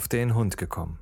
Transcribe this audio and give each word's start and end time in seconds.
auf 0.00 0.08
den 0.08 0.34
Hund 0.34 0.56
gekommen. 0.56 0.98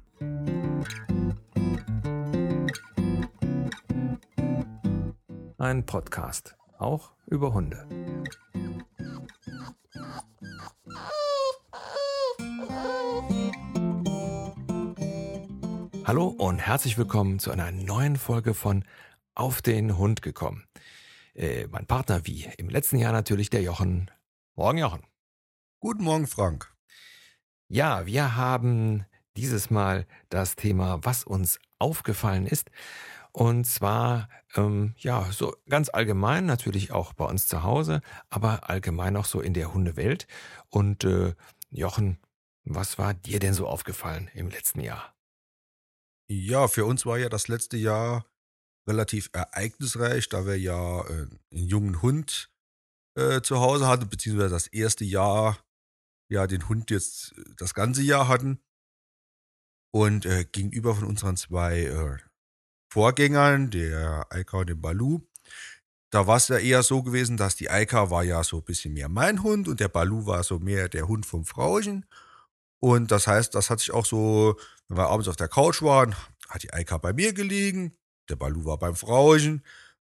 Ein 5.56 5.86
Podcast, 5.86 6.56
auch 6.78 7.12
über 7.26 7.54
Hunde. 7.54 7.86
Hallo 16.04 16.26
und 16.26 16.58
herzlich 16.58 16.98
willkommen 16.98 17.38
zu 17.38 17.52
einer 17.52 17.70
neuen 17.70 18.16
Folge 18.16 18.52
von 18.52 18.84
Auf 19.36 19.62
den 19.62 19.96
Hund 19.96 20.22
gekommen. 20.22 20.64
Äh, 21.34 21.68
mein 21.68 21.86
Partner 21.86 22.26
wie 22.26 22.48
im 22.58 22.68
letzten 22.68 22.98
Jahr 22.98 23.12
natürlich 23.12 23.48
der 23.48 23.62
Jochen. 23.62 24.10
Morgen 24.56 24.78
Jochen. 24.78 25.02
Guten 25.78 26.02
Morgen 26.02 26.26
Frank. 26.26 26.74
Ja, 27.70 28.06
wir 28.06 28.36
haben 28.36 29.04
dieses 29.36 29.70
Mal 29.70 30.06
das 30.30 30.56
Thema, 30.56 31.00
was 31.04 31.24
uns 31.24 31.58
aufgefallen 31.78 32.46
ist. 32.46 32.70
Und 33.32 33.66
zwar, 33.66 34.28
ähm, 34.56 34.94
ja, 34.96 35.30
so 35.30 35.54
ganz 35.68 35.90
allgemein, 35.90 36.46
natürlich 36.46 36.92
auch 36.92 37.12
bei 37.12 37.26
uns 37.26 37.46
zu 37.46 37.62
Hause, 37.62 38.00
aber 38.30 38.68
allgemein 38.70 39.16
auch 39.16 39.26
so 39.26 39.40
in 39.40 39.52
der 39.52 39.74
Hundewelt. 39.74 40.26
Und 40.70 41.04
äh, 41.04 41.34
Jochen, 41.70 42.18
was 42.64 42.98
war 42.98 43.14
dir 43.14 43.38
denn 43.38 43.54
so 43.54 43.66
aufgefallen 43.66 44.30
im 44.34 44.48
letzten 44.48 44.80
Jahr? 44.80 45.14
Ja, 46.30 46.68
für 46.68 46.86
uns 46.86 47.04
war 47.06 47.18
ja 47.18 47.28
das 47.28 47.48
letzte 47.48 47.76
Jahr 47.76 48.24
relativ 48.88 49.28
ereignisreich, 49.32 50.28
da 50.30 50.46
wir 50.46 50.58
ja 50.58 51.02
äh, 51.02 51.26
einen 51.52 51.68
jungen 51.68 52.00
Hund 52.02 52.50
äh, 53.14 53.42
zu 53.42 53.60
Hause 53.60 53.86
hatten, 53.86 54.08
beziehungsweise 54.08 54.50
das 54.54 54.66
erste 54.68 55.04
Jahr 55.04 55.58
ja 56.28 56.46
den 56.46 56.68
Hund 56.68 56.90
jetzt 56.90 57.34
äh, 57.36 57.42
das 57.56 57.74
ganze 57.74 58.02
Jahr 58.02 58.28
hatten. 58.28 58.60
Und 59.90 60.26
äh, 60.26 60.44
gegenüber 60.44 60.94
von 60.94 61.04
unseren 61.04 61.36
zwei 61.36 61.84
äh, 61.84 62.18
Vorgängern, 62.92 63.70
der 63.70 64.26
Eika 64.30 64.58
und 64.58 64.68
dem 64.68 64.80
Balu, 64.80 65.20
da 66.10 66.26
war 66.26 66.36
es 66.36 66.48
ja 66.48 66.58
eher 66.58 66.82
so 66.82 67.02
gewesen, 67.02 67.36
dass 67.36 67.56
die 67.56 67.70
Eika 67.70 68.10
war 68.10 68.24
ja 68.24 68.42
so 68.42 68.58
ein 68.58 68.64
bisschen 68.64 68.94
mehr 68.94 69.08
mein 69.08 69.42
Hund 69.42 69.68
und 69.68 69.80
der 69.80 69.88
Balu 69.88 70.26
war 70.26 70.42
so 70.42 70.58
mehr 70.58 70.88
der 70.88 71.08
Hund 71.08 71.26
vom 71.26 71.44
Frauchen. 71.44 72.06
Und 72.80 73.10
das 73.10 73.26
heißt, 73.26 73.54
das 73.54 73.70
hat 73.70 73.80
sich 73.80 73.90
auch 73.92 74.06
so, 74.06 74.56
wenn 74.88 74.96
wir 74.96 75.08
abends 75.08 75.28
auf 75.28 75.36
der 75.36 75.48
Couch 75.48 75.82
waren, 75.82 76.14
hat 76.48 76.62
die 76.62 76.72
Eika 76.72 76.96
bei 76.98 77.12
mir 77.12 77.32
gelegen, 77.32 77.96
der 78.30 78.36
Balu 78.36 78.64
war 78.64 78.78
beim 78.78 78.94
Frauchen. 78.94 79.64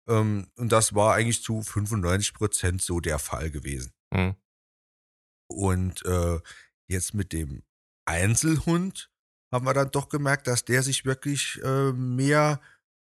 Ähm, 0.08 0.46
und 0.56 0.72
das 0.72 0.94
war 0.94 1.14
eigentlich 1.14 1.42
zu 1.42 1.62
95 1.62 2.34
Prozent 2.34 2.82
so 2.82 3.00
der 3.00 3.18
Fall 3.18 3.50
gewesen. 3.50 3.92
Mhm. 4.10 4.36
Und 5.50 6.04
äh, 6.04 6.38
jetzt 6.88 7.14
mit 7.14 7.32
dem 7.32 7.62
Einzelhund 8.06 9.10
haben 9.52 9.66
wir 9.66 9.74
dann 9.74 9.90
doch 9.90 10.08
gemerkt, 10.08 10.46
dass 10.46 10.64
der 10.64 10.82
sich 10.82 11.04
wirklich 11.04 11.60
äh, 11.64 11.92
mehr 11.92 12.60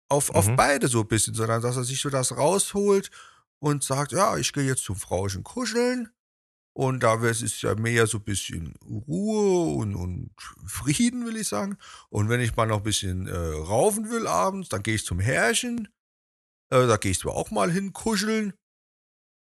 auf, 0.10 0.30
mhm. 0.30 0.36
auf 0.36 0.56
beide 0.56 0.88
so 0.88 1.02
ein 1.02 1.08
bisschen, 1.08 1.34
sondern 1.34 1.62
dass 1.62 1.78
er 1.78 1.84
sich 1.84 2.02
so 2.02 2.10
das 2.10 2.36
rausholt 2.36 3.12
und 3.60 3.84
sagt, 3.84 4.12
ja, 4.12 4.38
ich 4.38 4.54
gehe 4.54 4.64
jetzt 4.64 4.84
zum 4.84 4.96
Frauchen 4.96 5.44
kuscheln. 5.44 6.10
Und 6.74 7.04
da 7.04 7.22
ist 7.26 7.42
es 7.42 7.62
ja 7.62 7.76
mehr 7.76 8.08
so 8.08 8.18
ein 8.18 8.24
bisschen 8.24 8.74
Ruhe 8.86 9.76
und, 9.76 9.94
und 9.94 10.32
Frieden, 10.66 11.26
will 11.26 11.36
ich 11.36 11.50
sagen. 11.50 11.78
Und 12.10 12.30
wenn 12.30 12.40
ich 12.40 12.56
mal 12.56 12.66
noch 12.66 12.78
ein 12.78 12.84
bisschen 12.84 13.28
äh, 13.28 13.36
raufen 13.36 14.10
will 14.10 14.26
abends, 14.26 14.70
dann 14.70 14.82
gehe 14.82 14.96
ich 14.96 15.06
zum 15.06 15.20
Herrchen. 15.20 15.90
Äh, 16.72 16.88
da 16.88 16.96
gehe 16.96 17.12
ich 17.12 17.20
zwar 17.20 17.36
auch 17.36 17.52
mal 17.52 17.70
hin 17.70 17.92
kuscheln, 17.92 18.54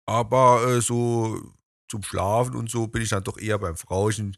aber 0.06 0.66
äh, 0.66 0.80
so 0.80 1.54
zum 1.92 2.02
Schlafen 2.02 2.56
und 2.56 2.70
so 2.70 2.86
bin 2.86 3.02
ich 3.02 3.10
dann 3.10 3.22
doch 3.22 3.38
eher 3.38 3.58
beim 3.58 3.76
Frauchen. 3.76 4.36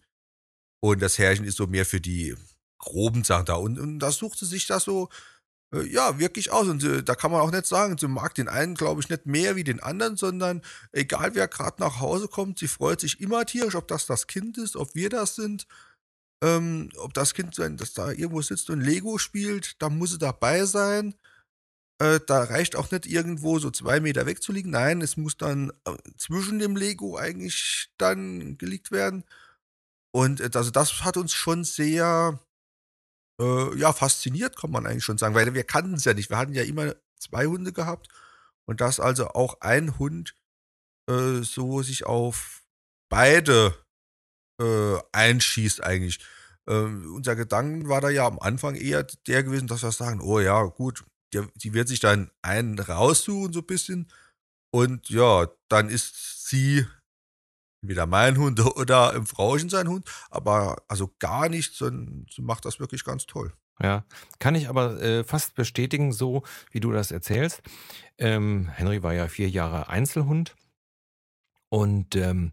Und 0.80 1.00
das 1.00 1.18
Herrchen 1.18 1.46
ist 1.46 1.56
so 1.56 1.68
mehr 1.68 1.86
für 1.86 2.00
die 2.00 2.34
groben 2.78 3.22
Sachen 3.22 3.46
da. 3.46 3.54
Und, 3.54 3.78
und 3.78 4.00
das 4.00 4.16
suchte 4.16 4.44
sich 4.44 4.66
das 4.66 4.82
so, 4.84 5.08
äh, 5.72 5.86
ja, 5.86 6.18
wirklich 6.18 6.50
aus. 6.50 6.66
Und 6.66 6.82
äh, 6.82 7.04
da 7.04 7.14
kann 7.14 7.30
man 7.30 7.40
auch 7.40 7.52
nicht 7.52 7.66
sagen, 7.66 7.96
sie 7.96 8.08
mag 8.08 8.34
den 8.34 8.48
einen, 8.48 8.74
glaube 8.74 9.00
ich, 9.00 9.08
nicht 9.08 9.24
mehr 9.24 9.54
wie 9.54 9.62
den 9.62 9.80
anderen, 9.80 10.16
sondern 10.16 10.62
egal 10.90 11.36
wer 11.36 11.46
gerade 11.46 11.80
nach 11.80 12.00
Hause 12.00 12.26
kommt, 12.26 12.58
sie 12.58 12.68
freut 12.68 13.00
sich 13.00 13.20
immer 13.20 13.46
tierisch, 13.46 13.76
ob 13.76 13.86
das 13.86 14.06
das 14.06 14.26
Kind 14.26 14.58
ist, 14.58 14.76
ob 14.76 14.94
wir 14.96 15.08
das 15.08 15.36
sind. 15.36 15.66
Ähm, 16.42 16.90
ob 16.96 17.14
das 17.14 17.34
Kind, 17.34 17.56
wenn 17.58 17.76
das 17.76 17.94
da 17.94 18.10
irgendwo 18.10 18.42
sitzt 18.42 18.68
und 18.68 18.80
Lego 18.80 19.16
spielt, 19.18 19.80
da 19.80 19.88
muss 19.88 20.10
sie 20.10 20.18
dabei 20.18 20.64
sein. 20.66 21.14
Äh, 22.00 22.20
da 22.26 22.42
reicht 22.44 22.74
auch 22.76 22.90
nicht 22.90 23.06
irgendwo 23.06 23.58
so 23.58 23.70
zwei 23.70 24.00
Meter 24.00 24.26
wegzuliegen. 24.26 24.70
Nein, 24.70 25.00
es 25.00 25.16
muss 25.16 25.36
dann 25.36 25.70
äh, 25.84 25.96
zwischen 26.18 26.58
dem 26.58 26.76
Lego 26.76 27.16
eigentlich 27.16 27.90
dann 27.98 28.58
gelegt 28.58 28.90
werden. 28.90 29.24
Und 30.12 30.40
äh, 30.40 30.50
also 30.54 30.70
das 30.70 31.04
hat 31.04 31.16
uns 31.16 31.32
schon 31.32 31.62
sehr 31.64 32.40
äh, 33.40 33.78
ja, 33.78 33.92
fasziniert, 33.92 34.56
kann 34.56 34.72
man 34.72 34.86
eigentlich 34.86 35.04
schon 35.04 35.18
sagen, 35.18 35.34
weil 35.34 35.54
wir 35.54 35.64
kannten 35.64 35.94
es 35.94 36.04
ja 36.04 36.14
nicht. 36.14 36.30
Wir 36.30 36.38
hatten 36.38 36.54
ja 36.54 36.64
immer 36.64 36.94
zwei 37.18 37.46
Hunde 37.46 37.72
gehabt 37.72 38.08
und 38.66 38.80
dass 38.80 38.98
also 39.00 39.28
auch 39.28 39.60
ein 39.60 39.98
Hund 39.98 40.34
so 41.06 41.82
sich 41.82 42.06
auf 42.06 42.62
beide 43.10 43.74
einschießt 45.12 45.84
eigentlich. 45.84 46.18
Ähm, 46.66 47.14
unser 47.14 47.36
Gedanken 47.36 47.90
war 47.90 48.00
da 48.00 48.08
ja 48.08 48.26
am 48.26 48.38
Anfang 48.38 48.74
eher 48.74 49.02
der 49.26 49.42
gewesen, 49.42 49.68
dass 49.68 49.82
wir 49.82 49.92
sagen, 49.92 50.22
oh 50.22 50.40
ja, 50.40 50.62
gut, 50.62 51.04
der, 51.34 51.48
die 51.56 51.74
wird 51.74 51.88
sich 51.88 52.00
dann 52.00 52.30
einen 52.42 52.78
raussuchen, 52.78 53.52
so 53.52 53.60
ein 53.60 53.66
bisschen. 53.66 54.08
Und 54.70 55.08
ja, 55.10 55.48
dann 55.68 55.88
ist 55.88 56.48
sie 56.48 56.86
entweder 57.82 58.06
mein 58.06 58.38
Hund 58.38 58.60
oder 58.76 59.14
im 59.14 59.26
Frauchen 59.26 59.68
sein 59.68 59.88
Hund, 59.88 60.08
aber 60.30 60.82
also 60.88 61.14
gar 61.18 61.48
nichts, 61.48 61.78
sondern 61.78 62.26
sie 62.34 62.42
macht 62.42 62.64
das 62.64 62.80
wirklich 62.80 63.04
ganz 63.04 63.26
toll. 63.26 63.52
Ja, 63.82 64.04
kann 64.38 64.54
ich 64.54 64.68
aber 64.68 65.02
äh, 65.02 65.24
fast 65.24 65.54
bestätigen, 65.54 66.12
so 66.12 66.44
wie 66.70 66.80
du 66.80 66.92
das 66.92 67.10
erzählst. 67.10 67.62
Ähm, 68.18 68.68
Henry 68.68 69.02
war 69.02 69.14
ja 69.14 69.26
vier 69.28 69.48
Jahre 69.48 69.88
Einzelhund 69.88 70.54
und 71.68 72.14
ähm, 72.14 72.52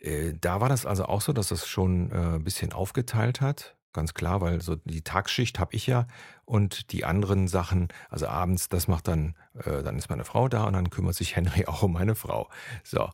äh, 0.00 0.32
da 0.40 0.60
war 0.60 0.68
das 0.70 0.86
also 0.86 1.04
auch 1.04 1.20
so, 1.20 1.32
dass 1.32 1.50
es 1.50 1.66
schon 1.66 2.10
äh, 2.10 2.36
ein 2.36 2.44
bisschen 2.44 2.72
aufgeteilt 2.72 3.40
hat. 3.40 3.76
Ganz 3.94 4.12
klar, 4.12 4.40
weil 4.40 4.60
so 4.60 4.74
die 4.74 5.02
Tagsschicht 5.02 5.60
habe 5.60 5.74
ich 5.74 5.86
ja 5.86 6.08
und 6.44 6.90
die 6.90 7.04
anderen 7.04 7.46
Sachen, 7.46 7.88
also 8.10 8.26
abends, 8.26 8.68
das 8.68 8.88
macht 8.88 9.06
dann, 9.06 9.36
äh, 9.54 9.84
dann 9.84 9.96
ist 9.96 10.10
meine 10.10 10.24
Frau 10.24 10.48
da 10.48 10.64
und 10.64 10.72
dann 10.72 10.90
kümmert 10.90 11.14
sich 11.14 11.36
Henry 11.36 11.64
auch 11.66 11.82
um 11.84 11.92
meine 11.92 12.16
Frau. 12.16 12.50
So. 12.82 13.08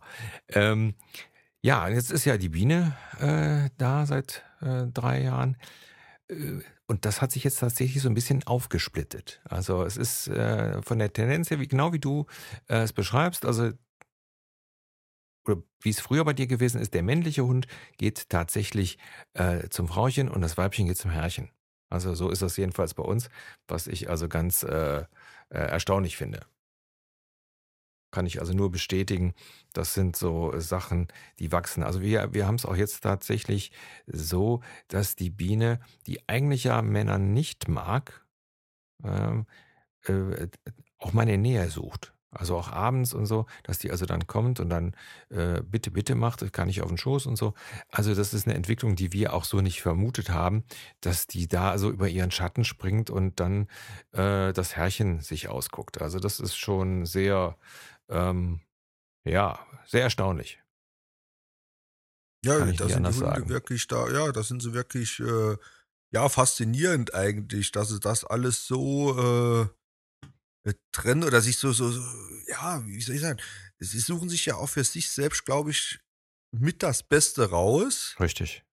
Ähm, 0.48 0.94
ja, 1.60 1.86
jetzt 1.88 2.10
ist 2.10 2.24
ja 2.24 2.38
die 2.38 2.48
Biene 2.48 2.96
äh, 3.20 3.68
da 3.76 4.06
seit 4.06 4.42
äh, 4.62 4.86
drei 4.86 5.22
Jahren. 5.22 5.58
Äh, 6.28 6.60
und 6.86 7.04
das 7.04 7.20
hat 7.20 7.30
sich 7.30 7.44
jetzt 7.44 7.60
tatsächlich 7.60 8.02
so 8.02 8.08
ein 8.08 8.14
bisschen 8.14 8.42
aufgesplittet. 8.46 9.42
Also 9.44 9.84
es 9.84 9.98
ist 9.98 10.28
äh, 10.28 10.80
von 10.82 10.98
der 10.98 11.12
Tendenz 11.12 11.50
her, 11.50 11.60
wie, 11.60 11.68
genau 11.68 11.92
wie 11.92 12.00
du 12.00 12.24
äh, 12.68 12.78
es 12.78 12.94
beschreibst, 12.94 13.44
also 13.44 13.70
wie 15.80 15.90
es 15.90 16.00
früher 16.00 16.24
bei 16.24 16.32
dir 16.32 16.46
gewesen 16.46 16.80
ist, 16.80 16.94
der 16.94 17.02
männliche 17.02 17.44
Hund 17.44 17.66
geht 17.98 18.28
tatsächlich 18.28 18.98
äh, 19.34 19.68
zum 19.68 19.88
Frauchen 19.88 20.28
und 20.28 20.42
das 20.42 20.56
Weibchen 20.56 20.86
geht 20.86 20.98
zum 20.98 21.10
Herrchen. 21.10 21.50
Also 21.90 22.14
so 22.14 22.30
ist 22.30 22.42
das 22.42 22.56
jedenfalls 22.56 22.94
bei 22.94 23.02
uns, 23.02 23.28
was 23.66 23.86
ich 23.86 24.08
also 24.08 24.28
ganz 24.28 24.62
äh, 24.62 25.00
äh, 25.00 25.06
erstaunlich 25.48 26.16
finde. 26.16 26.46
Kann 28.12 28.26
ich 28.26 28.40
also 28.40 28.52
nur 28.52 28.70
bestätigen. 28.70 29.34
Das 29.72 29.94
sind 29.94 30.16
so 30.16 30.58
Sachen, 30.58 31.08
die 31.38 31.52
wachsen. 31.52 31.82
Also 31.82 32.00
wir, 32.00 32.32
wir 32.34 32.46
haben 32.46 32.56
es 32.56 32.64
auch 32.64 32.76
jetzt 32.76 33.02
tatsächlich 33.02 33.70
so, 34.06 34.62
dass 34.88 35.14
die 35.14 35.30
Biene, 35.30 35.80
die 36.06 36.28
eigentlich 36.28 36.64
ja 36.64 36.82
Männer 36.82 37.18
nicht 37.18 37.68
mag, 37.68 38.26
ähm, 39.04 39.46
äh, 40.04 40.48
auch 40.98 41.12
meine 41.12 41.38
Nähe 41.38 41.70
sucht. 41.70 42.12
Also 42.32 42.56
auch 42.56 42.70
abends 42.70 43.12
und 43.12 43.26
so, 43.26 43.46
dass 43.64 43.78
die 43.78 43.90
also 43.90 44.06
dann 44.06 44.28
kommt 44.28 44.60
und 44.60 44.70
dann 44.70 44.94
äh, 45.30 45.62
bitte, 45.62 45.90
bitte 45.90 46.14
macht, 46.14 46.42
das 46.42 46.52
kann 46.52 46.68
ich 46.68 46.80
auf 46.80 46.88
den 46.88 46.96
Schoß 46.96 47.26
und 47.26 47.36
so. 47.36 47.54
Also 47.88 48.14
das 48.14 48.32
ist 48.32 48.46
eine 48.46 48.54
Entwicklung, 48.54 48.94
die 48.94 49.12
wir 49.12 49.32
auch 49.32 49.44
so 49.44 49.60
nicht 49.60 49.82
vermutet 49.82 50.30
haben, 50.30 50.64
dass 51.00 51.26
die 51.26 51.48
da 51.48 51.76
so 51.76 51.90
über 51.90 52.08
ihren 52.08 52.30
Schatten 52.30 52.64
springt 52.64 53.10
und 53.10 53.40
dann 53.40 53.66
äh, 54.12 54.52
das 54.52 54.76
Herrchen 54.76 55.20
sich 55.20 55.48
ausguckt. 55.48 56.00
Also 56.00 56.20
das 56.20 56.38
ist 56.38 56.54
schon 56.54 57.04
sehr, 57.04 57.56
ähm, 58.08 58.60
ja, 59.24 59.58
sehr 59.86 60.02
erstaunlich. 60.02 60.60
Ja, 62.44 62.58
da 62.60 62.66
sind 62.66 62.80
die 62.80 62.94
Hunde 62.94 63.12
sagen. 63.12 63.48
wirklich 63.48 63.86
da, 63.88 64.08
ja, 64.08 64.30
das 64.30 64.48
sind 64.48 64.62
sie 64.62 64.72
wirklich, 64.72 65.18
äh, 65.20 65.56
ja, 66.12 66.28
faszinierend 66.28 67.12
eigentlich, 67.12 67.72
dass 67.72 67.90
es 67.90 68.00
das 68.00 68.24
alles 68.24 68.66
so, 68.66 69.68
äh, 70.70 70.74
trennen 70.92 71.24
oder 71.24 71.40
sich 71.40 71.56
so, 71.58 71.72
so, 71.72 71.90
so, 71.90 72.00
ja, 72.48 72.84
wie 72.86 73.00
soll 73.00 73.16
ich 73.16 73.20
sagen, 73.20 73.40
sie 73.78 74.00
suchen 74.00 74.28
sich 74.28 74.46
ja 74.46 74.56
auch 74.56 74.68
für 74.68 74.84
sich 74.84 75.10
selbst, 75.10 75.44
glaube 75.44 75.70
ich, 75.70 76.00
mit 76.52 76.82
das 76.82 77.02
Beste 77.02 77.50
raus. 77.50 78.16
Richtig. 78.20 78.64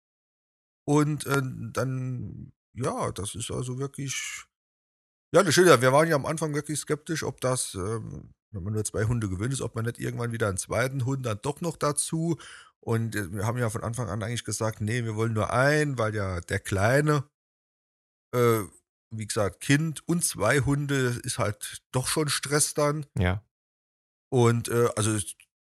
Und 0.87 1.25
äh, 1.27 1.41
dann, 1.43 2.53
ja, 2.73 3.11
das 3.11 3.35
ist 3.35 3.51
also 3.51 3.77
wirklich, 3.77 4.45
ja, 5.33 5.43
das 5.43 5.53
stimmt 5.53 5.67
ja, 5.67 5.81
wir 5.81 5.93
waren 5.93 6.07
ja 6.07 6.15
am 6.15 6.25
Anfang 6.25 6.53
wirklich 6.55 6.79
skeptisch, 6.79 7.23
ob 7.23 7.41
das, 7.41 7.75
ähm, 7.75 8.33
wenn 8.51 8.63
man 8.63 8.73
nur 8.73 8.85
zwei 8.85 9.03
Hunde 9.05 9.29
gewöhnt 9.29 9.53
ist, 9.53 9.61
ob 9.61 9.75
man 9.75 9.85
nicht 9.85 9.99
irgendwann 9.99 10.31
wieder 10.31 10.47
einen 10.47 10.57
zweiten 10.57 11.05
Hund 11.05 11.25
dann 11.25 11.39
doch 11.41 11.61
noch 11.61 11.75
dazu 11.77 12.37
Und 12.79 13.15
äh, 13.15 13.31
wir 13.33 13.45
haben 13.45 13.57
ja 13.57 13.69
von 13.69 13.83
Anfang 13.83 14.09
an 14.09 14.23
eigentlich 14.23 14.45
gesagt, 14.45 14.79
nee, 14.81 15.03
wir 15.03 15.15
wollen 15.15 15.33
nur 15.33 15.51
einen, 15.51 15.97
weil 15.97 16.15
ja 16.15 16.39
der 16.41 16.59
Kleine, 16.59 17.29
äh, 18.33 18.63
wie 19.09 19.27
gesagt, 19.27 19.61
Kind 19.61 20.07
und 20.07 20.23
zwei 20.23 20.59
Hunde 20.61 21.19
ist 21.23 21.39
halt 21.39 21.81
doch 21.91 22.07
schon 22.07 22.29
Stress 22.29 22.73
dann. 22.73 23.05
Ja. 23.17 23.43
Und 24.29 24.67
äh, 24.69 24.89
also 24.95 25.17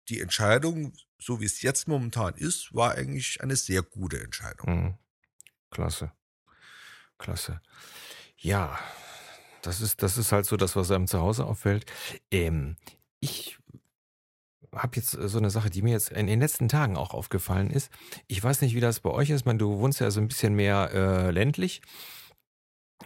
die 0.09 0.21
Entscheidung, 0.21 0.93
so 1.19 1.41
wie 1.41 1.45
es 1.45 1.63
jetzt 1.63 1.89
momentan 1.89 2.35
ist, 2.35 2.75
war 2.75 2.93
eigentlich 2.93 3.41
eine 3.43 3.57
sehr 3.57 3.83
gute 3.83 4.21
Entscheidung. 4.21 4.83
Mhm. 4.85 4.95
Klasse. 5.71 6.13
Klasse. 7.19 7.61
Ja, 8.37 8.79
das 9.63 9.81
ist, 9.81 10.03
das 10.03 10.19
ist 10.19 10.33
halt 10.33 10.47
so 10.47 10.57
das, 10.57 10.77
was 10.77 10.91
einem 10.91 11.07
zu 11.07 11.21
Hause 11.21 11.45
auffällt. 11.45 11.87
Ähm, 12.31 12.77
ich 13.21 13.59
habe 14.75 14.97
jetzt 14.97 15.11
so 15.11 15.39
eine 15.39 15.51
Sache, 15.51 15.71
die 15.71 15.83
mir 15.83 15.93
jetzt 15.93 16.11
in 16.11 16.27
den 16.27 16.41
letzten 16.41 16.69
Tagen 16.69 16.97
auch 16.97 17.15
aufgefallen 17.15 17.71
ist. 17.71 17.91
Ich 18.27 18.43
weiß 18.43 18.61
nicht, 18.61 18.75
wie 18.75 18.81
das 18.81 19.01
bei 19.01 19.11
euch 19.11 19.31
ist. 19.31 19.47
Man, 19.47 19.59
du 19.59 19.79
wohnst 19.79 20.01
ja 20.01 20.11
so 20.11 20.21
ein 20.21 20.29
bisschen 20.29 20.55
mehr 20.55 20.91
äh, 20.93 21.31
ländlich. 21.31 21.83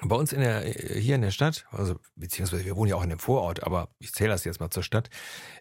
Bei 0.02 0.16
uns 0.16 0.32
in 0.32 0.40
der, 0.40 0.62
hier 0.62 1.14
in 1.14 1.20
der 1.20 1.30
Stadt, 1.30 1.66
also 1.70 1.96
beziehungsweise 2.16 2.64
wir 2.64 2.76
wohnen 2.76 2.88
ja 2.88 2.96
auch 2.96 3.04
in 3.04 3.10
einem 3.10 3.18
Vorort, 3.18 3.62
aber 3.64 3.90
ich 3.98 4.12
zähle 4.12 4.30
das 4.30 4.44
jetzt 4.44 4.60
mal 4.60 4.70
zur 4.70 4.82
Stadt, 4.82 5.10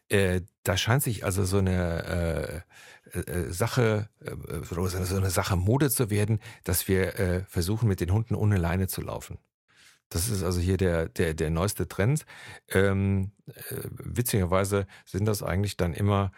äh, 0.07 0.41
da 0.63 0.77
scheint 0.77 1.03
sich 1.03 1.25
also 1.25 1.43
so 1.43 1.57
eine 1.57 2.63
äh, 3.13 3.19
äh, 3.19 3.51
Sache, 3.51 4.09
äh, 4.21 4.35
so 4.63 5.17
eine 5.17 5.29
Sache 5.29 5.55
Mode 5.57 5.89
zu 5.89 6.09
werden, 6.09 6.39
dass 6.63 6.87
wir 6.87 7.19
äh, 7.19 7.43
versuchen, 7.47 7.89
mit 7.89 7.99
den 7.99 8.13
Hunden 8.13 8.35
ohne 8.35 8.57
Leine 8.57 8.87
zu 8.87 9.01
laufen. 9.01 9.39
Das 10.09 10.29
ist 10.29 10.41
also 10.43 10.59
hier 10.59 10.77
der, 10.77 11.09
der, 11.09 11.33
der 11.33 11.49
neueste 11.49 11.87
Trend. 11.87 12.25
Ähm, 12.69 13.31
äh, 13.47 13.75
witzigerweise 13.91 14.87
sind 15.05 15.25
das 15.25 15.43
eigentlich 15.43 15.77
dann 15.77 15.93
immer 15.93 16.31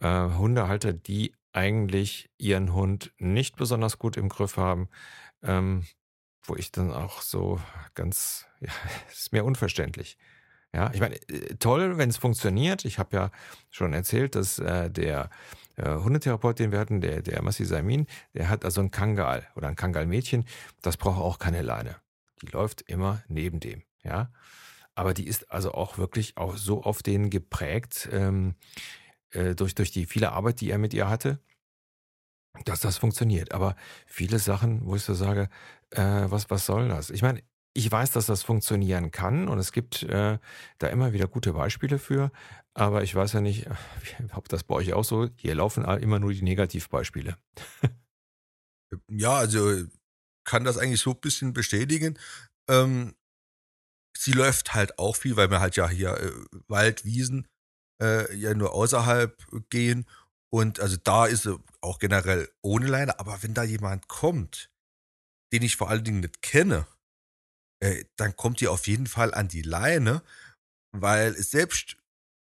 äh, 0.00 0.30
Hundehalter, 0.30 0.92
die 0.92 1.34
eigentlich 1.52 2.30
ihren 2.38 2.72
Hund 2.72 3.12
nicht 3.18 3.56
besonders 3.56 3.98
gut 3.98 4.16
im 4.16 4.28
Griff 4.28 4.56
haben. 4.56 4.88
Ähm, 5.42 5.84
wo 6.44 6.56
ich 6.56 6.72
dann 6.72 6.92
auch 6.92 7.22
so 7.22 7.60
ganz, 7.94 8.46
ja, 8.60 8.70
ist 9.12 9.32
mir 9.32 9.44
unverständlich. 9.44 10.18
Ja, 10.74 10.90
ich 10.94 11.00
meine, 11.00 11.16
äh, 11.28 11.56
toll, 11.56 11.98
wenn 11.98 12.08
es 12.08 12.16
funktioniert. 12.16 12.84
Ich 12.84 12.98
habe 12.98 13.16
ja 13.16 13.30
schon 13.70 13.92
erzählt, 13.92 14.34
dass 14.34 14.58
äh, 14.58 14.90
der 14.90 15.28
äh, 15.76 15.96
Hundetherapeut, 15.96 16.58
den 16.58 16.72
wir 16.72 16.78
hatten, 16.78 17.00
der, 17.00 17.20
der 17.22 17.42
Massi 17.42 17.64
Samin, 17.64 18.06
der 18.34 18.48
hat 18.48 18.64
also 18.64 18.80
ein 18.80 18.90
Kangal 18.90 19.46
oder 19.54 19.68
ein 19.68 19.76
Kangal-Mädchen, 19.76 20.46
das 20.80 20.96
braucht 20.96 21.20
auch 21.20 21.38
keine 21.38 21.62
Leine. 21.62 21.96
Die 22.40 22.46
läuft 22.46 22.82
immer 22.82 23.22
neben 23.28 23.60
dem, 23.60 23.82
ja. 24.02 24.32
Aber 24.94 25.14
die 25.14 25.26
ist 25.26 25.50
also 25.50 25.72
auch 25.72 25.98
wirklich 25.98 26.36
auch 26.36 26.56
so 26.56 26.82
auf 26.82 27.02
den 27.02 27.30
geprägt, 27.30 28.08
ähm, 28.12 28.54
äh, 29.30 29.54
durch, 29.54 29.74
durch 29.74 29.90
die 29.90 30.06
viele 30.06 30.32
Arbeit, 30.32 30.60
die 30.60 30.70
er 30.70 30.78
mit 30.78 30.92
ihr 30.94 31.08
hatte, 31.08 31.38
dass 32.64 32.80
das 32.80 32.98
funktioniert. 32.98 33.52
Aber 33.52 33.76
viele 34.06 34.38
Sachen, 34.38 34.84
wo 34.86 34.96
ich 34.96 35.02
so 35.02 35.14
sage, 35.14 35.48
äh, 35.90 36.24
was, 36.26 36.50
was 36.50 36.66
soll 36.66 36.88
das? 36.88 37.10
Ich 37.10 37.22
meine, 37.22 37.42
ich 37.74 37.90
weiß, 37.90 38.10
dass 38.10 38.26
das 38.26 38.42
funktionieren 38.42 39.10
kann 39.10 39.48
und 39.48 39.58
es 39.58 39.72
gibt 39.72 40.02
äh, 40.02 40.38
da 40.78 40.86
immer 40.88 41.12
wieder 41.12 41.26
gute 41.26 41.54
Beispiele 41.54 41.98
für, 41.98 42.30
aber 42.74 43.02
ich 43.02 43.14
weiß 43.14 43.32
ja 43.32 43.40
nicht, 43.40 43.68
ob 44.34 44.48
das 44.48 44.64
bei 44.64 44.74
euch 44.74 44.92
auch 44.92 45.04
so, 45.04 45.28
hier 45.36 45.54
laufen 45.54 45.84
immer 45.84 46.18
nur 46.18 46.32
die 46.32 46.42
Negativbeispiele. 46.42 47.36
ja, 49.08 49.34
also 49.34 49.84
kann 50.44 50.64
das 50.64 50.76
eigentlich 50.76 51.00
so 51.00 51.12
ein 51.12 51.20
bisschen 51.20 51.52
bestätigen. 51.52 52.18
Ähm, 52.68 53.14
sie 54.16 54.32
läuft 54.32 54.74
halt 54.74 54.98
auch 54.98 55.16
viel, 55.16 55.36
weil 55.36 55.50
wir 55.50 55.60
halt 55.60 55.76
ja 55.76 55.88
hier 55.88 56.18
äh, 56.18 56.32
Wald, 56.68 57.04
äh, 58.02 58.34
ja 58.34 58.54
nur 58.54 58.74
außerhalb 58.74 59.36
gehen 59.70 60.06
und 60.52 60.80
also 60.80 60.96
da 61.02 61.26
ist 61.26 61.48
auch 61.80 61.98
generell 61.98 62.50
ohne 62.62 62.86
Leine, 62.86 63.18
aber 63.18 63.42
wenn 63.42 63.54
da 63.54 63.62
jemand 63.62 64.08
kommt, 64.08 64.70
den 65.52 65.62
ich 65.62 65.76
vor 65.76 65.88
allen 65.88 66.04
Dingen 66.04 66.20
nicht 66.20 66.42
kenne, 66.42 66.86
äh, 67.82 68.04
dann 68.16 68.36
kommt 68.36 68.60
die 68.60 68.68
auf 68.68 68.86
jeden 68.86 69.06
Fall 69.06 69.32
an 69.34 69.48
die 69.48 69.62
Leine, 69.62 70.22
weil 70.94 71.34
selbst 71.34 71.96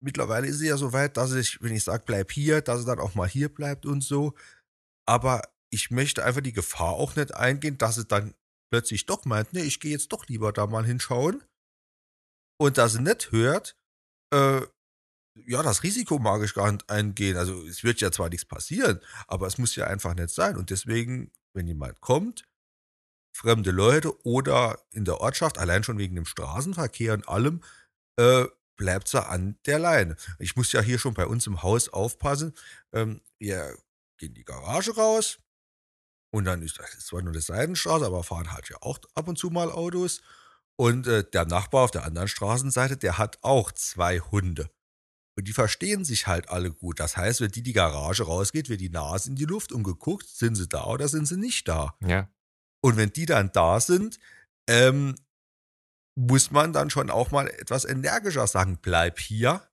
mittlerweile 0.02 0.48
ist 0.48 0.58
sie 0.58 0.68
ja 0.68 0.76
so 0.76 0.92
weit, 0.92 1.16
dass 1.16 1.32
ich, 1.32 1.62
wenn 1.62 1.74
ich 1.74 1.84
sage, 1.84 2.02
bleib 2.04 2.32
hier, 2.32 2.60
dass 2.60 2.80
sie 2.80 2.86
dann 2.86 2.98
auch 2.98 3.14
mal 3.14 3.28
hier 3.28 3.48
bleibt 3.48 3.86
und 3.86 4.02
so. 4.02 4.34
Aber 5.08 5.42
ich 5.70 5.90
möchte 5.90 6.24
einfach 6.24 6.42
die 6.42 6.52
Gefahr 6.52 6.94
auch 6.94 7.14
nicht 7.16 7.34
eingehen, 7.34 7.78
dass 7.78 7.94
sie 7.94 8.04
dann 8.04 8.34
plötzlich 8.70 9.06
doch 9.06 9.24
meint, 9.24 9.52
nee, 9.52 9.62
ich 9.62 9.80
gehe 9.80 9.92
jetzt 9.92 10.12
doch 10.12 10.26
lieber 10.26 10.52
da 10.52 10.66
mal 10.66 10.84
hinschauen. 10.84 11.42
Und 12.60 12.78
dass 12.78 12.94
sie 12.94 13.02
nicht 13.02 13.30
hört, 13.32 13.76
äh, 14.32 14.62
ja, 15.34 15.62
das 15.62 15.82
Risiko 15.82 16.18
mag 16.18 16.42
ich 16.42 16.54
gar 16.54 16.70
nicht 16.70 16.88
eingehen. 16.90 17.36
Also 17.36 17.64
es 17.66 17.84
wird 17.84 18.00
ja 18.00 18.10
zwar 18.12 18.28
nichts 18.28 18.44
passieren, 18.44 19.00
aber 19.26 19.46
es 19.46 19.58
muss 19.58 19.76
ja 19.76 19.86
einfach 19.86 20.14
nicht 20.14 20.30
sein. 20.30 20.56
Und 20.56 20.70
deswegen, 20.70 21.30
wenn 21.54 21.66
jemand 21.66 22.00
kommt, 22.00 22.44
fremde 23.34 23.70
Leute 23.70 24.24
oder 24.26 24.78
in 24.90 25.04
der 25.04 25.20
Ortschaft, 25.20 25.58
allein 25.58 25.84
schon 25.84 25.98
wegen 25.98 26.14
dem 26.14 26.26
Straßenverkehr 26.26 27.14
und 27.14 27.28
allem, 27.28 27.62
äh, 28.18 28.46
bleibt 28.76 29.08
sie 29.08 29.24
an 29.24 29.58
der 29.66 29.78
Leine. 29.78 30.16
Ich 30.38 30.56
muss 30.56 30.72
ja 30.72 30.80
hier 30.80 30.98
schon 30.98 31.14
bei 31.14 31.26
uns 31.26 31.46
im 31.46 31.62
Haus 31.62 31.88
aufpassen. 31.88 32.54
Ähm, 32.92 33.22
wir 33.38 33.76
gehen 34.18 34.34
die 34.34 34.44
Garage 34.44 34.94
raus 34.94 35.38
und 36.30 36.44
dann 36.44 36.62
ist 36.62 36.78
das 36.78 37.06
zwar 37.06 37.22
nur 37.22 37.32
eine 37.32 37.40
Seitenstraße, 37.40 38.04
aber 38.06 38.22
fahren 38.24 38.52
halt 38.52 38.68
ja 38.68 38.76
auch 38.80 38.98
ab 39.14 39.28
und 39.28 39.38
zu 39.38 39.50
mal 39.50 39.70
Autos. 39.70 40.20
Und 40.76 41.06
äh, 41.06 41.24
der 41.24 41.44
Nachbar 41.46 41.84
auf 41.84 41.90
der 41.90 42.04
anderen 42.04 42.28
Straßenseite, 42.28 42.96
der 42.96 43.18
hat 43.18 43.38
auch 43.42 43.72
zwei 43.72 44.18
Hunde. 44.20 44.70
Und 45.36 45.48
die 45.48 45.52
verstehen 45.52 46.04
sich 46.04 46.26
halt 46.26 46.50
alle 46.50 46.70
gut. 46.70 47.00
Das 47.00 47.16
heißt, 47.16 47.40
wenn 47.40 47.50
die 47.50 47.62
die 47.62 47.72
Garage 47.72 48.24
rausgeht, 48.24 48.68
wird 48.68 48.80
die 48.80 48.90
Nase 48.90 49.30
in 49.30 49.36
die 49.36 49.46
Luft 49.46 49.72
und 49.72 49.82
geguckt, 49.82 50.28
sind 50.28 50.56
sie 50.56 50.68
da 50.68 50.84
oder 50.84 51.08
sind 51.08 51.26
sie 51.26 51.38
nicht 51.38 51.68
da. 51.68 51.96
Ja. 52.00 52.28
Und 52.82 52.96
wenn 52.96 53.12
die 53.12 53.26
dann 53.26 53.50
da 53.52 53.80
sind, 53.80 54.18
ähm, 54.68 55.14
muss 56.14 56.50
man 56.50 56.72
dann 56.72 56.90
schon 56.90 57.10
auch 57.10 57.30
mal 57.30 57.48
etwas 57.48 57.84
energischer 57.84 58.46
sagen, 58.46 58.78
bleib 58.82 59.18
hier, 59.18 59.66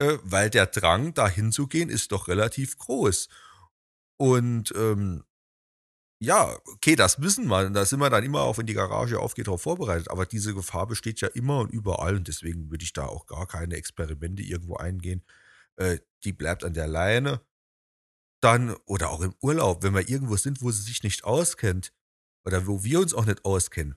äh, 0.00 0.18
weil 0.22 0.50
der 0.50 0.66
Drang, 0.66 1.14
da 1.14 1.28
hinzugehen, 1.28 1.88
ist 1.88 2.10
doch 2.10 2.26
relativ 2.26 2.78
groß. 2.78 3.28
Und 4.16 4.72
ähm, 4.74 5.24
ja, 6.20 6.58
okay, 6.72 6.96
das 6.96 7.20
wissen 7.22 7.46
wir. 7.46 7.70
Da 7.70 7.84
sind 7.84 8.00
wir 8.00 8.10
dann 8.10 8.24
immer 8.24 8.42
auch, 8.42 8.58
wenn 8.58 8.66
die 8.66 8.74
Garage 8.74 9.20
aufgeht, 9.20 9.46
darauf 9.46 9.62
vorbereitet. 9.62 10.10
Aber 10.10 10.26
diese 10.26 10.54
Gefahr 10.54 10.86
besteht 10.86 11.20
ja 11.20 11.28
immer 11.28 11.60
und 11.60 11.70
überall. 11.70 12.16
Und 12.16 12.26
deswegen 12.26 12.70
würde 12.70 12.84
ich 12.84 12.92
da 12.92 13.06
auch 13.06 13.26
gar 13.26 13.46
keine 13.46 13.76
Experimente 13.76 14.42
irgendwo 14.42 14.76
eingehen. 14.76 15.22
Äh, 15.76 15.98
die 16.24 16.32
bleibt 16.32 16.64
an 16.64 16.74
der 16.74 16.88
Leine. 16.88 17.40
Dann, 18.40 18.74
oder 18.86 19.10
auch 19.10 19.20
im 19.20 19.34
Urlaub, 19.40 19.82
wenn 19.82 19.94
wir 19.94 20.08
irgendwo 20.08 20.36
sind, 20.36 20.60
wo 20.62 20.70
sie 20.70 20.82
sich 20.82 21.02
nicht 21.02 21.24
auskennt, 21.24 21.92
oder 22.44 22.66
wo 22.66 22.82
wir 22.82 23.00
uns 23.00 23.14
auch 23.14 23.26
nicht 23.26 23.44
auskennen, 23.44 23.96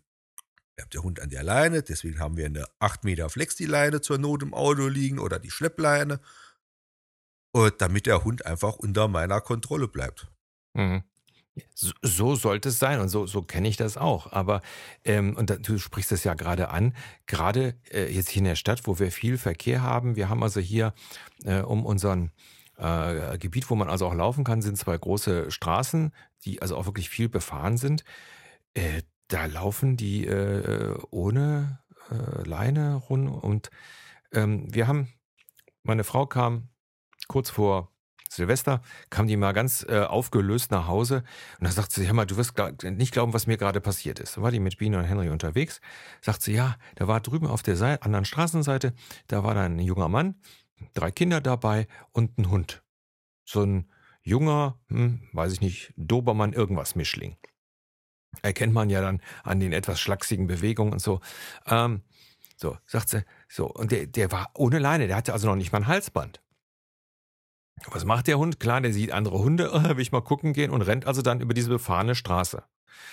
bleibt 0.75 0.93
der 0.93 1.03
Hund 1.03 1.19
an 1.19 1.29
der 1.29 1.43
Leine. 1.43 1.83
Deswegen 1.83 2.19
haben 2.19 2.37
wir 2.37 2.45
eine 2.45 2.65
8 2.79 3.03
Meter 3.03 3.29
Flexi-Leine 3.29 4.01
zur 4.01 4.17
Not 4.17 4.43
im 4.43 4.53
Auto 4.53 4.87
liegen 4.87 5.19
oder 5.19 5.39
die 5.39 5.51
Schleppleine. 5.51 6.19
Damit 7.77 8.05
der 8.05 8.23
Hund 8.23 8.45
einfach 8.45 8.77
unter 8.77 9.07
meiner 9.07 9.41
Kontrolle 9.41 9.87
bleibt. 9.87 10.27
Mhm. 10.73 11.03
So, 11.73 11.91
so 12.01 12.35
sollte 12.35 12.69
es 12.69 12.79
sein 12.79 12.99
und 12.99 13.09
so, 13.09 13.25
so 13.25 13.41
kenne 13.41 13.67
ich 13.67 13.77
das 13.77 13.97
auch. 13.97 14.31
Aber, 14.31 14.61
ähm, 15.03 15.35
und 15.35 15.49
da, 15.49 15.55
du 15.55 15.77
sprichst 15.77 16.11
es 16.11 16.23
ja 16.23 16.33
gerade 16.33 16.69
an, 16.69 16.93
gerade 17.27 17.75
äh, 17.91 18.11
jetzt 18.13 18.29
hier 18.29 18.41
in 18.41 18.45
der 18.45 18.55
Stadt, 18.55 18.81
wo 18.85 18.99
wir 18.99 19.11
viel 19.11 19.37
Verkehr 19.37 19.81
haben, 19.81 20.15
wir 20.15 20.29
haben 20.29 20.43
also 20.43 20.59
hier 20.59 20.93
äh, 21.43 21.61
um 21.61 21.85
unseren 21.85 22.31
äh, 22.77 23.37
Gebiet, 23.37 23.69
wo 23.69 23.75
man 23.75 23.89
also 23.89 24.07
auch 24.07 24.13
laufen 24.13 24.43
kann, 24.43 24.61
sind 24.61 24.77
zwei 24.77 24.97
große 24.97 25.51
Straßen, 25.51 26.11
die 26.45 26.61
also 26.61 26.77
auch 26.77 26.85
wirklich 26.85 27.09
viel 27.09 27.29
befahren 27.29 27.77
sind. 27.77 28.03
Äh, 28.73 29.03
da 29.27 29.45
laufen 29.45 29.97
die 29.97 30.25
äh, 30.25 30.97
ohne 31.09 31.79
äh, 32.09 32.47
Leine 32.47 32.95
rum 32.95 33.27
und 33.27 33.69
ähm, 34.33 34.73
wir 34.73 34.87
haben, 34.87 35.07
meine 35.83 36.03
Frau 36.03 36.25
kam 36.25 36.69
kurz 37.27 37.49
vor 37.49 37.91
Silvester 38.31 38.81
kam 39.09 39.27
die 39.27 39.35
mal 39.35 39.51
ganz 39.51 39.85
äh, 39.89 39.99
aufgelöst 39.99 40.71
nach 40.71 40.87
Hause 40.87 41.23
und 41.59 41.67
da 41.67 41.71
sagt 41.71 41.91
sie, 41.91 42.07
hör 42.07 42.13
mal, 42.13 42.25
du 42.25 42.37
wirst 42.37 42.53
nicht 42.83 43.11
glauben, 43.11 43.33
was 43.33 43.45
mir 43.45 43.57
gerade 43.57 43.81
passiert 43.81 44.19
ist. 44.19 44.37
Da 44.37 44.41
war 44.41 44.51
die 44.51 44.61
mit 44.61 44.77
Biene 44.77 44.97
und 44.97 45.03
Henry 45.03 45.29
unterwegs, 45.29 45.81
sagt 46.21 46.41
sie, 46.41 46.53
ja, 46.53 46.77
da 46.95 47.09
war 47.09 47.19
drüben 47.19 47.47
auf 47.47 47.61
der 47.61 47.75
Seite, 47.75 48.03
anderen 48.03 48.23
Straßenseite, 48.23 48.93
da 49.27 49.43
war 49.43 49.53
da 49.53 49.63
ein 49.63 49.79
junger 49.79 50.07
Mann, 50.07 50.35
drei 50.93 51.11
Kinder 51.11 51.41
dabei 51.41 51.87
und 52.13 52.37
ein 52.37 52.49
Hund. 52.49 52.83
So 53.43 53.63
ein 53.63 53.91
junger, 54.21 54.79
hm, 54.87 55.27
weiß 55.33 55.51
ich 55.51 55.59
nicht, 55.59 55.93
Dobermann 55.97 56.53
irgendwas 56.53 56.95
Mischling. 56.95 57.35
Erkennt 58.43 58.73
man 58.73 58.89
ja 58.89 59.01
dann 59.01 59.21
an 59.43 59.59
den 59.59 59.73
etwas 59.73 59.99
schlachsigen 59.99 60.47
Bewegungen 60.47 60.93
und 60.93 60.99
so. 60.99 61.19
Ähm, 61.65 62.01
so, 62.55 62.77
sagt 62.85 63.09
sie, 63.09 63.25
so, 63.49 63.67
und 63.67 63.91
der, 63.91 64.07
der 64.07 64.31
war 64.31 64.51
ohne 64.53 64.79
Leine, 64.79 65.07
der 65.07 65.17
hatte 65.17 65.33
also 65.33 65.49
noch 65.49 65.57
nicht 65.57 65.73
mal 65.73 65.79
ein 65.79 65.87
Halsband. 65.87 66.39
Was 67.87 68.05
macht 68.05 68.27
der 68.27 68.37
Hund? 68.37 68.59
Klar, 68.59 68.81
der 68.81 68.93
sieht 68.93 69.11
andere 69.11 69.39
Hunde, 69.39 69.71
will 69.95 70.01
ich 70.01 70.11
mal 70.11 70.21
gucken 70.21 70.53
gehen 70.53 70.71
und 70.71 70.81
rennt 70.81 71.05
also 71.07 71.21
dann 71.21 71.41
über 71.41 71.53
diese 71.53 71.69
befahrene 71.69 72.15
Straße. 72.15 72.63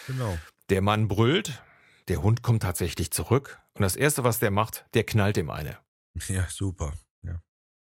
Genau. 0.07 0.39
Der 0.69 0.83
Mann 0.83 1.09
brüllt, 1.09 1.63
der 2.09 2.23
Hund 2.23 2.43
kommt 2.43 2.63
tatsächlich 2.63 3.11
zurück 3.11 3.59
und 3.75 3.83
das 3.83 3.97
Erste, 3.97 4.25
was 4.25 4.39
der 4.39 4.51
macht, 4.51 4.87
der 4.95 5.05
knallt 5.05 5.37
ihm 5.37 5.51
eine. 5.51 5.79
Ja, 6.29 6.47
super. 6.49 6.95
Ja. 7.23 7.41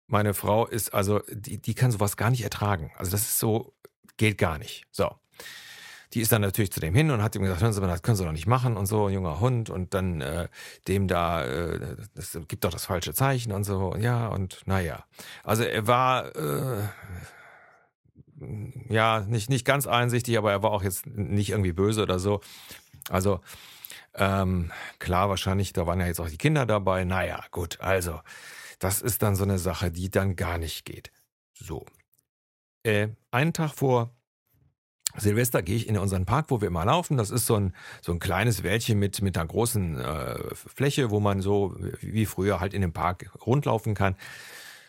meine 0.07 0.33
Frau 0.33 0.65
ist 0.65 0.93
also, 0.93 1.21
die, 1.29 1.61
die 1.61 1.75
kann 1.75 1.91
sowas 1.91 2.17
gar 2.17 2.31
nicht 2.31 2.43
ertragen. 2.43 2.91
Also 2.97 3.11
das 3.11 3.21
ist 3.21 3.37
so, 3.39 3.75
geht 4.17 4.39
gar 4.39 4.57
nicht. 4.57 4.85
So. 4.91 5.15
Die 6.13 6.21
ist 6.21 6.31
dann 6.31 6.41
natürlich 6.41 6.71
zu 6.71 6.79
dem 6.79 6.93
hin 6.93 7.09
und 7.11 7.23
hat 7.23 7.35
ihm 7.35 7.41
gesagt, 7.41 7.61
hören 7.61 7.73
Sie 7.73 7.81
mal, 7.81 7.87
das 7.87 8.03
können 8.03 8.17
Sie 8.17 8.23
doch 8.23 8.31
nicht 8.31 8.47
machen 8.47 8.77
und 8.77 8.85
so, 8.85 9.09
junger 9.09 9.39
Hund 9.39 9.69
und 9.69 9.93
dann 9.93 10.21
äh, 10.21 10.47
dem 10.87 11.07
da, 11.07 11.43
äh, 11.45 11.97
das 12.13 12.37
gibt 12.47 12.63
doch 12.63 12.71
das 12.71 12.85
falsche 12.85 13.13
Zeichen 13.13 13.51
und 13.51 13.63
so, 13.63 13.95
ja 13.95 14.27
und 14.27 14.61
naja. 14.65 15.05
Also 15.43 15.63
er 15.63 15.87
war 15.87 16.35
äh, 16.35 16.83
ja 18.89 19.21
nicht, 19.21 19.49
nicht 19.49 19.65
ganz 19.65 19.87
einsichtig, 19.87 20.37
aber 20.37 20.51
er 20.51 20.61
war 20.61 20.71
auch 20.71 20.83
jetzt 20.83 21.07
nicht 21.07 21.49
irgendwie 21.49 21.73
böse 21.73 22.03
oder 22.03 22.19
so. 22.19 22.41
Also 23.09 23.39
ähm, 24.15 24.71
klar, 24.99 25.29
wahrscheinlich, 25.29 25.73
da 25.73 25.87
waren 25.87 25.99
ja 25.99 26.05
jetzt 26.05 26.19
auch 26.19 26.29
die 26.29 26.37
Kinder 26.37 26.65
dabei. 26.65 27.03
Naja, 27.03 27.43
gut, 27.51 27.79
also 27.81 28.19
das 28.79 29.01
ist 29.01 29.23
dann 29.23 29.35
so 29.35 29.43
eine 29.43 29.57
Sache, 29.57 29.91
die 29.91 30.11
dann 30.11 30.35
gar 30.35 30.57
nicht 30.57 30.85
geht. 30.85 31.11
So. 31.53 31.85
Äh, 32.83 33.09
einen 33.31 33.53
Tag 33.53 33.73
vor 33.73 34.11
Silvester 35.17 35.61
gehe 35.61 35.75
ich 35.75 35.87
in 35.87 35.97
unseren 35.97 36.25
Park, 36.25 36.47
wo 36.49 36.61
wir 36.61 36.67
immer 36.67 36.85
laufen. 36.85 37.17
Das 37.17 37.29
ist 37.29 37.45
so 37.45 37.55
ein, 37.55 37.73
so 38.01 38.11
ein 38.11 38.19
kleines 38.19 38.63
Wäldchen 38.63 38.99
mit, 38.99 39.21
mit 39.21 39.37
einer 39.37 39.47
großen 39.47 39.99
äh, 39.99 40.55
Fläche, 40.55 41.11
wo 41.11 41.19
man 41.19 41.41
so 41.41 41.75
wie 41.99 42.25
früher 42.25 42.59
halt 42.59 42.73
in 42.73 42.81
dem 42.81 42.93
Park 42.93 43.31
rundlaufen 43.45 43.93
kann. 43.95 44.15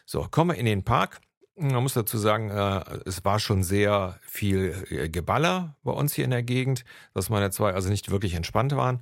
So, 0.07 0.27
komme 0.31 0.57
in 0.57 0.67
den 0.67 0.85
Park. 0.85 1.21
Man 1.57 1.83
muss 1.83 1.95
dazu 1.95 2.19
sagen, 2.19 2.51
äh, 2.51 2.83
es 3.07 3.25
war 3.25 3.39
schon 3.39 3.63
sehr 3.63 4.19
viel 4.23 4.87
äh, 4.91 5.09
Geballer 5.09 5.77
bei 5.83 5.93
uns 5.93 6.15
hier 6.15 6.25
in 6.25 6.31
der 6.31 6.43
Gegend, 6.43 6.85
dass 7.13 7.31
meine 7.31 7.51
zwei 7.51 7.73
also 7.73 7.89
nicht 7.89 8.11
wirklich 8.11 8.35
entspannt 8.35 8.75
waren. 8.75 9.01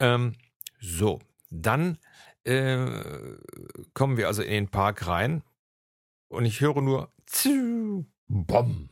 Ähm, 0.00 0.32
so, 0.80 1.20
dann 1.50 1.98
äh, 2.44 2.76
kommen 3.94 4.16
wir 4.16 4.26
also 4.26 4.42
in 4.42 4.50
den 4.50 4.68
Park 4.68 5.06
rein 5.06 5.42
und 6.28 6.44
ich 6.44 6.60
höre 6.60 6.80
nur 6.82 7.10
Bom. 8.28 8.88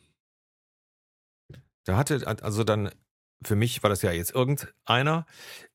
Da 1.85 1.97
hatte 1.97 2.27
also 2.27 2.65
dann, 2.65 2.91
für 3.45 3.57
mich 3.57 3.83
war 3.83 3.91
das 3.91 4.03
ja 4.03 4.13
jetzt 4.13 4.35
irgendeiner, 4.35 5.27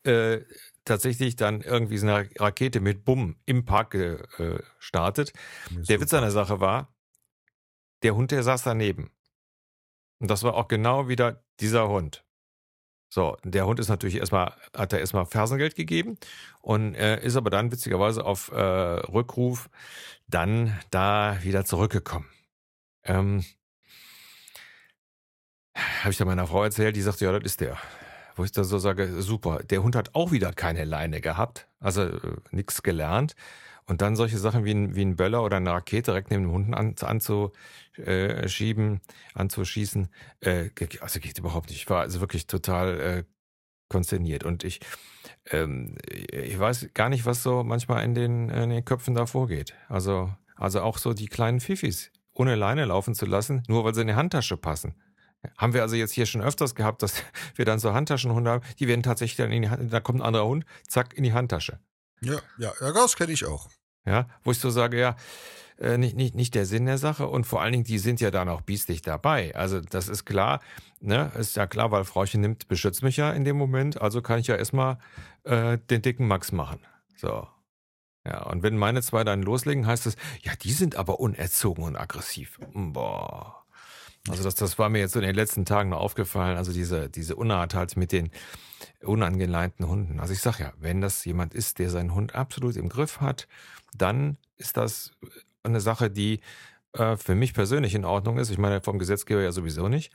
äh, 0.04 0.42
tatsächlich 0.86 1.36
dann 1.36 1.62
irgendwie 1.62 1.98
so 1.98 2.08
eine 2.08 2.30
Rakete 2.38 2.80
mit 2.80 3.06
Bumm 3.06 3.36
im 3.46 3.66
Park 3.66 3.92
gestartet. 3.92 5.34
Äh, 5.70 5.82
der 5.84 6.02
Witz 6.02 6.14
an 6.14 6.22
der 6.22 6.32
Sache 6.32 6.60
war, 6.60 6.94
der 8.04 8.16
Hund, 8.16 8.32
der 8.32 8.44
saß 8.44 8.64
daneben. 8.64 9.12
Und 10.20 10.30
das 10.30 10.44
war 10.44 10.56
auch 10.56 10.68
genau 10.68 11.08
wieder 11.08 11.44
dieser 11.60 11.88
Hund. 11.90 12.26
So, 13.12 13.38
der 13.44 13.66
Hund 13.66 13.80
ist 13.80 13.90
natürlich 13.90 14.18
erstmal, 14.18 14.54
hat 14.76 14.94
er 14.94 15.00
erstmal 15.00 15.26
Fersengeld 15.26 15.76
gegeben 15.76 16.18
und 16.62 16.94
äh, 16.94 17.24
ist 17.24 17.36
aber 17.36 17.50
dann 17.50 17.72
witzigerweise 17.72 18.24
auf 18.24 18.52
äh, 18.52 18.60
Rückruf 18.60 19.70
dann 20.28 20.80
da 20.92 21.40
wieder 21.42 21.66
zurückgekommen. 21.66 22.30
Ähm, 23.04 23.44
habe 26.00 26.12
ich 26.12 26.18
da 26.18 26.26
meiner 26.26 26.48
Frau 26.48 26.64
erzählt, 26.64 26.96
die 26.96 27.02
sagte, 27.02 27.26
ja, 27.26 27.32
das 27.32 27.44
ist 27.44 27.62
der. 27.62 27.78
Wo 28.36 28.44
ich 28.44 28.52
da 28.52 28.64
so 28.64 28.78
sage, 28.78 29.22
super, 29.22 29.60
der 29.64 29.84
Hund 29.84 29.96
hat 29.96 30.16
auch 30.16 30.32
wieder 30.32 30.54
keine 30.54 30.86
Leine 30.86 31.22
gehabt, 31.22 31.68
also 31.80 32.04
äh, 32.04 32.20
nichts 32.52 32.84
gelernt. 32.84 33.36
Und 33.86 34.02
dann 34.02 34.16
solche 34.16 34.38
Sachen 34.38 34.66
wie 34.66 34.72
ein, 34.72 34.96
wie 34.96 35.02
ein 35.02 35.16
Böller 35.16 35.44
oder 35.44 35.58
eine 35.58 35.72
Rakete 35.72 36.12
direkt 36.12 36.30
neben 36.30 36.44
dem 36.44 36.52
Hund 36.52 36.76
an, 36.76 36.96
anzuschieben, 37.02 39.02
anzuschießen, 39.34 40.10
äh, 40.42 40.70
also 41.02 41.20
geht 41.20 41.40
überhaupt 41.40 41.70
nicht. 41.70 41.82
Ich 41.82 41.90
war 41.90 42.02
also 42.02 42.22
wirklich 42.22 42.46
total 42.46 43.00
äh, 43.00 43.24
konsterniert. 43.90 44.44
Und 44.44 44.64
ich, 44.64 44.80
ähm, 45.50 45.98
ich 46.08 46.58
weiß 46.58 46.90
gar 46.94 47.10
nicht, 47.10 47.26
was 47.26 47.42
so 47.42 47.64
manchmal 47.64 48.04
in 48.04 48.14
den, 48.14 48.50
in 48.50 48.70
den 48.70 48.86
Köpfen 48.86 49.16
da 49.16 49.26
vorgeht. 49.26 49.74
Also, 49.88 50.32
also 50.56 50.82
auch 50.82 51.00
so 51.00 51.14
die 51.14 51.28
kleinen 51.28 51.60
Fifis 51.60 52.12
ohne 52.32 52.56
Leine 52.56 52.86
laufen 52.86 53.16
zu 53.16 53.26
lassen, 53.26 53.64
nur 53.68 53.84
weil 53.84 53.96
sie 53.96 54.02
in 54.02 54.08
die 54.08 54.14
Handtasche 54.14 54.56
passen. 54.56 54.94
Haben 55.58 55.74
wir 55.74 55.82
also 55.82 55.96
jetzt 55.96 56.12
hier 56.12 56.26
schon 56.26 56.42
öfters 56.42 56.76
gehabt, 56.76 57.02
dass 57.02 57.24
wir 57.56 57.66
dann 57.66 57.80
so 57.80 57.94
Handtaschenhunde 57.94 58.52
haben, 58.52 58.66
die 58.80 58.88
werden 58.88 59.04
tatsächlich 59.04 59.38
dann 59.38 59.52
in 59.52 59.62
die 59.64 59.70
Hand, 59.70 59.92
da 59.94 60.00
kommt 60.00 60.20
ein 60.20 60.26
anderer 60.26 60.46
Hund, 60.46 60.66
zack, 60.88 61.14
in 61.14 61.24
die 61.24 61.34
Handtasche. 61.34 61.80
Ja, 62.22 62.40
ja, 62.58 62.72
das 62.80 63.16
kenne 63.16 63.32
ich 63.32 63.46
auch. 63.46 63.70
Ja, 64.06 64.28
wo 64.44 64.52
ich 64.52 64.60
so 64.60 64.70
sage, 64.70 65.00
ja, 65.00 65.16
äh, 65.80 65.98
nicht, 65.98 66.16
nicht, 66.16 66.36
nicht 66.36 66.56
der 66.56 66.66
Sinn 66.66 66.86
der 66.86 66.98
Sache 66.98 67.28
und 67.28 67.46
vor 67.46 67.62
allen 67.62 67.72
Dingen, 67.72 67.84
die 67.86 68.00
sind 68.00 68.20
ja 68.20 68.32
dann 68.32 68.50
auch 68.50 68.62
biestig 68.62 69.02
dabei. 69.02 69.56
Also 69.56 69.80
das 69.80 70.10
ist 70.10 70.26
klar, 70.26 70.60
ne, 71.00 71.32
ist 71.38 71.56
ja 71.56 71.68
klar, 71.68 71.92
weil 71.92 72.04
Frauchen 72.04 72.42
nimmt, 72.42 72.68
beschützt 72.68 73.04
mich 73.04 73.18
ja 73.18 73.32
in 73.32 73.46
dem 73.46 73.58
Moment, 73.58 74.02
also 74.02 74.22
kann 74.22 74.40
ich 74.40 74.48
ja 74.48 74.56
erstmal 74.56 74.98
äh, 75.44 75.78
den 75.78 76.02
dicken 76.02 76.28
Max 76.28 76.52
machen. 76.52 76.80
So. 77.16 77.48
Ja, 78.26 78.44
und 78.44 78.64
wenn 78.64 78.78
meine 78.78 79.02
zwei 79.02 79.24
dann 79.24 79.42
loslegen, 79.42 79.88
heißt 79.88 80.06
es, 80.06 80.18
ja, 80.42 80.54
die 80.62 80.74
sind 80.74 80.98
aber 80.98 81.20
unerzogen 81.20 81.84
und 81.84 81.96
aggressiv. 81.96 82.60
Boah. 82.74 83.59
Also 84.28 84.44
das, 84.44 84.56
das 84.56 84.78
war 84.78 84.90
mir 84.90 85.00
jetzt 85.00 85.14
so 85.14 85.20
in 85.20 85.26
den 85.26 85.36
letzten 85.36 85.66
Tagen 85.66 85.90
noch 85.90 86.00
aufgefallen, 86.00 86.58
also 86.58 86.74
diese, 86.74 87.10
diese 87.10 87.36
Unart 87.36 87.74
halt 87.74 87.96
mit 87.96 88.12
den 88.12 88.32
unangeleinten 89.02 89.88
Hunden. 89.88 90.20
Also 90.20 90.34
ich 90.34 90.42
sag 90.42 90.60
ja, 90.60 90.74
wenn 90.78 91.02
das 91.02 91.24
jemand 91.26 91.54
ist, 91.54 91.80
der 91.80 91.90
seinen 91.90 92.14
Hund 92.14 92.36
absolut 92.36 92.76
im 92.76 92.90
Griff 92.90 93.22
hat, 93.22 93.48
dann 93.96 94.38
ist 94.58 94.78
das 94.78 95.12
eine 95.64 95.82
Sache, 95.82 96.10
die 96.10 96.42
äh, 96.94 97.16
für 97.18 97.36
mich 97.36 97.54
persönlich 97.54 97.96
in 97.96 98.06
Ordnung 98.06 98.38
ist. 98.38 98.50
Ich 98.50 98.58
meine, 98.58 98.82
vom 98.82 99.00
Gesetzgeber 99.00 99.42
ja 99.42 99.52
sowieso 99.52 99.88
nicht. 99.88 100.12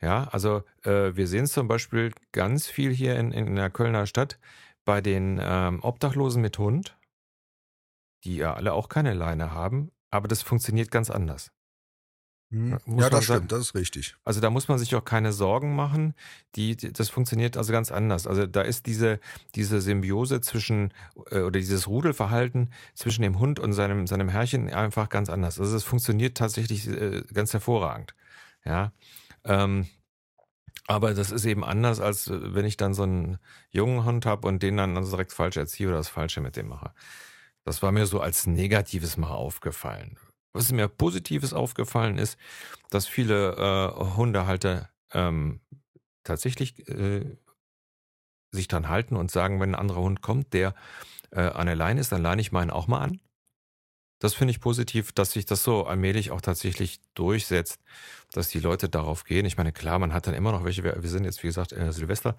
Ja, 0.00 0.28
also 0.28 0.62
äh, 0.82 1.14
wir 1.14 1.26
sehen 1.26 1.44
es 1.44 1.52
zum 1.52 1.68
Beispiel 1.68 2.12
ganz 2.32 2.66
viel 2.66 2.92
hier 2.92 3.16
in, 3.16 3.32
in 3.32 3.54
der 3.54 3.68
Kölner 3.68 4.06
Stadt 4.06 4.38
bei 4.84 5.00
den 5.00 5.38
ähm, 5.42 5.80
Obdachlosen 5.82 6.40
mit 6.40 6.58
Hund, 6.58 6.96
die 8.24 8.36
ja 8.36 8.54
alle 8.54 8.72
auch 8.72 8.88
keine 8.88 9.12
Leine 9.12 9.52
haben, 9.52 9.90
aber 10.10 10.26
das 10.26 10.42
funktioniert 10.42 10.90
ganz 10.90 11.10
anders. 11.10 11.52
Hm. 12.50 12.78
Ja, 12.86 13.08
das 13.10 13.24
stimmt, 13.24 13.26
sagen. 13.26 13.48
das 13.48 13.60
ist 13.60 13.74
richtig. 13.74 14.16
Also 14.24 14.40
da 14.40 14.50
muss 14.50 14.66
man 14.66 14.78
sich 14.78 14.94
auch 14.96 15.04
keine 15.04 15.32
Sorgen 15.32 15.76
machen. 15.76 16.14
Die, 16.56 16.76
die, 16.76 16.92
das 16.92 17.08
funktioniert 17.08 17.56
also 17.56 17.72
ganz 17.72 17.92
anders. 17.92 18.26
Also 18.26 18.46
da 18.46 18.62
ist 18.62 18.86
diese, 18.86 19.20
diese 19.54 19.80
Symbiose 19.80 20.40
zwischen 20.40 20.92
äh, 21.30 21.40
oder 21.40 21.60
dieses 21.60 21.86
Rudelverhalten 21.86 22.72
zwischen 22.94 23.22
dem 23.22 23.38
Hund 23.38 23.60
und 23.60 23.72
seinem, 23.72 24.06
seinem 24.08 24.28
Herrchen 24.28 24.68
einfach 24.72 25.08
ganz 25.08 25.30
anders. 25.30 25.60
Also 25.60 25.76
es 25.76 25.84
funktioniert 25.84 26.36
tatsächlich 26.36 26.88
äh, 26.88 27.22
ganz 27.32 27.52
hervorragend. 27.52 28.14
Ja. 28.64 28.92
Ähm, 29.44 29.86
aber 30.88 31.14
das 31.14 31.30
ist 31.30 31.44
eben 31.44 31.64
anders, 31.64 32.00
als 32.00 32.26
äh, 32.26 32.54
wenn 32.54 32.64
ich 32.64 32.76
dann 32.76 32.94
so 32.94 33.04
einen 33.04 33.38
jungen 33.70 34.04
Hund 34.04 34.26
habe 34.26 34.48
und 34.48 34.60
den 34.64 34.76
dann 34.76 34.96
also 34.96 35.12
direkt 35.12 35.32
falsch 35.32 35.56
erziehe 35.56 35.86
oder 35.86 35.98
das 35.98 36.08
Falsche 36.08 36.40
mit 36.40 36.56
dem 36.56 36.66
mache. 36.66 36.92
Das 37.64 37.80
war 37.82 37.92
mir 37.92 38.06
so 38.06 38.20
als 38.20 38.46
Negatives 38.48 39.16
mal 39.16 39.30
aufgefallen. 39.30 40.18
Was 40.52 40.72
mir 40.72 40.88
Positives 40.88 41.52
aufgefallen 41.52 42.18
ist, 42.18 42.38
dass 42.90 43.06
viele 43.06 43.54
äh, 43.56 44.16
Hundehalter 44.16 44.90
ähm, 45.12 45.60
tatsächlich 46.24 46.88
äh, 46.88 47.36
sich 48.52 48.68
dann 48.68 48.88
halten 48.88 49.16
und 49.16 49.30
sagen, 49.30 49.60
wenn 49.60 49.70
ein 49.70 49.80
anderer 49.80 50.00
Hund 50.00 50.22
kommt, 50.22 50.52
der 50.52 50.74
äh, 51.30 51.40
an 51.40 51.66
der 51.66 51.76
Leine 51.76 52.00
ist, 52.00 52.12
dann 52.12 52.22
leine 52.22 52.40
ich 52.40 52.52
meinen 52.52 52.70
auch 52.70 52.88
mal 52.88 53.00
an. 53.00 53.20
Das 54.20 54.34
finde 54.34 54.50
ich 54.50 54.60
positiv, 54.60 55.12
dass 55.12 55.32
sich 55.32 55.46
das 55.46 55.64
so 55.64 55.86
allmählich 55.86 56.30
auch 56.30 56.42
tatsächlich 56.42 57.00
durchsetzt, 57.14 57.80
dass 58.32 58.48
die 58.48 58.60
Leute 58.60 58.90
darauf 58.90 59.24
gehen. 59.24 59.46
Ich 59.46 59.56
meine, 59.56 59.72
klar, 59.72 59.98
man 59.98 60.12
hat 60.12 60.26
dann 60.26 60.34
immer 60.34 60.52
noch 60.52 60.62
welche, 60.62 60.84
wir, 60.84 61.02
wir 61.02 61.08
sind 61.08 61.24
jetzt, 61.24 61.42
wie 61.42 61.46
gesagt, 61.46 61.72
äh, 61.72 61.90
Silvester, 61.90 62.36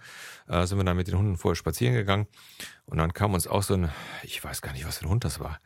äh, 0.48 0.68
sind 0.68 0.78
wir 0.78 0.84
dann 0.84 0.96
mit 0.96 1.08
den 1.08 1.18
Hunden 1.18 1.38
vorher 1.38 1.56
spazieren 1.56 1.96
gegangen 1.96 2.28
und 2.86 3.00
dann 3.00 3.14
kam 3.14 3.34
uns 3.34 3.48
auch 3.48 3.64
so 3.64 3.74
ein, 3.74 3.90
ich 4.22 4.44
weiß 4.44 4.62
gar 4.62 4.74
nicht, 4.74 4.86
was 4.86 5.00
für 5.00 5.06
ein 5.06 5.10
Hund 5.10 5.24
das 5.24 5.40
war, 5.40 5.60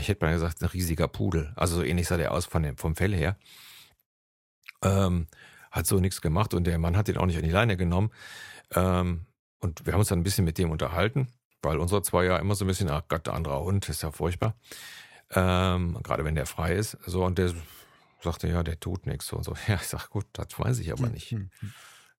ich 0.00 0.08
hätte 0.08 0.24
mal 0.24 0.32
gesagt, 0.32 0.62
ein 0.62 0.68
riesiger 0.68 1.08
Pudel. 1.08 1.52
Also 1.56 1.76
so 1.76 1.82
ähnlich 1.82 2.08
sah 2.08 2.16
der 2.16 2.32
aus 2.32 2.46
von 2.46 2.62
dem, 2.62 2.76
vom 2.76 2.96
Fell 2.96 3.14
her. 3.14 3.36
Ähm, 4.82 5.26
hat 5.70 5.86
so 5.86 5.98
nichts 5.98 6.20
gemacht 6.20 6.54
und 6.54 6.64
der 6.64 6.78
Mann 6.78 6.96
hat 6.96 7.08
den 7.08 7.16
auch 7.16 7.26
nicht 7.26 7.36
an 7.36 7.44
die 7.44 7.50
Leine 7.50 7.76
genommen. 7.76 8.10
Ähm, 8.74 9.26
und 9.60 9.86
wir 9.86 9.92
haben 9.92 10.00
uns 10.00 10.08
dann 10.08 10.20
ein 10.20 10.24
bisschen 10.24 10.44
mit 10.44 10.58
dem 10.58 10.70
unterhalten, 10.70 11.28
weil 11.62 11.78
unsere 11.78 12.02
zwei 12.02 12.24
ja 12.26 12.36
immer 12.36 12.54
so 12.54 12.64
ein 12.64 12.68
bisschen, 12.68 12.90
ach 12.90 13.02
Gott, 13.08 13.26
der 13.26 13.34
andere 13.34 13.58
Hund, 13.60 13.88
ist 13.88 14.02
ja 14.02 14.12
furchtbar. 14.12 14.54
Ähm, 15.30 15.98
gerade 16.02 16.24
wenn 16.24 16.34
der 16.34 16.46
frei 16.46 16.74
ist. 16.74 16.98
So, 17.06 17.24
und 17.24 17.38
der 17.38 17.52
sagte, 18.20 18.48
ja, 18.48 18.62
der 18.62 18.78
tut 18.78 19.06
nichts. 19.06 19.32
Und 19.32 19.44
so, 19.44 19.54
ja, 19.68 19.76
ich 19.76 19.88
sag, 19.88 20.10
gut, 20.10 20.26
das 20.32 20.58
weiß 20.58 20.78
ich 20.80 20.92
aber 20.92 21.08
nicht. 21.08 21.30
Hm, 21.30 21.38
hm, 21.38 21.50
hm. 21.60 21.72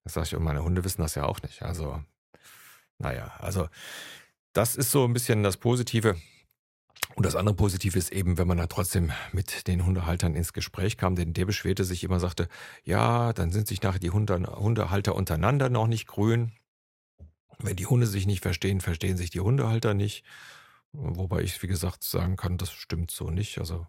Das 0.04 0.14
sag 0.14 0.24
ich, 0.24 0.36
und 0.36 0.44
meine 0.44 0.62
Hunde 0.62 0.84
wissen 0.84 1.02
das 1.02 1.14
ja 1.14 1.24
auch 1.24 1.42
nicht. 1.42 1.62
Also, 1.62 2.02
naja, 2.98 3.34
also 3.38 3.68
das 4.52 4.76
ist 4.76 4.90
so 4.90 5.04
ein 5.04 5.12
bisschen 5.12 5.42
das 5.42 5.56
Positive. 5.56 6.16
Und 7.14 7.24
das 7.24 7.36
andere 7.36 7.54
Positive 7.54 7.98
ist 7.98 8.12
eben, 8.12 8.38
wenn 8.38 8.48
man 8.48 8.58
da 8.58 8.66
trotzdem 8.66 9.12
mit 9.32 9.66
den 9.68 9.86
Hundehaltern 9.86 10.34
ins 10.34 10.52
Gespräch 10.52 10.96
kam, 10.96 11.14
denn 11.14 11.32
der 11.32 11.46
beschwerte 11.46 11.84
sich 11.84 12.04
immer, 12.04 12.20
sagte, 12.20 12.48
ja, 12.84 13.32
dann 13.32 13.52
sind 13.52 13.68
sich 13.68 13.82
nachher 13.82 13.98
die 13.98 14.10
Hunde, 14.10 14.36
Hundehalter 14.56 15.14
untereinander 15.14 15.68
noch 15.68 15.86
nicht 15.86 16.06
grün. 16.06 16.52
Wenn 17.58 17.76
die 17.76 17.86
Hunde 17.86 18.06
sich 18.06 18.26
nicht 18.26 18.42
verstehen, 18.42 18.80
verstehen 18.80 19.16
sich 19.16 19.30
die 19.30 19.40
Hundehalter 19.40 19.94
nicht. 19.94 20.24
Wobei 20.92 21.40
ich, 21.40 21.62
wie 21.62 21.68
gesagt, 21.68 22.04
sagen 22.04 22.36
kann, 22.36 22.58
das 22.58 22.72
stimmt 22.72 23.10
so 23.10 23.30
nicht. 23.30 23.58
Also 23.58 23.86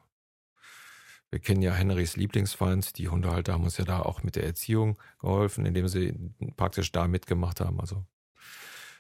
wir 1.30 1.40
kennen 1.40 1.62
ja 1.62 1.74
Henrys 1.74 2.16
Lieblingsfeind. 2.16 2.98
Die 2.98 3.10
Hundehalter 3.10 3.54
haben 3.54 3.64
uns 3.64 3.78
ja 3.78 3.86
da 3.86 4.02
auch 4.02 4.24
mit 4.24 4.36
der 4.36 4.46
Erziehung 4.46 4.98
geholfen, 5.20 5.66
indem 5.66 5.88
sie 5.88 6.18
praktisch 6.56 6.92
da 6.92 7.08
mitgemacht 7.08 7.60
haben. 7.60 7.80
Also 7.82 8.06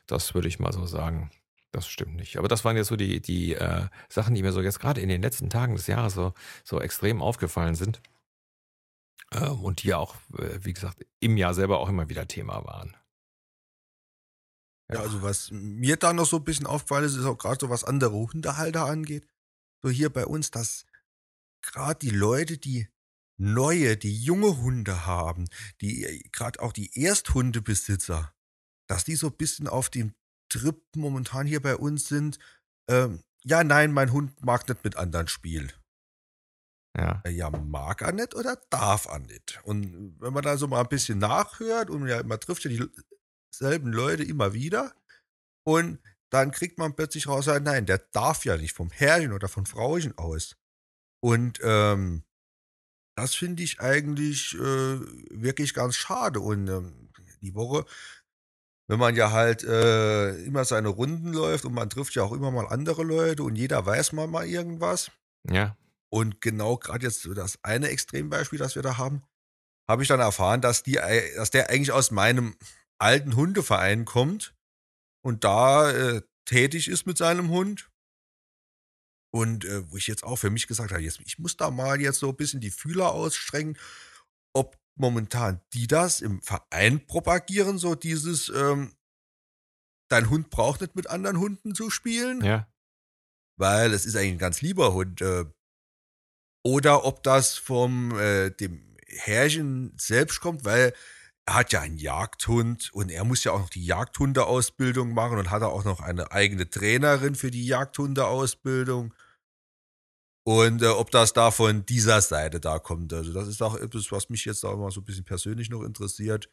das 0.05 0.33
würde 0.33 0.47
ich 0.47 0.59
mal 0.59 0.73
so 0.73 0.85
sagen 0.85 1.31
das 1.77 1.87
stimmt 1.87 2.15
nicht. 2.15 2.37
Aber 2.37 2.47
das 2.47 2.65
waren 2.65 2.75
jetzt 2.75 2.87
so 2.87 2.95
die, 2.95 3.21
die 3.21 3.53
äh, 3.53 3.87
Sachen, 4.09 4.35
die 4.35 4.41
mir 4.41 4.51
so 4.51 4.61
jetzt 4.61 4.79
gerade 4.79 5.01
in 5.01 5.09
den 5.09 5.21
letzten 5.21 5.49
Tagen 5.49 5.75
des 5.75 5.87
Jahres 5.87 6.13
so, 6.13 6.33
so 6.63 6.81
extrem 6.81 7.21
aufgefallen 7.21 7.75
sind. 7.75 8.01
Ähm, 9.31 9.59
und 9.63 9.83
die 9.83 9.89
ja 9.89 9.97
auch, 9.97 10.15
äh, 10.37 10.59
wie 10.63 10.73
gesagt, 10.73 11.05
im 11.19 11.37
Jahr 11.37 11.53
selber 11.53 11.79
auch 11.79 11.89
immer 11.89 12.09
wieder 12.09 12.27
Thema 12.27 12.65
waren. 12.65 12.95
Ja. 14.89 14.95
ja, 14.95 15.01
also 15.01 15.21
was 15.21 15.51
mir 15.51 15.97
da 15.97 16.13
noch 16.13 16.25
so 16.25 16.37
ein 16.37 16.43
bisschen 16.43 16.65
aufgefallen 16.65 17.05
ist, 17.05 17.15
ist 17.15 17.25
auch 17.25 17.37
gerade 17.37 17.57
so 17.59 17.69
was 17.69 17.83
andere 17.83 18.13
Hundehalter 18.13 18.85
angeht. 18.85 19.27
So 19.83 19.89
hier 19.89 20.09
bei 20.11 20.25
uns, 20.25 20.49
dass 20.49 20.85
gerade 21.61 21.99
die 21.99 22.09
Leute, 22.09 22.57
die 22.57 22.87
neue, 23.37 23.97
die 23.97 24.15
junge 24.15 24.57
Hunde 24.57 25.05
haben, 25.05 25.47
die 25.81 26.03
äh, 26.03 26.23
gerade 26.31 26.61
auch 26.61 26.73
die 26.73 26.89
Ersthundebesitzer, 26.99 28.33
dass 28.87 29.03
die 29.03 29.15
so 29.15 29.27
ein 29.27 29.37
bisschen 29.37 29.67
auf 29.67 29.89
dem 29.89 30.13
Trip 30.49 30.81
momentan 30.95 31.47
hier 31.47 31.61
bei 31.61 31.75
uns 31.75 32.07
sind. 32.07 32.39
Ähm, 32.89 33.21
ja, 33.43 33.63
nein, 33.63 33.91
mein 33.91 34.11
Hund 34.11 34.43
mag 34.43 34.67
nicht 34.67 34.83
mit 34.83 34.95
anderen 34.97 35.27
spielen. 35.27 35.71
Ja. 36.97 37.21
Äh, 37.25 37.31
ja, 37.31 37.49
mag 37.49 38.01
er 38.01 38.11
nicht 38.11 38.33
oder 38.33 38.59
darf 38.69 39.05
er 39.05 39.19
nicht? 39.19 39.59
Und 39.63 40.19
wenn 40.19 40.33
man 40.33 40.43
da 40.43 40.57
so 40.57 40.67
mal 40.67 40.81
ein 40.81 40.89
bisschen 40.89 41.19
nachhört 41.19 41.89
und 41.89 42.07
ja, 42.07 42.23
man 42.23 42.39
trifft 42.39 42.65
ja 42.65 42.87
dieselben 43.53 43.93
Leute 43.93 44.23
immer 44.23 44.53
wieder 44.53 44.93
und 45.63 45.99
dann 46.29 46.51
kriegt 46.51 46.77
man 46.77 46.95
plötzlich 46.95 47.27
raus, 47.27 47.45
nein, 47.45 47.85
der 47.85 47.99
darf 47.99 48.45
ja 48.45 48.57
nicht 48.57 48.73
vom 48.73 48.89
Herrchen 48.89 49.31
oder 49.31 49.47
von 49.47 49.65
Frauchen 49.65 50.17
aus. 50.17 50.57
Und 51.21 51.59
ähm, 51.63 52.23
das 53.15 53.33
finde 53.33 53.63
ich 53.63 53.79
eigentlich 53.79 54.53
äh, 54.55 54.99
wirklich 55.31 55.73
ganz 55.73 55.95
schade. 55.95 56.39
Und 56.39 56.67
ähm, 56.67 57.09
die 57.41 57.55
Woche, 57.55 57.85
wenn 58.87 58.99
man 58.99 59.15
ja 59.15 59.31
halt 59.31 59.63
äh, 59.63 60.31
immer 60.43 60.65
seine 60.65 60.87
Runden 60.87 61.33
läuft 61.33 61.65
und 61.65 61.73
man 61.73 61.89
trifft 61.89 62.15
ja 62.15 62.23
auch 62.23 62.31
immer 62.31 62.51
mal 62.51 62.67
andere 62.67 63.03
Leute 63.03 63.43
und 63.43 63.55
jeder 63.55 63.85
weiß 63.85 64.13
mal 64.13 64.27
mal 64.27 64.47
irgendwas. 64.47 65.11
Ja. 65.49 65.75
Und 66.09 66.39
genau 66.39 66.77
gerade 66.77 67.05
jetzt 67.05 67.27
das 67.35 67.59
eine 67.63 67.89
Extrembeispiel, 67.89 68.59
das 68.59 68.75
wir 68.75 68.81
da 68.81 68.97
haben, 68.97 69.23
habe 69.89 70.03
ich 70.03 70.07
dann 70.07 70.19
erfahren, 70.19 70.61
dass, 70.61 70.83
die, 70.83 70.99
dass 71.35 71.51
der 71.51 71.69
eigentlich 71.69 71.91
aus 71.91 72.11
meinem 72.11 72.55
alten 72.97 73.35
Hundeverein 73.35 74.05
kommt 74.05 74.55
und 75.21 75.43
da 75.43 75.91
äh, 75.91 76.21
tätig 76.45 76.87
ist 76.87 77.05
mit 77.05 77.17
seinem 77.17 77.49
Hund. 77.49 77.89
Und 79.33 79.65
äh, 79.65 79.91
wo 79.91 79.97
ich 79.97 80.07
jetzt 80.07 80.23
auch 80.23 80.37
für 80.37 80.49
mich 80.49 80.67
gesagt 80.67 80.91
habe, 80.91 81.01
jetzt, 81.01 81.19
ich 81.19 81.37
muss 81.37 81.57
da 81.57 81.69
mal 81.69 81.99
jetzt 81.99 82.19
so 82.19 82.29
ein 82.29 82.37
bisschen 82.37 82.61
die 82.61 82.71
Fühler 82.71 83.11
ausstrecken, 83.11 83.77
ob 84.53 84.77
momentan 84.99 85.61
die 85.73 85.87
das 85.87 86.21
im 86.21 86.41
Verein 86.41 87.05
propagieren, 87.05 87.77
so 87.77 87.95
dieses, 87.95 88.49
ähm, 88.49 88.93
dein 90.09 90.29
Hund 90.29 90.49
braucht 90.49 90.81
nicht 90.81 90.95
mit 90.95 91.09
anderen 91.09 91.39
Hunden 91.39 91.75
zu 91.75 91.89
spielen. 91.89 92.43
Ja. 92.43 92.67
Weil 93.57 93.93
es 93.93 94.05
ist 94.05 94.15
eigentlich 94.15 94.33
ein 94.33 94.37
ganz 94.37 94.61
lieber 94.61 94.93
Hund. 94.93 95.21
Äh, 95.21 95.45
oder 96.63 97.05
ob 97.05 97.23
das 97.23 97.57
vom 97.57 98.17
äh, 98.19 98.51
dem 98.51 98.97
Herrchen 99.07 99.93
selbst 99.97 100.41
kommt, 100.41 100.65
weil 100.65 100.93
er 101.45 101.55
hat 101.55 101.71
ja 101.71 101.79
einen 101.79 101.97
Jagdhund 101.97 102.93
und 102.93 103.09
er 103.09 103.23
muss 103.23 103.43
ja 103.45 103.53
auch 103.53 103.59
noch 103.59 103.69
die 103.69 103.85
Jagdhundeausbildung 103.85 105.13
machen 105.13 105.37
und 105.37 105.49
hat 105.49 105.63
auch 105.63 105.85
noch 105.85 106.01
eine 106.01 106.31
eigene 106.31 106.69
Trainerin 106.69 107.35
für 107.35 107.51
die 107.51 107.65
Jagdhundeausbildung. 107.65 109.13
Und 110.47 110.81
äh, 110.81 110.87
ob 110.87 111.11
das 111.11 111.33
da 111.33 111.51
von 111.51 111.85
dieser 111.85 112.21
Seite 112.21 112.61
da 112.61 112.79
kommt. 112.79 113.11
Also, 113.11 113.33
das 113.33 113.49
ist 113.49 113.61
auch 113.61 113.75
etwas, 113.75 114.13
was 114.13 114.29
mich 114.29 114.45
jetzt 114.45 114.63
auch 114.63 114.77
mal 114.77 114.91
so 114.91 115.01
ein 115.01 115.03
bisschen 115.03 115.25
persönlich 115.25 115.69
noch 115.69 115.83
interessiert, 115.83 116.49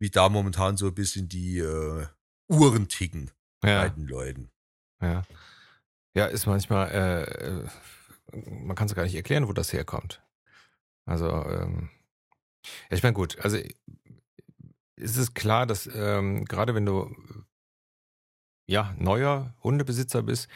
wie 0.00 0.10
da 0.10 0.28
momentan 0.28 0.76
so 0.76 0.88
ein 0.88 0.94
bisschen 0.94 1.28
die 1.28 1.58
äh, 1.58 2.04
Uhren 2.48 2.88
ticken 2.88 3.30
ja. 3.62 3.82
bei 3.82 3.90
den 3.90 4.08
Leuten. 4.08 4.50
Ja. 5.00 5.22
Ja, 6.16 6.26
ist 6.26 6.46
manchmal, 6.46 6.90
äh, 6.90 7.22
äh 7.22 7.68
man 8.32 8.74
kann 8.74 8.88
es 8.88 8.96
gar 8.96 9.04
nicht 9.04 9.14
erklären, 9.14 9.46
wo 9.46 9.52
das 9.52 9.72
herkommt. 9.72 10.20
Also, 11.04 11.28
ähm, 11.28 11.90
ja, 12.90 12.96
ich 12.96 13.04
meine, 13.04 13.14
gut, 13.14 13.38
also 13.38 13.56
ist 14.96 15.16
es 15.16 15.34
klar, 15.34 15.64
dass 15.64 15.88
ähm, 15.94 16.44
gerade 16.44 16.74
wenn 16.74 16.86
du 16.86 17.14
ja 18.66 18.96
neuer 18.98 19.54
Hundebesitzer 19.62 20.24
bist, 20.24 20.48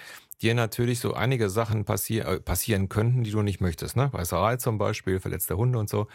dir 0.42 0.54
natürlich 0.54 1.00
so 1.00 1.14
einige 1.14 1.48
Sachen 1.48 1.84
passier 1.84 2.26
äh, 2.26 2.40
passieren 2.40 2.88
könnten, 2.88 3.24
die 3.24 3.30
du 3.30 3.42
nicht 3.42 3.60
möchtest, 3.60 3.96
ne? 3.96 4.12
Weißerei 4.12 4.56
zum 4.56 4.78
Beispiel, 4.78 5.20
verletzte 5.20 5.56
Hunde 5.56 5.78
und 5.78 5.88
so. 5.88 6.08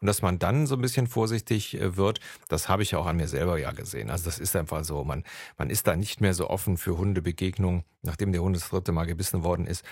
Und 0.00 0.06
dass 0.06 0.22
man 0.22 0.38
dann 0.38 0.66
so 0.66 0.76
ein 0.76 0.80
bisschen 0.80 1.06
vorsichtig 1.06 1.80
äh, 1.80 1.96
wird, 1.96 2.20
das 2.48 2.68
habe 2.68 2.82
ich 2.82 2.92
ja 2.92 2.98
auch 2.98 3.06
an 3.06 3.16
mir 3.16 3.28
selber 3.28 3.58
ja 3.58 3.72
gesehen. 3.72 4.10
Also 4.10 4.24
das 4.26 4.38
ist 4.38 4.54
einfach 4.54 4.84
so. 4.84 5.04
Man, 5.04 5.24
man 5.58 5.70
ist 5.70 5.86
da 5.86 5.96
nicht 5.96 6.20
mehr 6.20 6.34
so 6.34 6.48
offen 6.48 6.76
für 6.76 6.96
Hundebegegnungen, 6.96 7.84
nachdem 8.02 8.32
der 8.32 8.42
Hund 8.42 8.56
das 8.56 8.68
dritte 8.68 8.92
Mal 8.92 9.06
gebissen 9.06 9.42
worden 9.42 9.66
ist. 9.66 9.84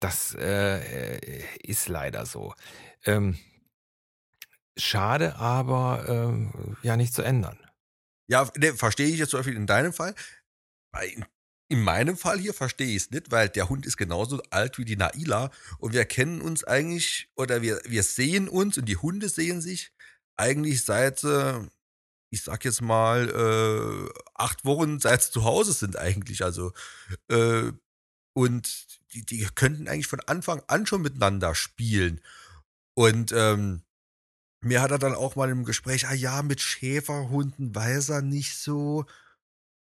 Das 0.00 0.34
äh, 0.34 1.42
ist 1.62 1.88
leider 1.88 2.26
so. 2.26 2.54
Ähm, 3.04 3.36
schade, 4.76 5.36
aber 5.36 6.04
ähm, 6.08 6.76
ja 6.82 6.96
nicht 6.96 7.14
zu 7.14 7.22
ändern. 7.22 7.58
Ja, 8.26 8.48
ne, 8.56 8.74
verstehe 8.74 9.08
ich 9.08 9.18
jetzt 9.18 9.30
zum 9.30 9.40
Beispiel 9.40 9.56
in 9.56 9.66
deinem 9.66 9.92
Fall. 9.92 10.14
In 11.02 11.24
meinem 11.82 12.16
Fall 12.16 12.38
hier 12.38 12.54
verstehe 12.54 12.88
ich 12.88 13.04
es 13.04 13.10
nicht, 13.10 13.30
weil 13.30 13.48
der 13.48 13.68
Hund 13.68 13.86
ist 13.86 13.96
genauso 13.96 14.42
alt 14.50 14.78
wie 14.78 14.84
die 14.84 14.96
Naila 14.96 15.50
und 15.78 15.92
wir 15.92 16.04
kennen 16.04 16.40
uns 16.40 16.64
eigentlich 16.64 17.28
oder 17.36 17.62
wir, 17.62 17.80
wir 17.86 18.02
sehen 18.02 18.48
uns 18.48 18.78
und 18.78 18.86
die 18.86 18.96
Hunde 18.96 19.28
sehen 19.28 19.60
sich 19.60 19.92
eigentlich 20.36 20.84
seit, 20.84 21.24
äh, 21.24 21.60
ich 22.30 22.42
sag 22.42 22.64
jetzt 22.64 22.82
mal, 22.82 23.28
äh, 23.30 24.20
acht 24.34 24.64
Wochen, 24.64 25.00
seit 25.00 25.22
sie 25.22 25.30
zu 25.30 25.44
Hause 25.44 25.72
sind 25.72 25.96
eigentlich. 25.96 26.44
Also, 26.44 26.72
äh, 27.28 27.72
und 28.32 28.86
die, 29.12 29.24
die 29.24 29.46
könnten 29.54 29.88
eigentlich 29.88 30.08
von 30.08 30.20
Anfang 30.20 30.62
an 30.66 30.86
schon 30.86 31.02
miteinander 31.02 31.54
spielen. 31.54 32.20
Und 32.94 33.32
ähm, 33.32 33.82
mir 34.60 34.82
hat 34.82 34.90
er 34.90 34.98
dann 34.98 35.14
auch 35.14 35.36
mal 35.36 35.50
im 35.50 35.64
Gespräch, 35.64 36.08
ah 36.08 36.14
ja, 36.14 36.42
mit 36.42 36.60
Schäferhunden 36.60 37.74
weiß 37.74 38.08
er 38.08 38.22
nicht 38.22 38.56
so. 38.56 39.06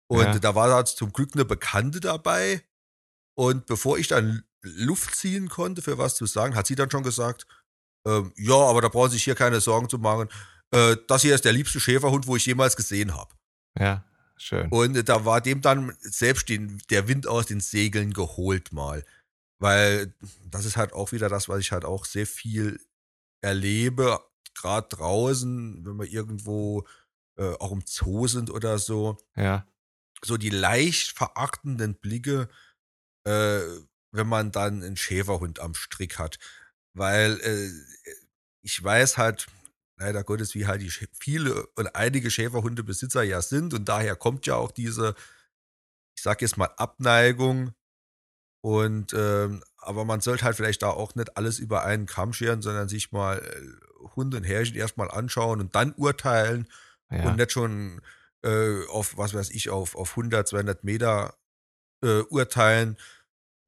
Und 0.10 0.24
ja. 0.24 0.40
da 0.40 0.56
war 0.56 0.68
da 0.68 0.84
zum 0.86 1.14
Glück 1.14 1.32
eine 1.34 1.46
Bekannte 1.46 2.00
dabei. 2.00 2.64
Und 3.36 3.68
bevor 3.68 3.98
ich 3.98 4.08
dann 4.08 4.44
Luft 4.62 5.16
ziehen 5.16 5.50
konnte, 5.50 5.82
für 5.82 5.98
was 5.98 6.16
zu 6.16 6.26
sagen, 6.26 6.56
hat 6.56 6.68
sie 6.68 6.76
dann 6.76 6.90
schon 6.90 7.04
gesagt, 7.04 7.46
ähm, 8.06 8.34
ja, 8.36 8.56
aber 8.56 8.82
da 8.82 8.90
brauchen 8.90 9.10
Sie 9.10 9.18
sich 9.18 9.24
hier 9.24 9.36
keine 9.36 9.62
Sorgen 9.62 9.88
zu 9.88 10.00
machen. 10.00 10.30
Äh, 10.72 10.98
das 11.08 11.22
hier 11.22 11.36
ist 11.36 11.46
der 11.46 11.54
liebste 11.54 11.80
Schäferhund, 11.80 12.28
wo 12.28 12.36
ich 12.36 12.46
jemals 12.46 12.76
gesehen 12.76 13.16
habe. 13.16 13.34
Ja, 13.78 14.04
schön. 14.36 14.70
Und 14.70 15.08
da 15.08 15.26
war 15.26 15.42
dem 15.42 15.62
dann 15.62 15.96
selbst 16.00 16.50
den, 16.50 16.82
der 16.90 17.08
Wind 17.08 17.28
aus 17.28 17.46
den 17.46 17.60
Segeln 17.60 18.12
geholt 18.12 18.72
mal. 18.72 19.06
Weil 19.60 20.14
das 20.50 20.66
ist 20.66 20.78
halt 20.78 20.94
auch 20.94 21.12
wieder 21.12 21.30
das, 21.30 21.50
was 21.50 21.60
ich 21.60 21.72
halt 21.72 21.86
auch 21.86 22.06
sehr 22.06 22.26
viel 22.26 22.80
erlebe, 23.42 24.20
gerade 24.56 24.88
draußen, 24.90 25.86
wenn 25.86 26.00
wir 26.00 26.12
irgendwo 26.12 26.86
äh, 27.38 27.54
auch 27.60 27.72
im 27.72 27.84
Zoo 27.86 28.28
sind 28.28 28.50
oder 28.50 28.80
so. 28.80 29.18
Ja. 29.36 29.66
So 30.24 30.38
die 30.38 30.50
leicht 30.50 31.18
verachtenden 31.18 31.96
Blicke, 31.96 32.50
äh, 33.26 33.62
wenn 34.12 34.28
man 34.28 34.52
dann 34.52 34.84
einen 34.84 34.98
Schäferhund 34.98 35.60
am 35.60 35.74
Strick 35.76 36.20
hat. 36.20 36.40
Weil 36.94 37.40
äh, 37.42 37.70
ich 38.62 38.84
weiß 38.84 39.18
halt, 39.18 39.48
leider 39.98 40.24
Gottes, 40.24 40.56
wie 40.56 40.66
halt 40.66 40.82
die 40.82 40.90
viele 40.90 41.68
und 41.76 41.96
einige 41.96 42.32
Schäferhundebesitzer 42.32 43.24
ja 43.24 43.42
sind 43.42 43.74
und 43.74 43.88
daher 43.88 44.16
kommt 44.16 44.46
ja 44.48 44.56
auch 44.56 44.72
diese, 44.72 45.16
ich 46.16 46.24
sag 46.24 46.42
jetzt 46.42 46.58
mal, 46.58 46.70
Abneigung. 46.78 47.74
Und 48.62 49.14
ähm, 49.14 49.64
aber 49.78 50.04
man 50.04 50.20
sollte 50.20 50.44
halt 50.44 50.58
vielleicht 50.58 50.82
da 50.82 50.90
auch 50.90 51.16
nicht 51.16 51.38
alles 51.38 51.60
über 51.60 51.86
einen 51.86 52.06
Kamm 52.06 52.34
scheren, 52.34 52.62
sondern 52.62 52.90
sich 52.90 53.12
mal 53.14 53.38
äh, 53.38 54.08
Hunde 54.16 54.38
und 54.38 54.44
Härchen 54.44 54.76
erstmal 54.76 55.10
anschauen 55.10 55.62
und 55.62 55.76
dann 55.76 55.94
urteilen 55.94 56.68
ja. 57.10 57.24
und 57.24 57.38
nicht 57.38 57.54
schon 57.54 58.02
äh, 58.44 58.86
auf, 58.88 59.18
was 59.18 59.34
weiß 59.34 59.50
ich, 59.52 59.70
auf, 59.70 59.96
auf 59.96 60.12
100, 60.12 60.48
200 60.48 60.84
Meter 60.84 61.38
äh, 62.04 62.22
urteilen. 62.22 62.98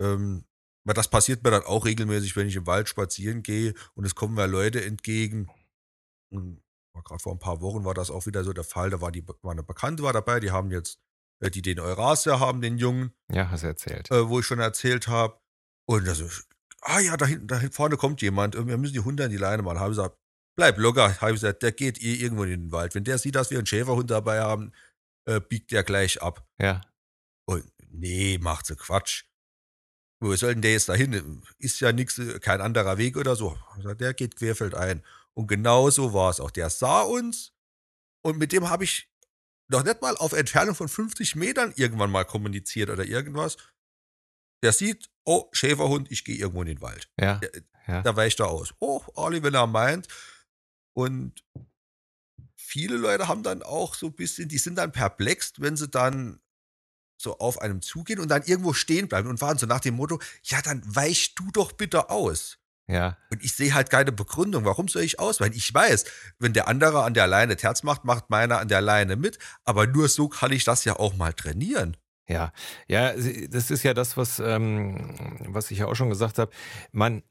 Ähm, 0.01 0.45
weil 0.83 0.95
das 0.95 1.09
passiert 1.09 1.43
mir 1.43 1.51
dann 1.51 1.63
auch 1.63 1.85
regelmäßig, 1.85 2.35
wenn 2.35 2.47
ich 2.47 2.55
im 2.55 2.65
Wald 2.65 2.89
spazieren 2.89 3.43
gehe 3.43 3.73
und 3.93 4.05
es 4.05 4.15
kommen 4.15 4.33
mir 4.33 4.47
Leute 4.47 4.83
entgegen. 4.83 5.49
Gerade 6.31 7.19
vor 7.21 7.33
ein 7.33 7.39
paar 7.39 7.61
Wochen 7.61 7.85
war 7.85 7.93
das 7.93 8.09
auch 8.09 8.25
wieder 8.25 8.43
so 8.43 8.53
der 8.53 8.63
Fall. 8.63 8.89
Da 8.89 9.01
war, 9.01 9.11
die, 9.11 9.25
war 9.27 9.51
eine 9.51 9.63
Bekannte 9.63 10.03
war 10.03 10.13
dabei, 10.13 10.39
die 10.39 10.51
haben 10.51 10.71
jetzt, 10.71 10.99
äh, 11.39 11.51
die 11.51 11.61
den 11.61 11.79
Eurasia 11.79 12.39
haben, 12.39 12.61
den 12.61 12.77
Jungen. 12.77 13.13
Ja, 13.31 13.49
hast 13.49 13.63
du 13.63 13.67
erzählt. 13.67 14.09
Äh, 14.11 14.27
wo 14.27 14.39
ich 14.39 14.45
schon 14.45 14.59
erzählt 14.59 15.07
habe. 15.07 15.39
Und 15.87 16.07
also, 16.07 16.27
ah 16.81 16.99
ja, 16.99 17.15
da 17.17 17.25
hinten, 17.25 17.47
da 17.47 17.59
vorne 17.71 17.97
kommt 17.97 18.21
jemand, 18.21 18.55
wir 18.55 18.77
müssen 18.77 18.93
die 18.93 18.99
Hunde 18.99 19.25
an 19.25 19.31
die 19.31 19.37
Leine 19.37 19.61
machen. 19.61 19.79
Habe 19.79 19.91
ich 19.91 19.97
gesagt, 19.97 20.17
bleib 20.55 20.77
locker, 20.77 21.19
habe 21.21 21.31
ich 21.31 21.41
gesagt, 21.41 21.63
der 21.63 21.71
geht 21.71 22.01
eh 22.01 22.15
irgendwo 22.15 22.43
in 22.43 22.49
den 22.49 22.71
Wald. 22.71 22.95
Wenn 22.95 23.03
der 23.03 23.17
sieht, 23.17 23.35
dass 23.35 23.51
wir 23.51 23.57
einen 23.57 23.67
Schäferhund 23.67 24.09
dabei 24.09 24.41
haben, 24.41 24.71
äh, 25.25 25.39
biegt 25.39 25.71
der 25.71 25.83
gleich 25.83 26.21
ab. 26.21 26.45
Ja. 26.59 26.81
Und 27.45 27.63
nee, 27.89 28.37
macht 28.39 28.65
so 28.65 28.75
Quatsch. 28.75 29.25
Wo 30.19 30.35
soll 30.35 30.53
denn 30.53 30.61
der 30.61 30.73
jetzt 30.73 30.87
dahin? 30.87 31.41
Ist 31.57 31.79
ja 31.79 31.91
nichts, 31.91 32.21
kein 32.41 32.61
anderer 32.61 32.97
Weg 32.97 33.17
oder 33.17 33.35
so. 33.35 33.57
Der 33.99 34.13
geht 34.13 34.35
querfeldein. 34.35 35.03
Und 35.33 35.47
genau 35.47 35.89
so 35.89 36.13
war 36.13 36.29
es 36.29 36.39
auch. 36.39 36.51
Der 36.51 36.69
sah 36.69 37.01
uns 37.01 37.53
und 38.23 38.37
mit 38.37 38.51
dem 38.51 38.69
habe 38.69 38.83
ich 38.83 39.09
noch 39.67 39.83
nicht 39.83 40.01
mal 40.01 40.15
auf 40.17 40.33
Entfernung 40.33 40.75
von 40.75 40.89
50 40.89 41.35
Metern 41.35 41.73
irgendwann 41.75 42.11
mal 42.11 42.25
kommuniziert 42.25 42.89
oder 42.89 43.05
irgendwas. 43.05 43.57
Der 44.63 44.73
sieht, 44.73 45.09
oh, 45.25 45.49
Schäferhund, 45.53 46.11
ich 46.11 46.23
gehe 46.23 46.35
irgendwo 46.35 46.61
in 46.61 46.67
den 46.67 46.81
Wald. 46.81 47.09
Ja. 47.19 47.37
Der, 47.37 47.51
ja. 47.87 48.01
Da 48.03 48.15
weicht 48.15 48.39
er 48.39 48.49
aus. 48.49 48.73
Oh, 48.79 49.01
Ali, 49.15 49.41
wenn 49.41 49.55
er 49.55 49.65
meint. 49.65 50.07
Und 50.93 51.43
viele 52.55 52.97
Leute 52.97 53.27
haben 53.27 53.43
dann 53.43 53.63
auch 53.63 53.95
so 53.95 54.07
ein 54.07 54.13
bisschen, 54.13 54.49
die 54.49 54.57
sind 54.57 54.75
dann 54.75 54.91
perplex, 54.91 55.53
wenn 55.57 55.75
sie 55.77 55.87
dann 55.87 56.39
so 57.17 57.37
auf 57.37 57.61
einem 57.61 57.81
zugehen 57.81 58.19
und 58.19 58.29
dann 58.29 58.43
irgendwo 58.43 58.73
stehen 58.73 59.07
bleiben 59.07 59.29
und 59.29 59.41
warten, 59.41 59.59
so 59.59 59.67
nach 59.67 59.79
dem 59.79 59.95
Motto, 59.95 60.19
ja, 60.43 60.61
dann 60.61 60.81
weich 60.85 61.35
du 61.35 61.51
doch 61.51 61.71
bitte 61.71 62.09
aus. 62.09 62.57
Ja. 62.87 63.17
Und 63.29 63.43
ich 63.43 63.53
sehe 63.55 63.73
halt 63.73 63.89
keine 63.89 64.11
Begründung, 64.11 64.65
warum 64.65 64.87
soll 64.87 65.03
ich 65.03 65.19
ausweichen? 65.19 65.55
Ich 65.55 65.73
weiß, 65.73 66.05
wenn 66.39 66.53
der 66.53 66.67
andere 66.67 67.03
an 67.03 67.13
der 67.13 67.27
Leine 67.27 67.55
Terz 67.55 67.83
macht, 67.83 68.03
macht 68.03 68.29
meiner 68.29 68.59
an 68.59 68.67
der 68.67 68.81
Leine 68.81 69.15
mit, 69.15 69.37
aber 69.63 69.87
nur 69.87 70.09
so 70.09 70.27
kann 70.27 70.51
ich 70.51 70.63
das 70.63 70.83
ja 70.83 70.97
auch 70.97 71.15
mal 71.15 71.33
trainieren. 71.33 71.95
Ja, 72.27 72.53
ja, 72.87 73.13
das 73.49 73.71
ist 73.71 73.83
ja 73.83 73.93
das, 73.93 74.15
was, 74.15 74.39
ähm, 74.39 75.15
was 75.47 75.69
ich 75.71 75.79
ja 75.79 75.87
auch 75.87 75.95
schon 75.95 76.09
gesagt 76.09 76.37
habe. 76.39 76.51
Man, 76.91 77.23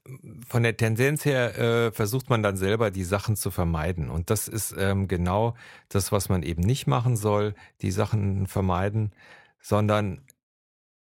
von 0.47 0.63
der 0.63 0.77
Tendenz 0.77 1.25
her 1.25 1.57
äh, 1.57 1.91
versucht 1.91 2.29
man 2.29 2.43
dann 2.43 2.55
selber 2.57 2.91
die 2.91 3.03
Sachen 3.03 3.35
zu 3.35 3.49
vermeiden. 3.51 4.09
Und 4.09 4.29
das 4.29 4.47
ist 4.47 4.75
ähm, 4.77 5.07
genau 5.07 5.55
das, 5.89 6.11
was 6.11 6.29
man 6.29 6.43
eben 6.43 6.61
nicht 6.61 6.87
machen 6.87 7.15
soll, 7.15 7.55
die 7.81 7.91
Sachen 7.91 8.45
vermeiden, 8.47 9.11
sondern 9.61 10.21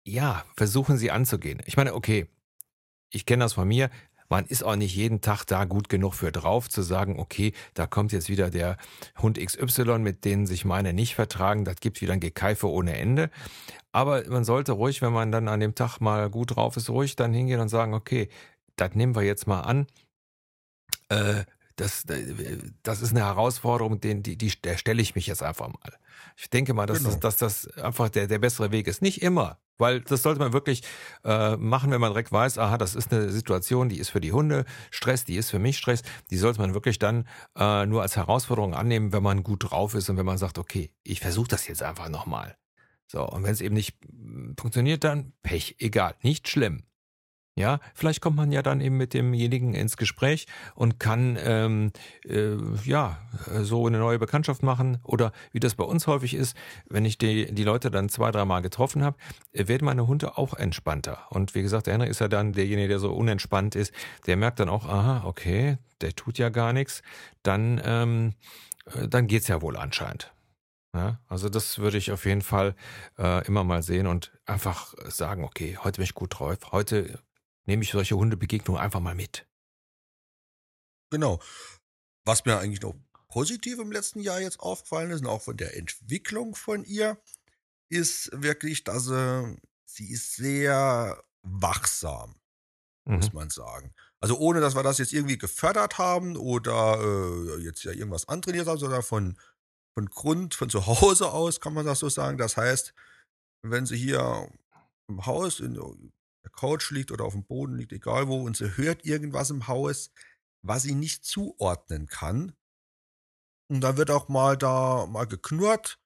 ja, 0.04 0.44
versuchen 0.56 0.96
sie 0.96 1.10
anzugehen. 1.10 1.60
Ich 1.66 1.76
meine, 1.76 1.94
okay, 1.94 2.28
ich 3.10 3.26
kenne 3.26 3.44
das 3.44 3.54
von 3.54 3.68
mir 3.68 3.90
man 4.28 4.46
ist 4.46 4.64
auch 4.64 4.76
nicht 4.76 4.94
jeden 4.94 5.20
Tag 5.20 5.44
da 5.44 5.64
gut 5.64 5.88
genug 5.88 6.14
für 6.14 6.32
drauf, 6.32 6.68
zu 6.68 6.82
sagen, 6.82 7.18
okay, 7.18 7.52
da 7.74 7.86
kommt 7.86 8.12
jetzt 8.12 8.28
wieder 8.28 8.50
der 8.50 8.76
Hund 9.20 9.38
XY, 9.38 9.98
mit 9.98 10.24
denen 10.24 10.46
sich 10.46 10.64
meine 10.64 10.92
nicht 10.92 11.14
vertragen, 11.14 11.64
das 11.64 11.76
gibt 11.76 12.00
wieder 12.00 12.14
ein 12.14 12.20
Gekeife 12.20 12.68
ohne 12.68 12.96
Ende. 12.96 13.30
Aber 13.92 14.28
man 14.28 14.44
sollte 14.44 14.72
ruhig, 14.72 15.02
wenn 15.02 15.12
man 15.12 15.30
dann 15.30 15.48
an 15.48 15.60
dem 15.60 15.74
Tag 15.74 16.00
mal 16.00 16.30
gut 16.30 16.56
drauf 16.56 16.76
ist, 16.76 16.90
ruhig 16.90 17.16
dann 17.16 17.32
hingehen 17.32 17.60
und 17.60 17.68
sagen, 17.68 17.94
okay, 17.94 18.28
das 18.76 18.94
nehmen 18.94 19.14
wir 19.14 19.22
jetzt 19.22 19.46
mal 19.46 19.60
an. 19.60 19.86
Äh, 21.08 21.44
das, 21.76 22.04
das 22.84 23.02
ist 23.02 23.10
eine 23.10 23.24
Herausforderung, 23.24 24.00
den, 24.00 24.22
die, 24.22 24.36
die, 24.36 24.52
der 24.62 24.76
stelle 24.76 25.02
ich 25.02 25.14
mich 25.14 25.26
jetzt 25.26 25.42
einfach 25.42 25.68
mal. 25.68 25.92
Ich 26.36 26.50
denke 26.50 26.72
mal, 26.72 26.86
dass, 26.86 26.98
genau. 26.98 27.10
das, 27.10 27.20
dass 27.20 27.36
das 27.36 27.78
einfach 27.78 28.08
der, 28.08 28.26
der 28.26 28.38
bessere 28.38 28.70
Weg 28.70 28.86
ist. 28.86 29.02
Nicht 29.02 29.22
immer, 29.22 29.58
weil 29.78 30.00
das 30.00 30.22
sollte 30.22 30.40
man 30.40 30.52
wirklich 30.52 30.82
äh, 31.24 31.56
machen, 31.56 31.90
wenn 31.90 32.00
man 32.00 32.12
direkt 32.12 32.32
weiß, 32.32 32.58
aha, 32.58 32.78
das 32.78 32.94
ist 32.94 33.12
eine 33.12 33.30
Situation, 33.30 33.88
die 33.88 33.98
ist 33.98 34.10
für 34.10 34.20
die 34.20 34.32
Hunde 34.32 34.64
Stress, 34.90 35.24
die 35.24 35.36
ist 35.36 35.50
für 35.50 35.58
mich 35.58 35.78
Stress. 35.78 36.02
Die 36.30 36.36
sollte 36.36 36.60
man 36.60 36.74
wirklich 36.74 36.98
dann 36.98 37.26
äh, 37.56 37.86
nur 37.86 38.02
als 38.02 38.16
Herausforderung 38.16 38.74
annehmen, 38.74 39.12
wenn 39.12 39.22
man 39.22 39.42
gut 39.42 39.70
drauf 39.70 39.94
ist 39.94 40.08
und 40.08 40.16
wenn 40.16 40.26
man 40.26 40.38
sagt, 40.38 40.58
okay, 40.58 40.90
ich 41.02 41.20
versuche 41.20 41.48
das 41.48 41.66
jetzt 41.66 41.82
einfach 41.82 42.08
nochmal. 42.08 42.56
So, 43.06 43.28
und 43.28 43.44
wenn 43.44 43.52
es 43.52 43.60
eben 43.60 43.74
nicht 43.74 43.96
funktioniert, 44.58 45.04
dann 45.04 45.32
Pech, 45.42 45.76
egal, 45.78 46.14
nicht 46.22 46.48
schlimm. 46.48 46.84
Ja, 47.56 47.78
vielleicht 47.94 48.20
kommt 48.20 48.36
man 48.36 48.50
ja 48.50 48.62
dann 48.62 48.80
eben 48.80 48.96
mit 48.96 49.14
demjenigen 49.14 49.74
ins 49.74 49.96
Gespräch 49.96 50.46
und 50.74 50.98
kann 50.98 51.38
ähm, 51.40 51.92
äh, 52.24 52.56
ja 52.84 53.18
so 53.62 53.86
eine 53.86 53.98
neue 53.98 54.18
Bekanntschaft 54.18 54.64
machen. 54.64 54.98
Oder 55.04 55.30
wie 55.52 55.60
das 55.60 55.76
bei 55.76 55.84
uns 55.84 56.08
häufig 56.08 56.34
ist, 56.34 56.56
wenn 56.88 57.04
ich 57.04 57.16
die, 57.16 57.54
die 57.54 57.62
Leute 57.62 57.92
dann 57.92 58.08
zwei, 58.08 58.32
dreimal 58.32 58.60
getroffen 58.60 59.04
habe, 59.04 59.16
äh, 59.52 59.68
werden 59.68 59.84
meine 59.84 60.08
Hunde 60.08 60.36
auch 60.36 60.54
entspannter. 60.54 61.26
Und 61.30 61.54
wie 61.54 61.62
gesagt, 61.62 61.86
der 61.86 61.94
Henry 61.94 62.08
ist 62.08 62.20
ja 62.20 62.26
dann 62.26 62.54
derjenige, 62.54 62.88
der 62.88 62.98
so 62.98 63.12
unentspannt 63.14 63.76
ist. 63.76 63.94
Der 64.26 64.36
merkt 64.36 64.58
dann 64.58 64.68
auch, 64.68 64.84
aha, 64.86 65.22
okay, 65.24 65.78
der 66.00 66.16
tut 66.16 66.38
ja 66.38 66.48
gar 66.48 66.72
nichts. 66.72 67.02
Dann, 67.44 67.80
ähm, 67.84 68.32
äh, 68.86 69.06
dann 69.06 69.28
geht's 69.28 69.46
ja 69.46 69.62
wohl 69.62 69.76
anscheinend. 69.76 70.32
Ja, 70.92 71.20
also 71.28 71.48
das 71.48 71.78
würde 71.78 71.98
ich 71.98 72.10
auf 72.10 72.24
jeden 72.24 72.42
Fall 72.42 72.74
äh, 73.16 73.46
immer 73.46 73.62
mal 73.62 73.84
sehen 73.84 74.08
und 74.08 74.32
einfach 74.44 74.94
sagen, 75.08 75.44
okay, 75.44 75.78
heute 75.82 75.98
bin 75.98 76.04
ich 76.04 76.14
gut 76.14 76.38
drauf. 76.38 76.56
Heute 76.72 77.20
nehme 77.66 77.82
ich 77.82 77.90
solche 77.90 78.16
Hundebegegnungen 78.16 78.80
einfach 78.80 79.00
mal 79.00 79.14
mit. 79.14 79.46
Genau. 81.10 81.40
Was 82.24 82.44
mir 82.44 82.58
eigentlich 82.58 82.82
noch 82.82 82.94
positiv 83.28 83.78
im 83.78 83.92
letzten 83.92 84.20
Jahr 84.20 84.40
jetzt 84.40 84.60
aufgefallen 84.60 85.10
ist 85.10 85.20
und 85.20 85.26
auch 85.26 85.42
von 85.42 85.56
der 85.56 85.76
Entwicklung 85.76 86.54
von 86.54 86.84
ihr, 86.84 87.20
ist 87.88 88.30
wirklich, 88.32 88.84
dass 88.84 89.04
sie, 89.04 89.56
sie 89.84 90.10
ist 90.10 90.34
sehr 90.36 91.22
wachsam, 91.42 92.36
mhm. 93.04 93.16
muss 93.16 93.32
man 93.32 93.50
sagen. 93.50 93.92
Also 94.20 94.38
ohne, 94.38 94.60
dass 94.60 94.74
wir 94.74 94.82
das 94.82 94.98
jetzt 94.98 95.12
irgendwie 95.12 95.38
gefördert 95.38 95.98
haben 95.98 96.36
oder 96.36 96.98
äh, 96.98 97.62
jetzt 97.62 97.84
ja 97.84 97.92
irgendwas 97.92 98.26
antrainiert 98.28 98.66
haben, 98.66 98.78
sondern 98.78 99.02
von, 99.02 99.38
von 99.94 100.06
Grund, 100.06 100.54
von 100.54 100.70
zu 100.70 100.86
Hause 100.86 101.30
aus 101.30 101.60
kann 101.60 101.74
man 101.74 101.86
das 101.86 101.98
so 101.98 102.08
sagen. 102.08 102.38
Das 102.38 102.56
heißt, 102.56 102.94
wenn 103.62 103.86
sie 103.86 103.96
hier 103.96 104.50
im 105.08 105.26
Haus 105.26 105.60
in, 105.60 105.76
Couch 106.56 106.90
liegt 106.90 107.12
oder 107.12 107.24
auf 107.24 107.32
dem 107.32 107.44
Boden 107.44 107.76
liegt, 107.76 107.92
egal 107.92 108.28
wo, 108.28 108.42
und 108.42 108.56
sie 108.56 108.76
hört 108.76 109.04
irgendwas 109.04 109.50
im 109.50 109.66
Haus, 109.66 110.10
was 110.62 110.82
sie 110.82 110.94
nicht 110.94 111.24
zuordnen 111.24 112.06
kann. 112.06 112.54
Und 113.68 113.80
dann 113.80 113.96
wird 113.96 114.10
auch 114.10 114.28
mal 114.28 114.56
da 114.56 115.06
mal 115.06 115.26
geknurrt 115.26 115.98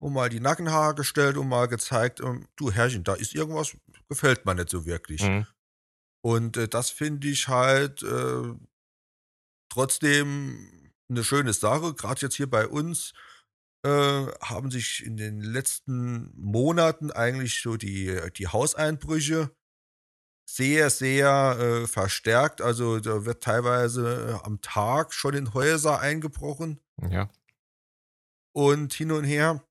und 0.00 0.12
mal 0.12 0.28
die 0.28 0.40
Nackenhaare 0.40 0.94
gestellt 0.94 1.36
und 1.36 1.48
mal 1.48 1.66
gezeigt, 1.66 2.20
ähm, 2.20 2.48
du 2.56 2.70
Herrchen, 2.70 3.04
da 3.04 3.14
ist 3.14 3.34
irgendwas, 3.34 3.76
gefällt 4.08 4.46
mir 4.46 4.54
nicht 4.54 4.70
so 4.70 4.86
wirklich. 4.86 5.22
Mhm. 5.22 5.46
Und 6.22 6.56
äh, 6.56 6.68
das 6.68 6.90
finde 6.90 7.28
ich 7.28 7.48
halt 7.48 8.02
äh, 8.02 8.54
trotzdem 9.70 10.92
eine 11.08 11.24
schöne 11.24 11.52
Sache, 11.52 11.94
gerade 11.94 12.20
jetzt 12.20 12.36
hier 12.36 12.48
bei 12.48 12.66
uns 12.66 13.12
äh, 13.84 14.26
haben 14.42 14.70
sich 14.70 15.04
in 15.04 15.16
den 15.16 15.40
letzten 15.40 16.30
Monaten 16.34 17.10
eigentlich 17.10 17.62
so 17.62 17.76
die, 17.76 18.20
die 18.36 18.48
Hauseinbrüche 18.48 19.50
sehr, 20.56 20.90
sehr 20.90 21.56
äh, 21.58 21.86
verstärkt. 21.86 22.60
Also 22.60 23.00
da 23.00 23.24
wird 23.24 23.42
teilweise 23.42 24.40
äh, 24.42 24.46
am 24.46 24.60
Tag 24.60 25.12
schon 25.14 25.34
in 25.34 25.54
Häuser 25.54 26.00
eingebrochen. 26.00 26.80
Ja. 27.08 27.30
Und 28.52 28.92
hin 28.92 29.12
und 29.12 29.24
her. 29.24 29.62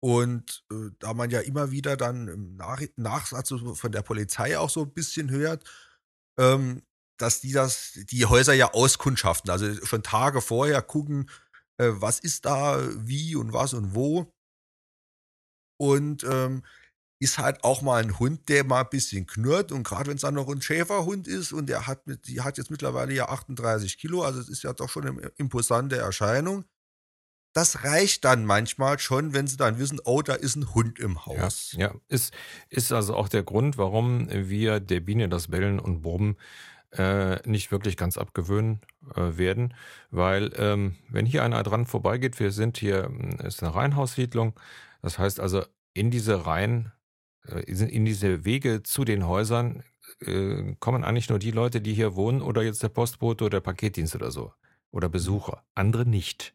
Und 0.00 0.64
äh, 0.70 0.90
da 0.98 1.14
man 1.14 1.30
ja 1.30 1.40
immer 1.40 1.70
wieder 1.70 1.96
dann 1.96 2.28
im 2.28 2.56
Nach 2.56 2.80
Nachsatz 2.96 3.52
also 3.52 3.74
von 3.74 3.92
der 3.92 4.02
Polizei 4.02 4.58
auch 4.58 4.70
so 4.70 4.82
ein 4.82 4.92
bisschen 4.92 5.30
hört, 5.30 5.64
ähm, 6.38 6.82
dass 7.16 7.40
die 7.40 7.52
das, 7.52 7.98
die 8.10 8.26
Häuser 8.26 8.54
ja 8.54 8.72
auskundschaften, 8.72 9.50
also 9.50 9.74
schon 9.84 10.04
Tage 10.04 10.40
vorher 10.40 10.82
gucken, 10.82 11.28
äh, 11.78 11.90
was 11.94 12.20
ist 12.20 12.44
da, 12.44 12.80
wie 12.96 13.34
und 13.34 13.52
was 13.52 13.74
und 13.74 13.94
wo. 13.94 14.32
Und 15.80 16.24
ähm, 16.24 16.64
ist 17.20 17.38
halt 17.38 17.64
auch 17.64 17.82
mal 17.82 18.02
ein 18.02 18.18
Hund, 18.18 18.48
der 18.48 18.64
mal 18.64 18.82
ein 18.82 18.90
bisschen 18.90 19.26
knurrt. 19.26 19.72
Und 19.72 19.82
gerade 19.82 20.08
wenn 20.08 20.16
es 20.16 20.22
dann 20.22 20.34
noch 20.34 20.48
ein 20.48 20.62
Schäferhund 20.62 21.26
ist 21.26 21.52
und 21.52 21.68
der 21.68 21.86
hat, 21.86 22.06
mit, 22.06 22.28
die 22.28 22.40
hat 22.40 22.58
jetzt 22.58 22.70
mittlerweile 22.70 23.12
ja 23.12 23.28
38 23.28 23.98
Kilo, 23.98 24.22
also 24.22 24.40
es 24.40 24.48
ist 24.48 24.62
ja 24.62 24.72
doch 24.72 24.88
schon 24.88 25.06
eine 25.06 25.32
imposante 25.36 25.96
Erscheinung. 25.96 26.64
Das 27.54 27.82
reicht 27.82 28.24
dann 28.24 28.44
manchmal 28.44 28.98
schon, 28.98 29.34
wenn 29.34 29.48
sie 29.48 29.56
dann 29.56 29.78
wissen, 29.78 30.00
oh, 30.04 30.22
da 30.22 30.34
ist 30.34 30.54
ein 30.54 30.74
Hund 30.74 31.00
im 31.00 31.26
Haus. 31.26 31.72
Ja, 31.72 31.88
ja. 31.88 31.94
Ist, 32.06 32.32
ist 32.68 32.92
also 32.92 33.16
auch 33.16 33.28
der 33.28 33.42
Grund, 33.42 33.78
warum 33.78 34.28
wir 34.30 34.78
der 34.78 35.00
Biene 35.00 35.28
das 35.28 35.48
Bellen 35.48 35.80
und 35.80 36.02
Brummen 36.02 36.36
äh, 36.92 37.46
nicht 37.48 37.72
wirklich 37.72 37.96
ganz 37.96 38.16
abgewöhnen 38.16 38.80
äh, 39.14 39.36
werden, 39.36 39.74
weil 40.10 40.52
ähm, 40.56 40.96
wenn 41.10 41.26
hier 41.26 41.42
einer 41.42 41.62
dran 41.62 41.84
vorbeigeht, 41.84 42.38
wir 42.40 42.50
sind 42.50 42.78
hier, 42.78 43.10
ist 43.44 43.62
eine 43.62 43.74
Reihenhaussiedlung, 43.74 44.58
das 45.02 45.18
heißt 45.18 45.40
also 45.40 45.64
in 45.92 46.10
diese 46.10 46.46
Reihen 46.46 46.92
äh, 47.46 47.60
in 47.60 48.04
diese 48.04 48.44
Wege 48.44 48.82
zu 48.82 49.04
den 49.04 49.26
Häusern 49.26 49.82
äh, 50.20 50.74
kommen 50.80 51.04
eigentlich 51.04 51.28
nur 51.28 51.38
die 51.38 51.50
Leute, 51.50 51.80
die 51.80 51.94
hier 51.94 52.14
wohnen 52.16 52.42
oder 52.42 52.62
jetzt 52.62 52.82
der 52.82 52.88
Postbote 52.88 53.44
oder 53.44 53.58
der 53.58 53.60
Paketdienst 53.60 54.14
oder 54.14 54.30
so. 54.30 54.52
Oder 54.90 55.08
Besucher. 55.08 55.64
Andere 55.74 56.06
nicht. 56.06 56.54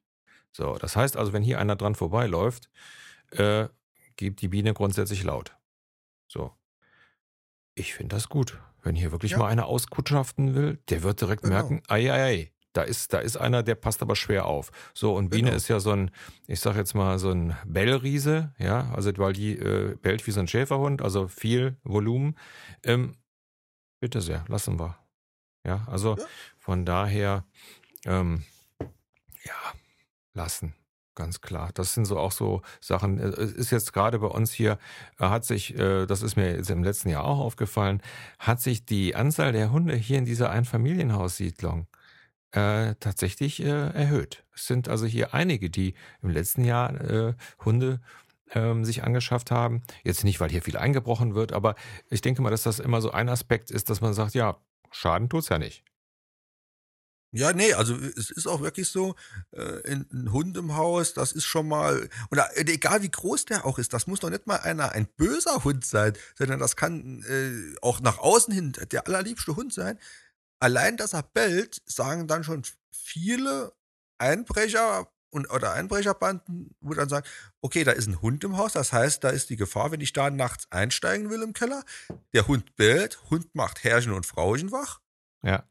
So, 0.52 0.76
das 0.76 0.96
heißt 0.96 1.18
also, 1.18 1.34
wenn 1.34 1.44
hier 1.44 1.60
einer 1.60 1.76
dran 1.76 1.96
vorbeiläuft, 1.96 2.70
äh, 3.32 3.68
gibt 4.16 4.42
die 4.42 4.48
Biene 4.48 4.74
grundsätzlich 4.74 5.24
laut. 5.24 5.56
So. 6.28 6.52
Ich 7.76 7.94
finde 7.94 8.16
das 8.16 8.30
gut. 8.30 8.60
Wenn 8.82 8.96
hier 8.96 9.12
wirklich 9.12 9.32
ja. 9.32 9.38
mal 9.40 9.48
einer 9.48 9.66
auskutschaften 9.66 10.56
will, 10.56 10.80
der 10.90 11.04
wird 11.04 11.22
direkt 11.22 11.44
genau. 11.44 11.56
merken, 11.56 11.82
ei, 11.88 12.12
ei, 12.12 12.24
ei, 12.24 12.53
da 12.74 12.82
ist, 12.82 13.14
da 13.14 13.20
ist 13.20 13.38
einer, 13.38 13.64
der 13.64 13.76
passt 13.76 14.02
aber 14.02 14.16
schwer 14.16 14.46
auf. 14.46 14.72
So, 14.94 15.16
und 15.16 15.30
Biene 15.30 15.50
genau. 15.50 15.56
ist 15.58 15.68
ja 15.68 15.80
so 15.80 15.92
ein, 15.92 16.12
ich 16.48 16.60
sag 16.60 16.76
jetzt 16.76 16.96
mal, 16.96 17.20
so 17.20 17.32
ein 17.32 17.56
Bellriese, 17.66 18.54
ja, 18.58 18.92
also 18.94 19.16
weil 19.18 19.34
die 19.34 19.58
äh, 19.58 19.96
bellt 19.96 20.26
wie 20.28 20.32
so 20.32 20.40
ein 20.40 20.48
Schäferhund, 20.48 21.02
also 21.02 21.28
viel 21.28 21.78
Volumen. 21.84 22.36
Ähm, 22.84 23.16
bitte 24.00 24.22
sehr, 24.22 24.44
lassen 24.48 24.80
wir. 24.80 24.98
Ja, 25.66 25.88
also 25.90 26.18
ja. 26.18 26.26
von 26.58 26.86
daher, 26.86 27.46
ähm, 28.06 28.44
ja, 29.46 29.74
lassen. 30.34 30.74
Ganz 31.16 31.42
klar. 31.42 31.70
Das 31.76 31.94
sind 31.94 32.06
so 32.06 32.18
auch 32.18 32.32
so 32.32 32.64
Sachen. 32.82 33.20
Äh, 33.20 33.28
es 33.28 33.54
ist 33.54 33.72
jetzt 33.72 33.94
gerade 33.94 34.18
bei 34.18 34.28
uns 34.28 34.52
hier, 34.52 34.80
äh, 35.20 35.26
hat 35.26 35.46
sich, 35.46 35.78
äh, 35.78 36.08
das 36.08 36.24
ist 36.24 36.36
mir 36.36 36.56
jetzt 36.56 36.72
im 36.72 36.84
letzten 36.84 37.10
Jahr 37.10 37.24
auch 37.24 37.40
aufgefallen, 37.40 38.02
hat 38.40 38.62
sich 38.62 38.86
die 38.86 39.16
Anzahl 39.16 39.52
der 39.52 39.72
Hunde 39.72 39.96
hier 39.96 40.18
in 40.18 40.26
dieser 40.26 40.50
Einfamilienhaussiedlung 40.50 41.88
äh, 42.54 42.96
tatsächlich 43.00 43.62
äh, 43.62 43.68
erhöht. 43.68 44.44
Es 44.56 44.68
sind 44.68 44.88
also 44.88 45.06
hier 45.06 45.34
einige, 45.34 45.70
die 45.70 45.96
im 46.22 46.30
letzten 46.30 46.64
Jahr 46.64 47.02
äh, 47.02 47.34
Hunde 47.66 48.00
ähm, 48.52 48.86
sich 48.86 49.04
angeschafft 49.04 49.52
haben. 49.52 49.82
Jetzt 50.04 50.24
nicht, 50.24 50.40
weil 50.40 50.50
hier 50.50 50.62
viel 50.62 50.78
eingebrochen 50.78 51.36
wird, 51.36 51.52
aber 51.52 51.76
ich 52.10 52.22
denke 52.22 52.42
mal, 52.42 52.52
dass 52.52 52.64
das 52.64 52.80
immer 52.80 53.02
so 53.02 53.12
ein 53.12 53.30
Aspekt 53.30 53.72
ist, 53.72 53.90
dass 53.90 54.02
man 54.02 54.14
sagt, 54.14 54.36
ja, 54.36 54.58
Schaden 54.92 55.30
tut's 55.30 55.50
ja 55.50 55.58
nicht. 55.58 55.84
Ja, 57.36 57.52
nee, 57.52 57.74
also 57.74 57.96
es 57.96 58.30
ist 58.30 58.46
auch 58.46 58.62
wirklich 58.62 58.90
so, 58.90 59.16
äh, 59.54 59.92
ein, 59.92 60.06
ein 60.14 60.32
Hund 60.32 60.56
im 60.56 60.76
Haus, 60.76 61.16
das 61.16 61.32
ist 61.32 61.46
schon 61.46 61.68
mal, 61.68 62.08
und 62.30 62.38
äh, 62.38 62.72
egal 62.72 63.02
wie 63.02 63.10
groß 63.10 63.46
der 63.46 63.66
auch 63.66 63.80
ist, 63.80 63.92
das 63.92 64.06
muss 64.06 64.20
doch 64.20 64.30
nicht 64.30 64.46
mal 64.46 64.58
einer 64.58 64.92
ein 64.92 65.08
böser 65.18 65.64
Hund 65.64 65.84
sein, 65.84 66.14
sondern 66.38 66.60
das 66.60 66.76
kann 66.76 67.24
äh, 67.24 67.76
auch 67.82 68.02
nach 68.02 68.20
außen 68.20 68.54
hin 68.54 68.74
der 68.92 69.08
allerliebste 69.08 69.56
Hund 69.56 69.74
sein. 69.74 69.98
Allein, 70.64 70.96
dass 70.96 71.12
er 71.12 71.24
bellt, 71.24 71.82
sagen 71.86 72.26
dann 72.26 72.46
schon 72.46 72.64
viele 72.90 73.74
Einbrecher 74.18 75.12
und, 75.30 75.52
oder 75.52 75.74
Einbrecherbanden, 75.74 76.74
wo 76.80 76.94
dann 76.94 77.10
sagen, 77.10 77.28
okay, 77.60 77.84
da 77.84 77.92
ist 77.92 78.08
ein 78.08 78.22
Hund 78.22 78.46
im 78.46 78.56
Haus, 78.56 78.72
das 78.72 78.94
heißt, 78.94 79.26
da 79.26 79.30
ist 79.30 79.50
die 79.50 79.58
Gefahr, 79.58 79.92
wenn 79.92 80.00
ich 80.00 80.14
da 80.14 80.30
nachts 80.30 80.68
einsteigen 80.72 81.30
will 81.30 81.42
im 81.42 81.52
Keller, 81.52 81.84
der 82.32 82.48
Hund 82.48 82.78
bellt, 82.78 83.20
Hund 83.30 83.54
macht 83.54 83.84
Herrchen 83.84 84.14
und 84.14 84.26
Frauchen 84.26 84.72
wach. 84.72 85.02
Ja. 85.42 85.68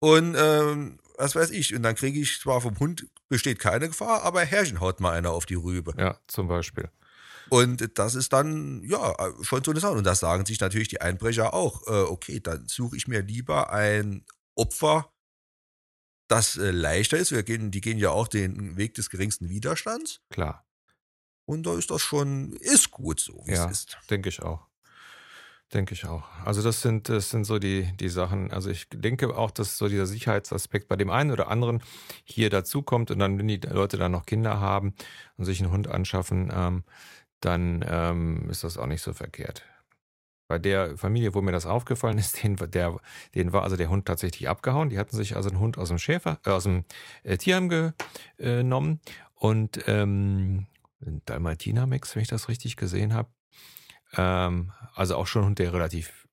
Und 0.00 0.36
ähm, 0.36 0.98
was 1.16 1.34
weiß 1.34 1.50
ich. 1.50 1.74
Und 1.74 1.82
dann 1.82 1.94
kriege 1.94 2.20
ich 2.20 2.38
zwar 2.38 2.60
vom 2.60 2.78
Hund 2.78 3.06
besteht 3.30 3.58
keine 3.58 3.88
Gefahr, 3.88 4.24
aber 4.24 4.42
Herrchen 4.42 4.78
haut 4.78 5.00
mal 5.00 5.12
einer 5.12 5.30
auf 5.30 5.46
die 5.46 5.54
Rübe. 5.54 5.94
Ja, 5.96 6.18
zum 6.26 6.48
Beispiel. 6.48 6.90
Und 7.48 7.98
das 7.98 8.14
ist 8.14 8.32
dann, 8.32 8.82
ja, 8.84 9.14
schon 9.42 9.62
so 9.64 9.70
eine 9.70 9.80
Sache. 9.80 9.92
Und 9.94 10.04
das 10.04 10.20
sagen 10.20 10.46
sich 10.46 10.60
natürlich 10.60 10.88
die 10.88 11.00
Einbrecher 11.00 11.54
auch. 11.54 11.86
Äh, 11.86 12.02
okay, 12.02 12.40
dann 12.40 12.66
suche 12.68 12.96
ich 12.96 13.08
mir 13.08 13.22
lieber 13.22 13.72
ein 13.72 14.24
Opfer, 14.54 15.12
das 16.28 16.56
äh, 16.56 16.70
leichter 16.70 17.18
ist. 17.18 17.32
Wir 17.32 17.42
gehen, 17.42 17.70
die 17.70 17.80
gehen 17.80 17.98
ja 17.98 18.10
auch 18.10 18.28
den 18.28 18.76
Weg 18.76 18.94
des 18.94 19.10
geringsten 19.10 19.48
Widerstands. 19.48 20.20
Klar. 20.30 20.66
Und 21.46 21.66
da 21.66 21.76
ist 21.76 21.90
das 21.90 22.00
schon, 22.00 22.54
ist 22.54 22.90
gut 22.90 23.20
so, 23.20 23.42
wie 23.46 23.52
ja, 23.52 23.66
es 23.66 23.72
ist. 23.72 23.98
Denke 24.10 24.30
ich 24.30 24.42
auch. 24.42 24.66
Denke 25.72 25.94
ich 25.94 26.06
auch. 26.06 26.24
Also 26.44 26.62
das 26.62 26.82
sind, 26.82 27.08
das 27.08 27.30
sind 27.30 27.44
so 27.44 27.58
die, 27.58 27.90
die 27.96 28.08
Sachen. 28.08 28.50
Also 28.52 28.70
ich 28.70 28.88
denke 28.90 29.36
auch, 29.36 29.50
dass 29.50 29.76
so 29.76 29.88
dieser 29.88 30.06
Sicherheitsaspekt 30.06 30.88
bei 30.88 30.96
dem 30.96 31.10
einen 31.10 31.30
oder 31.30 31.48
anderen 31.48 31.82
hier 32.24 32.48
dazukommt 32.48 33.10
und 33.10 33.18
dann, 33.18 33.38
wenn 33.38 33.48
die 33.48 33.56
Leute 33.56 33.96
dann 33.96 34.12
noch 34.12 34.24
Kinder 34.24 34.60
haben 34.60 34.94
und 35.36 35.44
sich 35.46 35.60
einen 35.60 35.72
Hund 35.72 35.88
anschaffen, 35.88 36.52
ähm, 36.54 36.84
dann 37.40 37.84
ähm, 37.88 38.48
ist 38.50 38.64
das 38.64 38.78
auch 38.78 38.86
nicht 38.86 39.02
so 39.02 39.12
verkehrt. 39.12 39.64
Bei 40.54 40.60
der 40.60 40.96
Familie, 40.96 41.34
wo 41.34 41.42
mir 41.42 41.50
das 41.50 41.66
aufgefallen 41.66 42.16
ist, 42.16 42.44
denen, 42.44 42.54
der, 42.70 42.96
denen 43.34 43.52
war 43.52 43.64
also 43.64 43.74
der 43.74 43.90
Hund 43.90 44.06
tatsächlich 44.06 44.48
abgehauen. 44.48 44.88
Die 44.88 45.00
hatten 45.00 45.16
sich 45.16 45.34
also 45.34 45.48
einen 45.48 45.58
Hund 45.58 45.78
aus 45.78 45.88
dem 45.88 45.98
Schäfer, 45.98 46.38
äh, 46.46 46.50
aus 46.50 46.62
dem 46.62 46.84
äh, 47.24 47.36
Tierheim 47.36 47.68
genommen 48.38 49.00
und 49.34 49.82
ähm, 49.88 50.68
Dalmatiner-Mix, 51.00 52.14
wenn 52.14 52.22
ich 52.22 52.28
das 52.28 52.48
richtig 52.48 52.76
gesehen 52.76 53.14
habe. 53.14 53.30
Ähm, 54.16 54.70
also 54.94 55.16
auch 55.16 55.26
schon 55.26 55.42
ein 55.42 55.46
Hund, 55.46 55.58
der 55.58 55.72
relativ, 55.72 56.28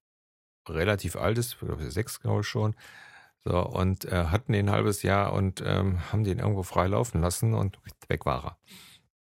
relativ 0.69 1.15
alt 1.15 1.39
ist, 1.39 1.57
sechs 1.79 2.19
glaube 2.19 2.41
ich 2.41 2.47
schon. 2.47 2.75
So, 3.43 3.59
und 3.59 4.05
äh, 4.05 4.25
hatten 4.25 4.53
den 4.53 4.69
ein 4.69 4.71
halbes 4.71 5.01
Jahr 5.01 5.33
und 5.33 5.63
ähm, 5.65 5.99
haben 6.11 6.23
den 6.23 6.37
irgendwo 6.37 6.61
frei 6.61 6.85
laufen 6.85 7.21
lassen 7.21 7.55
und 7.55 7.79
weg 8.07 8.27
war 8.27 8.45
er. 8.45 8.57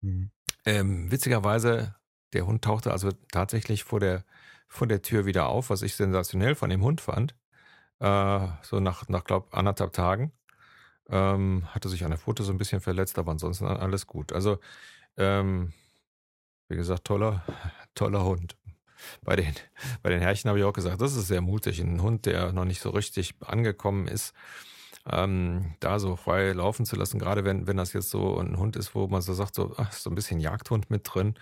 Mhm. 0.02 0.32
Ähm, 0.66 1.12
witzigerweise, 1.12 1.94
der 2.34 2.48
Hund 2.48 2.64
tauchte 2.64 2.92
also 2.92 3.12
tatsächlich 3.32 3.84
vor 3.84 4.00
der, 4.00 4.26
vor 4.68 4.88
der 4.88 5.02
Tür 5.02 5.26
wieder 5.26 5.48
auf, 5.48 5.70
was 5.70 5.82
ich 5.82 5.96
sensationell 5.96 6.56
von 6.56 6.70
dem 6.70 6.82
Hund 6.84 7.02
fand. 7.02 7.36
Äh, 8.00 8.48
so 8.62 8.80
nach, 8.80 9.08
nach 9.10 9.24
glaube 9.24 9.54
anderthalb 9.54 9.94
Tagen. 9.94 10.32
Ähm, 11.10 11.64
hatte 11.74 11.90
sich 11.90 12.04
an 12.04 12.12
der 12.12 12.20
Foto 12.20 12.44
so 12.44 12.52
ein 12.52 12.58
bisschen 12.58 12.82
verletzt, 12.82 13.18
aber 13.18 13.32
ansonsten 13.32 13.66
alles 13.66 14.08
gut. 14.08 14.34
Also, 14.34 14.60
ähm, 15.16 15.74
wie 16.68 16.76
gesagt, 16.76 17.06
toller, 17.06 17.44
toller 17.96 18.26
Hund. 18.26 18.58
Bei 19.24 19.36
den, 19.36 19.54
bei 20.04 20.10
den 20.10 20.22
Herrchen 20.22 20.50
habe 20.50 20.60
ich 20.60 20.66
auch 20.66 20.74
gesagt, 20.74 21.02
das 21.02 21.16
ist 21.16 21.28
sehr 21.28 21.42
mutig. 21.42 21.80
Ein 21.80 22.02
Hund, 22.02 22.26
der 22.26 22.52
noch 22.52 22.66
nicht 22.66 22.82
so 22.82 22.90
richtig 22.90 23.36
angekommen 23.42 24.08
ist, 24.08 24.34
ähm, 25.10 25.76
da 25.80 26.00
so 26.00 26.16
frei 26.16 26.52
laufen 26.52 26.86
zu 26.86 26.96
lassen, 26.96 27.20
gerade 27.20 27.46
wenn, 27.46 27.68
wenn 27.68 27.78
das 27.78 27.94
jetzt 27.94 28.10
so 28.10 28.38
ein 28.40 28.58
Hund 28.58 28.76
ist, 28.76 28.96
wo 28.96 29.08
man 29.08 29.22
so 29.22 29.34
sagt, 29.34 29.56
so, 29.56 29.74
ach, 29.78 29.92
so 29.94 30.10
ein 30.10 30.16
bisschen 30.16 30.40
Jagdhund 30.40 30.90
mit 30.90 31.02
drin, 31.06 31.36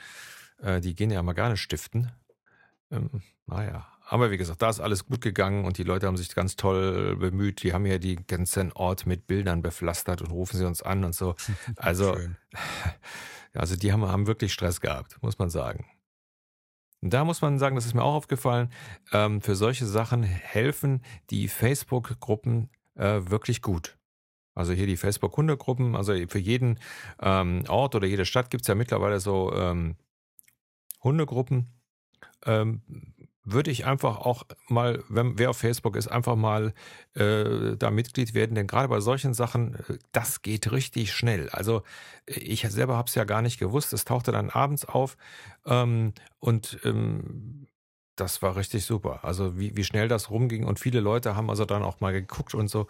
äh, 0.61 0.81
die 0.81 0.95
gehen 0.95 1.11
ja 1.11 1.23
mal 1.23 1.33
nicht 1.49 1.61
stiften. 1.61 2.11
Ähm, 2.91 3.09
naja, 3.47 3.87
aber 4.07 4.31
wie 4.31 4.37
gesagt, 4.37 4.61
da 4.61 4.69
ist 4.69 4.79
alles 4.79 5.05
gut 5.05 5.21
gegangen 5.21 5.65
und 5.65 5.77
die 5.77 5.83
Leute 5.83 6.07
haben 6.07 6.17
sich 6.17 6.33
ganz 6.33 6.55
toll 6.55 7.15
bemüht. 7.15 7.63
Die 7.63 7.73
haben 7.73 7.85
ja 7.85 7.97
die 7.97 8.15
ganzen 8.15 8.71
Ort 8.73 9.05
mit 9.05 9.27
Bildern 9.27 9.61
bepflastert 9.61 10.21
und 10.21 10.31
rufen 10.31 10.57
sie 10.57 10.65
uns 10.65 10.81
an 10.81 11.03
und 11.03 11.15
so. 11.15 11.35
Also, 11.77 12.17
also 13.53 13.75
die 13.75 13.91
haben, 13.91 14.05
haben 14.05 14.27
wirklich 14.27 14.53
Stress 14.53 14.81
gehabt, 14.81 15.21
muss 15.21 15.39
man 15.39 15.49
sagen. 15.49 15.85
Und 17.01 17.13
da 17.13 17.23
muss 17.23 17.41
man 17.41 17.59
sagen, 17.59 17.75
das 17.75 17.85
ist 17.85 17.93
mir 17.93 18.03
auch 18.03 18.15
aufgefallen, 18.15 18.71
ähm, 19.11 19.41
für 19.41 19.55
solche 19.55 19.85
Sachen 19.85 20.23
helfen 20.23 21.03
die 21.29 21.47
Facebook-Gruppen 21.47 22.69
äh, 22.95 23.21
wirklich 23.29 23.61
gut. 23.61 23.97
Also 24.55 24.73
hier 24.73 24.87
die 24.87 24.97
Facebook-Hundegruppen, 24.97 25.95
also 25.95 26.13
für 26.27 26.39
jeden 26.39 26.79
ähm, 27.21 27.63
Ort 27.67 27.93
oder 27.93 28.07
jede 28.07 28.25
Stadt 28.25 28.49
gibt 28.49 28.61
es 28.61 28.67
ja 28.67 28.75
mittlerweile 28.75 29.19
so 29.19 29.53
ähm, 29.53 29.97
Hundegruppen. 31.03 31.74
Ähm, 32.45 32.81
würde 33.45 33.69
ich 33.69 33.85
einfach 33.85 34.17
auch 34.17 34.43
mal, 34.67 35.03
wenn 35.07 35.37
wer 35.37 35.51
auf 35.51 35.57
Facebook 35.57 35.95
ist, 35.95 36.07
einfach 36.07 36.35
mal 36.35 36.73
äh, 37.13 37.77
da 37.77 37.91
Mitglied 37.91 38.33
werden, 38.33 38.55
denn 38.55 38.67
gerade 38.67 38.89
bei 38.89 38.99
solchen 38.99 39.33
Sachen, 39.33 39.75
äh, 39.75 39.97
das 40.11 40.41
geht 40.41 40.71
richtig 40.71 41.13
schnell. 41.13 41.49
Also 41.49 41.83
ich 42.25 42.61
selber 42.61 42.97
habe 42.97 43.07
es 43.07 43.15
ja 43.15 43.23
gar 43.23 43.43
nicht 43.43 43.59
gewusst, 43.59 43.93
es 43.93 44.03
tauchte 44.03 44.31
dann 44.31 44.49
abends 44.49 44.85
auf 44.85 45.15
ähm, 45.65 46.13
und 46.39 46.79
ähm, 46.83 47.67
das 48.15 48.41
war 48.41 48.55
richtig 48.55 48.85
super. 48.85 49.23
Also 49.23 49.59
wie, 49.59 49.75
wie 49.77 49.83
schnell 49.83 50.07
das 50.07 50.31
rumging 50.31 50.65
und 50.65 50.79
viele 50.79 50.99
Leute 50.99 51.35
haben 51.35 51.49
also 51.49 51.65
dann 51.65 51.83
auch 51.83 51.99
mal 51.99 52.13
geguckt 52.13 52.55
und 52.55 52.67
so 52.67 52.87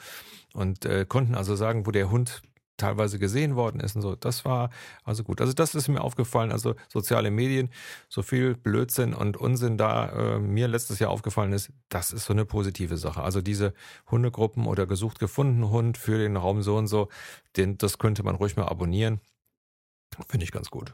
und 0.53 0.85
äh, 0.85 1.05
konnten 1.05 1.35
also 1.35 1.55
sagen, 1.55 1.85
wo 1.85 1.91
der 1.91 2.09
Hund 2.09 2.41
teilweise 2.77 3.19
gesehen 3.19 3.55
worden 3.55 3.79
ist 3.79 3.95
und 3.95 4.01
so. 4.01 4.15
Das 4.15 4.45
war 4.45 4.69
also 5.03 5.23
gut. 5.23 5.41
Also 5.41 5.53
das 5.53 5.75
ist 5.75 5.87
mir 5.87 6.01
aufgefallen. 6.01 6.51
Also 6.51 6.75
soziale 6.89 7.31
Medien, 7.31 7.69
so 8.09 8.21
viel 8.21 8.55
Blödsinn 8.55 9.13
und 9.13 9.37
Unsinn 9.37 9.77
da 9.77 10.35
äh, 10.35 10.39
mir 10.39 10.67
letztes 10.67 10.99
Jahr 10.99 11.11
aufgefallen 11.11 11.53
ist, 11.53 11.71
das 11.89 12.11
ist 12.11 12.25
so 12.25 12.33
eine 12.33 12.45
positive 12.45 12.97
Sache. 12.97 13.21
Also 13.23 13.41
diese 13.41 13.73
Hundegruppen 14.09 14.65
oder 14.65 14.85
gesucht 14.87 15.19
gefunden 15.19 15.69
Hund 15.69 15.97
für 15.97 16.17
den 16.17 16.37
Raum 16.37 16.61
so 16.61 16.77
und 16.77 16.87
so, 16.87 17.09
den, 17.57 17.77
das 17.77 17.97
könnte 17.97 18.23
man 18.23 18.35
ruhig 18.35 18.55
mal 18.55 18.67
abonnieren. 18.67 19.21
Finde 20.27 20.43
ich 20.43 20.51
ganz 20.51 20.69
gut. 20.69 20.93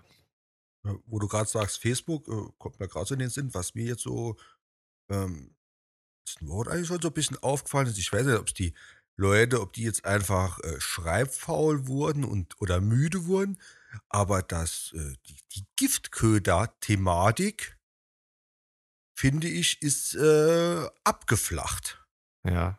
Ja, 0.83 0.95
wo 1.05 1.19
du 1.19 1.27
gerade 1.27 1.47
sagst, 1.47 1.79
Facebook, 1.79 2.27
äh, 2.27 2.51
kommt 2.57 2.79
mir 2.79 2.87
gerade 2.87 3.05
so 3.05 3.13
in 3.13 3.19
den 3.19 3.29
Sinn, 3.29 3.53
was 3.53 3.75
mir 3.75 3.85
jetzt 3.85 4.01
so 4.03 4.35
ähm, 5.09 5.55
ist 6.25 6.41
ein 6.41 6.47
Wort 6.47 6.67
eigentlich 6.67 6.87
schon 6.87 7.01
so 7.01 7.09
ein 7.09 7.13
bisschen 7.13 7.37
aufgefallen 7.37 7.87
ist. 7.87 7.97
Ich 7.97 8.11
weiß 8.11 8.25
nicht, 8.25 8.39
ob 8.39 8.47
es 8.47 8.53
die 8.53 8.73
Leute, 9.17 9.61
ob 9.61 9.73
die 9.73 9.83
jetzt 9.83 10.05
einfach 10.05 10.59
äh, 10.59 10.79
schreibfaul 10.79 11.87
wurden 11.87 12.23
und 12.23 12.59
oder 12.61 12.81
müde 12.81 13.25
wurden, 13.25 13.57
aber 14.09 14.41
das, 14.41 14.93
äh, 14.93 15.13
die, 15.27 15.37
die 15.53 15.65
Giftköder-Thematik, 15.75 17.77
finde 19.15 19.47
ich, 19.47 19.81
ist 19.81 20.15
äh, 20.15 20.87
abgeflacht. 21.03 22.03
Ja. 22.43 22.77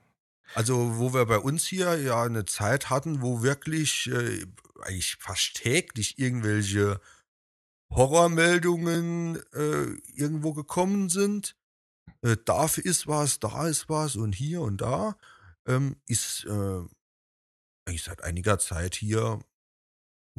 Also, 0.55 0.99
wo 0.99 1.15
wir 1.15 1.25
bei 1.27 1.39
uns 1.39 1.65
hier 1.65 2.01
ja 2.01 2.23
eine 2.23 2.45
Zeit 2.45 2.91
hatten, 2.91 3.23
wo 3.23 3.43
wirklich 3.43 4.09
äh, 4.09 4.45
eigentlich 4.83 5.17
fast 5.17 5.55
täglich 5.55 6.19
irgendwelche 6.19 7.01
Horrormeldungen 7.91 9.37
äh, 9.53 9.85
irgendwo 10.15 10.53
gekommen 10.53 11.09
sind. 11.09 11.57
Äh, 12.23 12.37
dafür 12.45 12.85
ist 12.85 13.07
was, 13.07 13.39
da 13.39 13.69
ist 13.69 13.89
was 13.89 14.17
und 14.17 14.35
hier 14.35 14.63
und 14.63 14.81
da 14.81 15.17
ähm, 15.67 15.97
ist 16.07 16.45
äh, 16.45 16.83
eigentlich 17.87 18.05
seit 18.05 18.23
einiger 18.23 18.59
Zeit 18.59 18.95
hier 18.95 19.41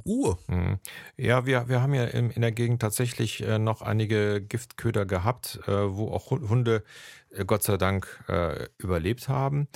Ruhe. 0.05 0.38
Mhm. 0.47 0.79
Ja, 1.17 1.45
wir, 1.45 1.67
wir 1.69 1.81
haben 1.81 1.93
ja 1.93 2.05
in, 2.05 2.31
in 2.31 2.41
der 2.41 2.51
Gegend 2.51 2.81
tatsächlich 2.81 3.43
äh, 3.43 3.59
noch 3.59 3.81
einige 3.81 4.41
Giftköder 4.41 5.05
gehabt, 5.05 5.59
äh, 5.67 5.71
wo 5.71 6.09
auch 6.09 6.31
Hunde 6.31 6.83
äh, 7.29 7.45
Gott 7.45 7.63
sei 7.63 7.77
Dank 7.77 8.23
äh, 8.27 8.67
überlebt 8.77 9.29
haben. 9.29 9.67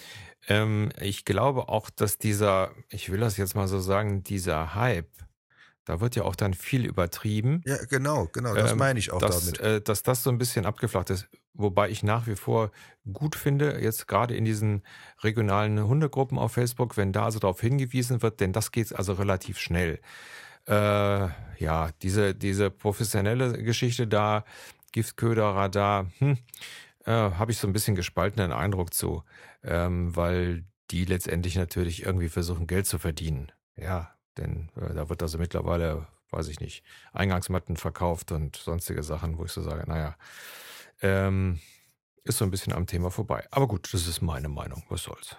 Ähm, 0.48 0.90
ich 1.00 1.26
glaube 1.26 1.70
auch, 1.70 1.90
dass 1.90 2.18
dieser, 2.18 2.72
ich 2.90 3.12
will 3.12 3.20
das 3.20 3.38
jetzt 3.38 3.56
mal 3.56 3.68
so 3.68 3.80
sagen, 3.80 4.24
dieser 4.24 4.74
Hype, 4.74 5.12
da 5.86 6.02
wird 6.02 6.16
ja 6.16 6.24
auch 6.24 6.36
dann 6.36 6.54
viel 6.54 6.86
übertrieben. 6.86 7.62
Ja, 7.66 7.78
genau, 7.86 8.28
genau, 8.34 8.56
das 8.56 8.72
ähm, 8.72 8.80
meine 8.80 9.00
ich 9.00 9.12
auch 9.12 9.20
dass, 9.20 9.46
damit. 9.46 9.60
Äh, 9.60 9.82
dass 9.82 10.04
das 10.04 10.24
so 10.24 10.30
ein 10.30 10.38
bisschen 10.38 10.66
abgeflacht 10.66 11.12
ist. 11.12 11.28
Wobei 11.58 11.90
ich 11.90 12.04
nach 12.04 12.28
wie 12.28 12.36
vor 12.36 12.72
gut 13.12 13.36
finde, 13.36 13.82
jetzt 13.82 14.08
gerade 14.08 14.36
in 14.36 14.46
diesen 14.46 14.84
regionalen 15.24 15.84
Hundegruppen 15.84 16.38
auf 16.38 16.54
Facebook, 16.54 16.98
wenn 16.98 17.12
da 17.12 17.26
also 17.26 17.40
darauf 17.40 17.60
hingewiesen 17.62 18.22
wird, 18.22 18.40
denn 18.40 18.54
das 18.54 18.72
geht 18.72 18.96
also 18.96 19.14
relativ 19.14 19.58
schnell. 19.58 20.00
Äh, 20.68 20.74
ja, 21.58 21.90
diese, 22.02 22.36
diese 22.36 22.70
professionelle 22.70 23.64
Geschichte 23.64 24.08
da, 24.08 24.44
Giftköder, 24.92 26.08
hm, 26.20 26.38
äh, 27.06 27.12
habe 27.12 27.52
ich 27.52 27.58
so 27.58 27.68
ein 27.68 27.74
bisschen 27.74 27.96
gespaltenen 27.96 28.52
Eindruck 28.52 28.94
zu, 28.94 29.24
ähm, 29.64 30.16
weil 30.16 30.66
die 30.92 31.06
letztendlich 31.06 31.56
natürlich 31.56 32.06
irgendwie 32.06 32.30
versuchen, 32.30 32.68
Geld 32.68 32.86
zu 32.86 33.00
verdienen. 33.00 33.52
Ja, 33.76 34.14
denn 34.38 34.70
äh, 34.76 34.94
da 34.94 35.10
wird 35.10 35.22
also 35.22 35.38
mittlerweile, 35.38 36.08
weiß 36.32 36.50
ich 36.50 36.60
nicht, 36.60 36.84
Eingangsmatten 37.14 37.78
verkauft 37.78 38.32
und 38.32 38.56
sonstige 38.58 39.04
Sachen, 39.04 39.38
wo 39.38 39.46
ich 39.46 39.52
so 39.52 39.62
sage, 39.62 39.84
naja, 39.88 40.16
ähm, 41.02 41.60
ist 42.24 42.38
so 42.38 42.46
ein 42.46 42.52
bisschen 42.52 42.74
am 42.74 42.88
Thema 42.88 43.12
vorbei. 43.12 43.48
Aber 43.52 43.68
gut, 43.68 43.94
das 43.94 44.08
ist 44.08 44.22
meine 44.22 44.50
Meinung. 44.50 44.84
Was 44.90 45.04
soll's? 45.04 45.36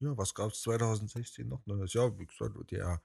Ja, 0.00 0.16
was 0.16 0.34
gab 0.34 0.52
es 0.52 0.62
2016 0.62 1.46
noch? 1.46 1.60
Ja, 1.66 2.18
wie 2.18 2.26
gesagt, 2.26 2.70
der 2.70 3.02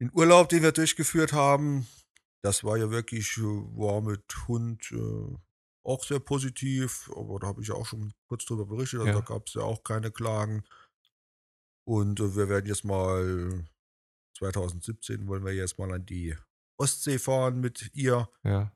den 0.00 0.10
Urlaub, 0.14 0.48
den 0.48 0.62
wir 0.62 0.72
durchgeführt 0.72 1.32
haben, 1.32 1.86
das 2.42 2.62
war 2.62 2.76
ja 2.76 2.90
wirklich, 2.90 3.36
äh, 3.36 3.42
war 3.42 4.00
mit 4.00 4.22
Hund 4.46 4.92
äh, 4.92 5.36
auch 5.82 6.04
sehr 6.04 6.20
positiv, 6.20 7.10
aber 7.16 7.40
da 7.40 7.48
habe 7.48 7.62
ich 7.62 7.68
ja 7.68 7.74
auch 7.74 7.86
schon 7.86 8.14
kurz 8.28 8.44
drüber 8.44 8.66
berichtet, 8.66 9.00
also 9.00 9.12
da 9.12 9.20
gab 9.20 9.48
es 9.48 9.54
ja 9.54 9.62
auch 9.62 9.82
keine 9.82 10.10
Klagen. 10.10 10.64
Und 11.84 12.20
äh, 12.20 12.36
wir 12.36 12.48
werden 12.48 12.66
jetzt 12.66 12.84
mal 12.84 13.64
2017 14.38 15.26
wollen 15.26 15.44
wir 15.44 15.52
jetzt 15.52 15.78
mal 15.78 15.92
an 15.92 16.06
die 16.06 16.36
Ostsee 16.78 17.18
fahren 17.18 17.60
mit 17.60 17.90
ihr. 17.94 18.28
Ja. 18.44 18.72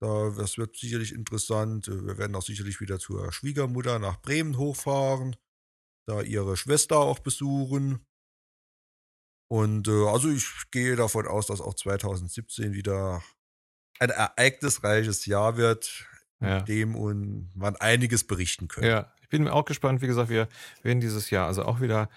Da, 0.00 0.30
das 0.30 0.58
wird 0.58 0.76
sicherlich 0.76 1.12
interessant. 1.12 1.88
Äh, 1.88 2.06
wir 2.06 2.18
werden 2.18 2.36
auch 2.36 2.42
sicherlich 2.42 2.80
wieder 2.80 2.98
zur 2.98 3.32
Schwiegermutter 3.32 3.98
nach 3.98 4.20
Bremen 4.20 4.56
hochfahren, 4.56 5.36
da 6.06 6.22
ihre 6.22 6.56
Schwester 6.56 6.98
auch 6.98 7.18
besuchen. 7.18 8.06
Und 9.50 9.88
äh, 9.88 10.06
also 10.06 10.28
ich 10.30 10.46
gehe 10.70 10.94
davon 10.96 11.26
aus, 11.26 11.46
dass 11.46 11.60
auch 11.60 11.74
2017 11.74 12.72
wieder 12.72 13.22
ein 13.98 14.10
ereignisreiches 14.10 15.26
Jahr 15.26 15.56
wird, 15.56 16.06
ja. 16.40 16.60
dem 16.60 16.94
und 16.94 17.50
man 17.54 17.74
einiges 17.76 18.24
berichten 18.24 18.68
können. 18.68 18.86
Ja, 18.86 19.12
ich 19.22 19.28
bin 19.28 19.48
auch 19.48 19.64
gespannt. 19.64 20.02
Wie 20.02 20.06
gesagt, 20.06 20.30
wir 20.30 20.48
werden 20.82 21.00
dieses 21.00 21.30
Jahr 21.30 21.46
also 21.46 21.64
auch 21.64 21.80
wieder 21.80 22.08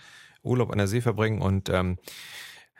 Urlaub 0.44 0.72
an 0.72 0.78
der 0.78 0.88
See 0.88 1.02
verbringen 1.02 1.42
und 1.42 1.70
ähm, 1.70 1.98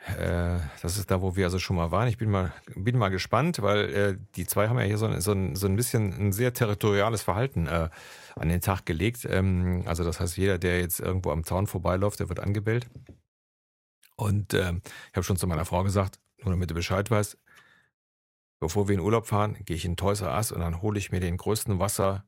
äh, 0.06 0.58
das 0.82 0.98
ist 0.98 1.10
da, 1.10 1.22
wo 1.22 1.36
wir 1.36 1.44
also 1.44 1.58
schon 1.58 1.76
mal 1.76 1.90
waren. 1.92 2.08
Ich 2.08 2.18
bin 2.18 2.30
mal, 2.30 2.52
bin 2.74 2.98
mal 2.98 3.08
gespannt, 3.08 3.62
weil 3.62 3.94
äh, 3.94 4.16
die 4.34 4.46
zwei 4.46 4.68
haben 4.68 4.78
ja 4.78 4.84
hier 4.84 4.98
so 4.98 5.06
ein, 5.06 5.20
so 5.20 5.34
so 5.54 5.66
ein 5.66 5.76
bisschen 5.76 6.12
ein 6.12 6.32
sehr 6.32 6.52
territoriales 6.52 7.22
Verhalten 7.22 7.66
äh, 7.66 7.88
an 8.34 8.48
den 8.48 8.60
Tag 8.60 8.84
gelegt. 8.84 9.24
Ähm, 9.24 9.84
also 9.86 10.02
das 10.02 10.18
heißt, 10.18 10.36
jeder, 10.36 10.58
der 10.58 10.80
jetzt 10.80 10.98
irgendwo 10.98 11.30
am 11.30 11.44
Zaun 11.44 11.68
vorbeiläuft, 11.68 12.18
der 12.18 12.28
wird 12.28 12.40
angebellt. 12.40 12.88
Und 14.16 14.54
äh, 14.54 14.72
ich 14.72 15.14
habe 15.14 15.24
schon 15.24 15.36
zu 15.36 15.46
meiner 15.46 15.64
Frau 15.64 15.84
gesagt, 15.84 16.18
nur 16.42 16.52
damit 16.52 16.70
du 16.70 16.74
Bescheid 16.74 17.08
weißt, 17.10 17.38
bevor 18.60 18.88
wir 18.88 18.94
in 18.94 19.00
Urlaub 19.00 19.26
fahren, 19.26 19.56
gehe 19.64 19.76
ich 19.76 19.84
in 19.84 19.96
Toys 19.96 20.20
R 20.20 20.34
Us 20.34 20.52
und 20.52 20.60
dann 20.60 20.82
hole 20.82 20.98
ich 20.98 21.12
mir 21.12 21.20
den 21.20 21.36
größten 21.36 21.78
Wasser, 21.78 22.24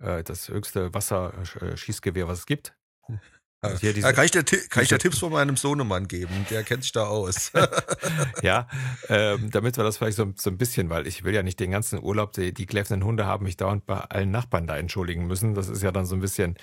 äh, 0.00 0.22
das 0.22 0.48
höchste 0.48 0.92
Wasserschießgewehr, 0.92 2.28
was 2.28 2.40
es 2.40 2.46
gibt. 2.46 2.76
Ja, 3.62 4.12
kann 4.12 4.24
ich 4.24 4.30
dir, 4.30 4.44
kann 4.44 4.82
ich 4.82 4.88
dir 4.90 4.98
Tipps 4.98 5.18
von 5.18 5.32
meinem 5.32 5.56
Sohnemann 5.56 6.08
geben? 6.08 6.46
Der 6.50 6.62
kennt 6.62 6.82
sich 6.82 6.92
da 6.92 7.06
aus. 7.06 7.52
ja, 8.42 8.68
ähm, 9.08 9.50
damit 9.50 9.76
wir 9.76 9.84
das 9.84 9.96
vielleicht 9.96 10.16
so, 10.16 10.32
so 10.36 10.50
ein 10.50 10.58
bisschen, 10.58 10.90
weil 10.90 11.06
ich 11.06 11.24
will 11.24 11.34
ja 11.34 11.42
nicht 11.42 11.58
den 11.58 11.70
ganzen 11.70 12.02
Urlaub, 12.02 12.32
die, 12.32 12.52
die 12.52 12.66
kläffenden 12.66 13.04
Hunde 13.04 13.26
haben 13.26 13.44
mich 13.44 13.56
dauernd 13.56 13.86
bei 13.86 13.98
allen 13.98 14.30
Nachbarn 14.30 14.66
da 14.66 14.76
entschuldigen 14.76 15.26
müssen. 15.26 15.54
Das 15.54 15.68
ist 15.68 15.82
ja 15.82 15.90
dann 15.90 16.06
so 16.06 16.14
ein 16.14 16.20
bisschen 16.20 16.56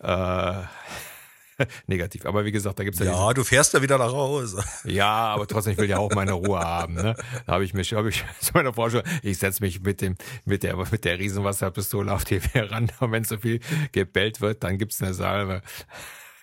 äh, 0.00 0.62
negativ. 1.86 2.26
Aber 2.26 2.44
wie 2.44 2.52
gesagt, 2.52 2.78
da 2.78 2.84
gibt 2.84 2.98
es 2.98 3.06
ja. 3.06 3.12
Ja, 3.12 3.32
du 3.32 3.44
fährst 3.44 3.72
ja 3.74 3.82
wieder 3.82 3.98
nach 3.98 4.12
Hause. 4.12 4.62
Ja, 4.84 5.08
aber 5.08 5.46
trotzdem, 5.46 5.74
ich 5.74 5.78
will 5.78 5.88
ja 5.88 5.98
auch 5.98 6.10
meine 6.14 6.32
Ruhe 6.32 6.58
haben. 6.58 6.94
Ne? 6.94 7.14
Da 7.46 7.52
habe 7.52 7.64
ich 7.64 7.74
mich, 7.74 7.92
habe 7.92 8.08
ich 8.08 8.24
zu 8.40 8.52
meiner 8.54 8.72
Vorstellung, 8.72 9.06
ich 9.22 9.38
setze 9.38 9.62
mich 9.62 9.80
mit 9.82 10.00
dem, 10.00 10.16
mit 10.44 10.62
der, 10.62 10.76
mit 10.76 11.04
der 11.04 11.18
Riesenwasserpistole 11.18 12.12
auf 12.12 12.24
die 12.24 12.40
Veranda 12.40 12.94
und 13.00 13.12
wenn 13.12 13.24
so 13.24 13.38
viel 13.38 13.60
gebellt 13.92 14.40
wird, 14.40 14.64
dann 14.64 14.78
gibt 14.78 14.92
es 14.92 15.02
eine 15.02 15.14
Salve. 15.14 15.62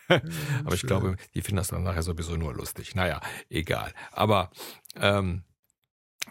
aber 0.66 0.74
ich 0.74 0.84
glaube, 0.84 1.16
die 1.34 1.42
finden 1.42 1.58
das 1.58 1.70
dann 1.70 1.84
nachher 1.84 2.04
sowieso 2.04 2.36
nur 2.36 2.54
lustig. 2.54 2.96
Naja, 2.96 3.22
egal. 3.50 3.94
Aber 4.12 4.52
ähm, 4.96 5.44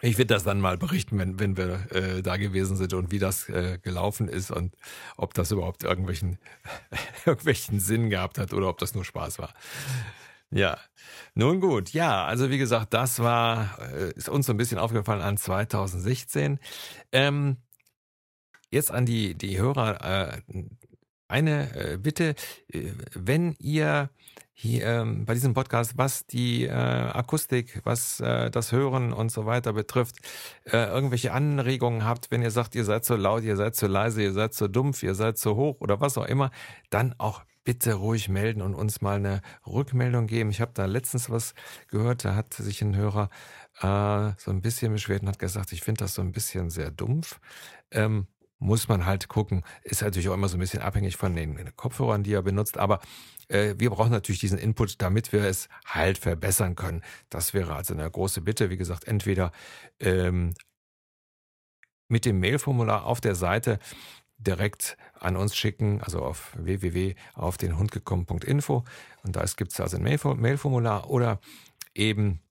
ich 0.03 0.19
werde 0.19 0.35
das 0.35 0.45
dann 0.45 0.61
mal 0.61 0.77
berichten, 0.77 1.19
wenn, 1.19 1.41
wenn 1.41 1.57
wir 1.57 1.91
äh, 1.93 2.23
da 2.23 2.37
gewesen 2.37 2.77
sind 2.77 2.93
und 2.93 3.11
wie 3.11 3.19
das 3.19 3.49
äh, 3.49 3.79
gelaufen 3.83 4.29
ist 4.29 4.51
und 4.51 4.75
ob 5.17 5.35
das 5.35 5.51
überhaupt 5.51 5.85
irgendwelchen, 5.85 6.39
irgendwelchen 7.27 7.81
Sinn 7.81 8.11
gehabt 8.11 8.39
hat 8.39 8.53
oder 8.53 8.69
ob 8.69 8.79
das 8.79 8.95
nur 8.95 9.05
Spaß 9.05 9.39
war. 9.39 9.55
Ja, 10.51 10.79
nun 11.35 11.61
gut, 11.61 11.91
ja, 11.91 12.25
also 12.25 12.51
wie 12.51 12.59
gesagt, 12.59 12.95
das 12.95 13.19
war, 13.19 13.79
äh, 13.93 14.13
ist 14.13 14.29
uns 14.29 14.47
so 14.47 14.53
ein 14.53 14.57
bisschen 14.57 14.79
aufgefallen 14.79 15.23
an 15.23 15.37
2016. 15.37 16.61
Ähm, 17.11 17.57
jetzt 18.71 18.91
an 18.91 19.07
die, 19.07 19.35
die 19.35 19.59
Hörer 19.59 20.35
äh, 20.35 20.43
eine 21.29 21.75
äh, 21.75 21.97
Bitte, 21.99 22.35
äh, 22.73 22.93
wenn 23.15 23.55
ihr 23.59 24.11
hier 24.59 24.87
ähm, 24.87 25.27
bei 25.27 25.35
diesem 25.35 25.53
Podcast, 25.53 25.99
was 25.99 26.27
die 26.27 26.65
äh, 26.65 26.71
Akustik, 26.71 27.83
was 27.85 28.21
äh, 28.21 28.51
das 28.51 28.73
Hören 28.73 29.13
und 29.13 29.31
so 29.31 29.45
weiter 29.45 29.75
betrifft, 29.75 30.17
äh, 30.65 30.79
irgendwelche 30.87 31.33
Anregungen 31.33 32.07
habt, 32.07 32.31
wenn 32.31 32.41
ihr 32.41 32.51
sagt, 32.51 32.75
ihr 32.75 32.87
seid 32.87 33.05
so 33.05 33.17
laut, 33.17 33.43
ihr 33.43 33.57
seid 33.57 33.77
so 33.77 33.87
leise, 33.87 34.23
ihr 34.23 34.33
seid 34.33 34.55
so 34.55 34.67
dumpf, 34.67 35.03
ihr 35.03 35.15
seid 35.15 35.37
so 35.37 35.57
hoch 35.57 35.77
oder 35.81 36.01
was 36.01 36.17
auch 36.17 36.25
immer, 36.25 36.51
dann 36.89 37.15
auch 37.19 37.43
bitte 37.65 37.95
ruhig 37.95 38.31
melden 38.31 38.63
und 38.63 38.75
uns 38.75 39.03
mal 39.03 39.17
eine 39.17 39.43
Rückmeldung 39.67 40.27
geben. 40.27 40.49
Ich 40.49 40.63
habe 40.63 40.71
da 40.73 40.87
letztens 40.87 41.29
was 41.29 41.53
gehört, 41.89 42.25
da 42.25 42.35
hat 42.35 42.55
sich 42.55 42.81
ein 42.81 42.97
Hörer 42.97 43.29
äh, 43.83 44.33
so 44.39 44.51
ein 44.51 44.63
bisschen 44.63 44.93
beschwert 44.93 45.21
und 45.21 45.29
hat 45.29 45.39
gesagt, 45.39 45.73
ich 45.73 45.83
finde 45.83 46.05
das 46.05 46.15
so 46.15 46.23
ein 46.23 46.33
bisschen 46.33 46.71
sehr 46.71 46.91
dumpf. 46.91 47.41
Ähm, 47.91 48.27
muss 48.59 48.89
man 48.89 49.07
halt 49.07 49.29
gucken. 49.29 49.63
Ist 49.83 50.03
natürlich 50.03 50.29
auch 50.29 50.35
immer 50.35 50.49
so 50.49 50.57
ein 50.57 50.61
bisschen 50.61 50.83
abhängig 50.83 51.17
von 51.17 51.35
den 51.35 51.75
Kopfhörern, 51.77 52.23
die 52.23 52.33
er 52.33 52.43
benutzt. 52.43 52.79
Aber 52.79 53.01
äh, 53.49 53.75
wir 53.79 53.91
brauchen 53.91 54.13
natürlich 54.13 54.41
diesen 54.41 54.59
Input, 54.59 55.01
damit 55.03 55.33
wir 55.33 55.45
es 55.45 55.69
halt 55.85 56.19
verbessern 56.19 56.75
können. 56.75 57.03
Das 57.31 57.55
wäre 57.55 57.75
also 57.75 57.95
eine 57.95 58.11
große 58.11 58.41
Bitte. 58.41 58.71
Wie 58.71 58.77
gesagt, 58.77 59.07
entweder 59.07 59.53
ähm, 60.01 60.55
mit 62.09 62.25
dem 62.25 62.41
Mailformular 62.41 63.05
auf 63.05 63.21
der 63.21 63.35
Seite 63.35 63.79
direkt 64.39 64.97
an 65.19 65.37
uns 65.37 65.57
schicken, 65.57 66.01
also 66.03 66.21
auf 66.21 66.53
www.aufdenhundgekommen.info 66.57 68.85
und 69.23 69.37
da 69.37 69.45
gibt 69.57 69.73
es 69.73 69.81
also 69.81 69.97
ein 69.97 70.03
Mailformular 70.03 71.09
oder 71.11 71.41
eben 71.95 72.43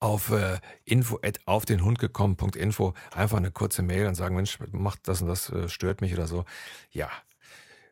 auf 0.00 0.30
äh, 0.30 0.58
info 0.84 1.18
at 1.22 1.40
auf 1.44 1.66
den 1.66 1.84
Hund 1.84 1.98
gekommen.info 1.98 2.94
einfach 3.14 3.36
eine 3.36 3.50
kurze 3.50 3.82
Mail 3.82 4.06
und 4.06 4.14
sagen, 4.14 4.34
Mensch, 4.34 4.58
macht 4.72 5.06
das 5.06 5.20
und 5.20 5.28
das, 5.28 5.50
äh, 5.50 5.68
stört 5.68 6.00
mich 6.00 6.12
oder 6.14 6.26
so. 6.26 6.44
Ja. 6.90 7.08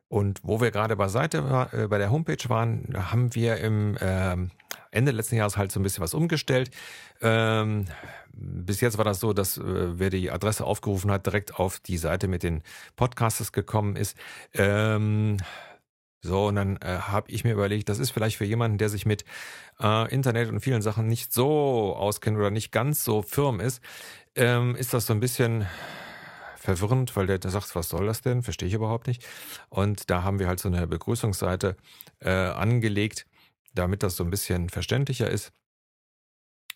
Und 0.09 0.41
wo 0.43 0.61
wir 0.61 0.71
gerade 0.71 0.97
bei 0.97 1.09
Seite 1.09 1.69
äh, 1.73 1.87
bei 1.87 1.99
der 1.99 2.11
Homepage 2.11 2.49
waren, 2.49 2.89
haben 2.95 3.35
wir 3.35 3.59
im 3.59 3.99
ähm, 4.01 4.51
Ende 4.91 5.13
letzten 5.13 5.37
Jahres 5.37 5.59
halt 5.59 5.71
so 5.71 5.81
ein 5.81 5.83
bisschen 5.83 6.03
was 6.03 6.15
umgestellt. 6.15 6.71
Ähm, 7.21 7.85
bis 8.33 8.81
jetzt 8.81 8.97
war 8.97 9.05
das 9.05 9.21
so, 9.21 9.35
dass 9.35 9.59
äh, 9.59 9.63
wer 9.99 10.09
die 10.09 10.31
Adresse 10.31 10.65
aufgerufen 10.65 11.11
hat, 11.11 11.27
direkt 11.27 11.57
auf 11.57 11.79
die 11.81 11.99
Seite 11.99 12.27
mit 12.27 12.43
den 12.43 12.63
Podcasts 12.97 13.53
gekommen 13.53 13.97
ist. 13.97 14.17
Ähm, 14.55 15.37
so, 16.21 16.47
und 16.49 16.57
dann 16.57 16.77
äh, 16.79 16.99
habe 16.99 17.31
ich 17.31 17.45
mir 17.45 17.53
überlegt, 17.53 17.89
das 17.89 17.99
ist 18.01 18.11
vielleicht 18.11 18.37
für 18.37 18.45
jemanden, 18.45 18.79
der 18.79 18.89
sich 18.89 19.07
mit 19.07 19.25
äh, 19.81 20.13
Internet 20.13 20.49
und 20.49 20.61
vielen 20.61 20.83
Sachen 20.83 21.07
nicht 21.07 21.33
so 21.33 21.95
auskennt 21.95 22.37
oder 22.37 22.51
nicht 22.51 22.73
ganz 22.73 23.05
so 23.05 23.23
firm 23.23 23.61
ist, 23.61 23.81
ähm, 24.35 24.75
ist 24.75 24.95
das 24.95 25.07
so 25.07 25.13
ein 25.13 25.21
bisschen 25.21 25.67
verwirrend, 26.57 27.15
weil 27.17 27.27
der, 27.27 27.39
der 27.39 27.51
sagt, 27.51 27.75
was 27.77 27.89
soll 27.89 28.07
das 28.07 28.21
denn? 28.21 28.43
Verstehe 28.43 28.69
ich 28.69 28.75
überhaupt 28.75 29.07
nicht. 29.07 29.25
Und 29.69 30.11
da 30.11 30.25
haben 30.25 30.41
wir 30.41 30.49
halt 30.49 30.61
so 30.61 30.69
eine 30.69 30.87
Begrüßungsseite 30.87 31.77
äh, 32.21 32.31
angelegt, 32.31 33.27
damit 33.75 34.03
das 34.03 34.17
so 34.17 34.25
ein 34.25 34.31
bisschen 34.31 34.71
verständlicher 34.71 35.31
ist. 35.31 35.53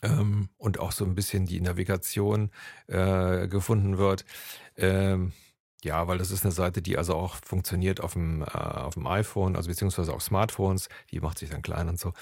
Ähm, 0.02 0.48
und 0.57 0.78
auch 0.78 0.92
so 0.92 1.05
ein 1.05 1.14
bisschen 1.14 1.46
die 1.46 1.61
Navigation 1.61 2.50
äh, 2.87 3.48
gefunden 3.48 3.98
wird. 3.98 4.24
Ähm, 4.76 5.33
ja, 5.84 6.06
weil 6.08 6.18
das 6.18 6.30
ist 6.30 6.44
eine 6.44 6.52
Seite, 6.52 6.82
die 6.82 6.96
also 6.96 7.14
auch 7.14 7.36
funktioniert 7.44 8.00
auf 8.00 8.12
dem, 8.12 8.42
äh, 8.42 8.46
auf 8.46 8.94
dem 8.94 9.06
iPhone, 9.06 9.56
also 9.56 9.68
beziehungsweise 9.68 10.12
auf 10.12 10.22
Smartphones. 10.22 10.88
Die 11.10 11.20
macht 11.20 11.38
sich 11.38 11.50
dann 11.50 11.62
klein 11.62 11.88
und 11.88 11.98
so. 11.98 12.12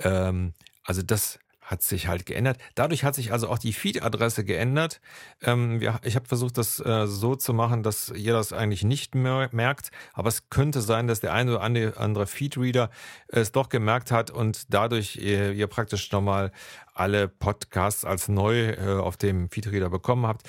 Ähm, 0.00 0.52
also 0.84 1.02
das 1.02 1.38
hat 1.66 1.82
sich 1.82 2.06
halt 2.06 2.26
geändert. 2.26 2.58
Dadurch 2.76 3.02
hat 3.02 3.16
sich 3.16 3.32
also 3.32 3.48
auch 3.48 3.58
die 3.58 3.72
Feed-Adresse 3.72 4.44
geändert. 4.44 5.00
Ähm, 5.42 5.80
ja, 5.82 5.98
ich 6.04 6.14
habe 6.14 6.26
versucht, 6.28 6.58
das 6.58 6.78
äh, 6.78 7.08
so 7.08 7.34
zu 7.34 7.52
machen, 7.52 7.82
dass 7.82 8.10
ihr 8.10 8.32
das 8.32 8.52
eigentlich 8.52 8.84
nicht 8.84 9.16
mehr 9.16 9.48
merkt. 9.50 9.90
Aber 10.12 10.28
es 10.28 10.48
könnte 10.48 10.80
sein, 10.80 11.08
dass 11.08 11.20
der 11.20 11.32
eine 11.32 11.56
oder 11.56 11.98
andere 11.98 12.26
Feed-Reader 12.28 12.88
es 13.26 13.50
doch 13.50 13.68
gemerkt 13.68 14.12
hat 14.12 14.30
und 14.30 14.72
dadurch 14.72 15.16
ihr, 15.16 15.52
ihr 15.52 15.66
praktisch 15.66 16.12
nochmal 16.12 16.52
alle 16.94 17.26
Podcasts 17.26 18.04
als 18.04 18.28
neu 18.28 18.70
äh, 18.70 19.00
auf 19.00 19.16
dem 19.16 19.50
Feed-Reader 19.50 19.90
bekommen 19.90 20.24
habt. 20.24 20.48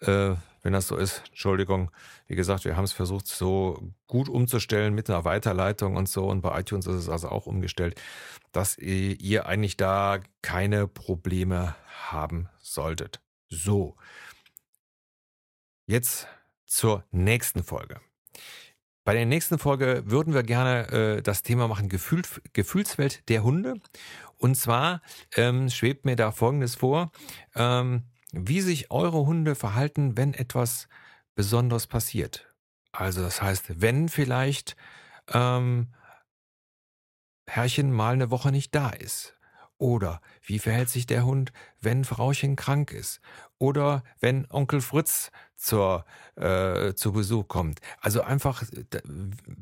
Äh, 0.00 0.34
wenn 0.62 0.72
das 0.72 0.88
so 0.88 0.96
ist. 0.96 1.22
Entschuldigung. 1.28 1.90
Wie 2.26 2.34
gesagt, 2.34 2.64
wir 2.64 2.76
haben 2.76 2.84
es 2.84 2.92
versucht, 2.92 3.26
so 3.26 3.92
gut 4.06 4.28
umzustellen 4.28 4.94
mit 4.94 5.08
einer 5.08 5.24
Weiterleitung 5.24 5.96
und 5.96 6.08
so. 6.08 6.26
Und 6.26 6.40
bei 6.40 6.60
iTunes 6.60 6.86
ist 6.86 6.94
es 6.96 7.08
also 7.08 7.28
auch 7.28 7.46
umgestellt, 7.46 8.00
dass 8.52 8.78
ihr 8.78 9.46
eigentlich 9.46 9.76
da 9.76 10.20
keine 10.42 10.86
Probleme 10.86 11.74
haben 12.10 12.48
solltet. 12.58 13.20
So. 13.48 13.96
Jetzt 15.86 16.26
zur 16.66 17.04
nächsten 17.10 17.64
Folge. 17.64 18.00
Bei 19.08 19.14
der 19.14 19.24
nächsten 19.24 19.58
Folge 19.58 20.02
würden 20.04 20.34
wir 20.34 20.42
gerne 20.42 20.88
äh, 20.90 21.22
das 21.22 21.42
Thema 21.42 21.66
machen, 21.66 21.88
Gefühl, 21.88 22.20
Gefühlswelt 22.52 23.26
der 23.30 23.42
Hunde. 23.42 23.80
Und 24.36 24.54
zwar 24.54 25.00
ähm, 25.34 25.70
schwebt 25.70 26.04
mir 26.04 26.14
da 26.14 26.30
Folgendes 26.30 26.74
vor, 26.74 27.10
ähm, 27.54 28.02
wie 28.32 28.60
sich 28.60 28.90
eure 28.90 29.26
Hunde 29.26 29.54
verhalten, 29.54 30.16
wenn 30.16 30.34
etwas 30.34 30.88
Besonderes 31.34 31.86
passiert. 31.86 32.52
Also 32.92 33.22
das 33.22 33.40
heißt, 33.40 33.80
wenn 33.80 34.08
vielleicht 34.08 34.76
ähm, 35.32 35.88
Herrchen 37.46 37.92
mal 37.92 38.12
eine 38.14 38.30
Woche 38.30 38.50
nicht 38.50 38.74
da 38.74 38.90
ist. 38.90 39.34
Oder 39.78 40.20
wie 40.42 40.58
verhält 40.58 40.88
sich 40.88 41.06
der 41.06 41.24
Hund, 41.24 41.52
wenn 41.80 42.04
Frauchen 42.04 42.56
krank 42.56 42.90
ist? 42.90 43.20
Oder 43.58 44.02
wenn 44.18 44.50
Onkel 44.50 44.80
Fritz 44.80 45.30
zur, 45.56 46.04
äh, 46.34 46.94
zu 46.94 47.12
Besuch 47.12 47.46
kommt. 47.46 47.80
Also 48.00 48.22
einfach, 48.22 48.64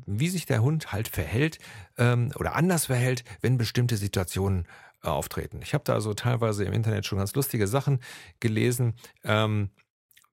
wie 0.07 0.29
sich 0.29 0.47
der 0.47 0.63
Hund 0.63 0.91
halt 0.91 1.07
verhält 1.07 1.59
ähm, 1.97 2.31
oder 2.35 2.55
anders 2.55 2.87
verhält, 2.87 3.23
wenn 3.41 3.59
bestimmte 3.59 3.95
Situationen 3.95 4.67
auftreten. 5.13 5.59
Ich 5.61 5.73
habe 5.73 5.83
da 5.83 5.93
also 5.93 6.13
teilweise 6.13 6.65
im 6.65 6.73
Internet 6.73 7.05
schon 7.05 7.17
ganz 7.17 7.33
lustige 7.35 7.67
Sachen 7.67 7.99
gelesen. 8.39 8.95
Ähm, 9.23 9.71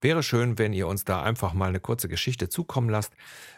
wäre 0.00 0.22
schön, 0.22 0.58
wenn 0.58 0.72
ihr 0.72 0.86
uns 0.86 1.04
da 1.04 1.22
einfach 1.22 1.52
mal 1.52 1.68
eine 1.68 1.80
kurze 1.80 2.08
Geschichte 2.08 2.48
zukommen 2.48 2.88
lasst. 2.88 3.12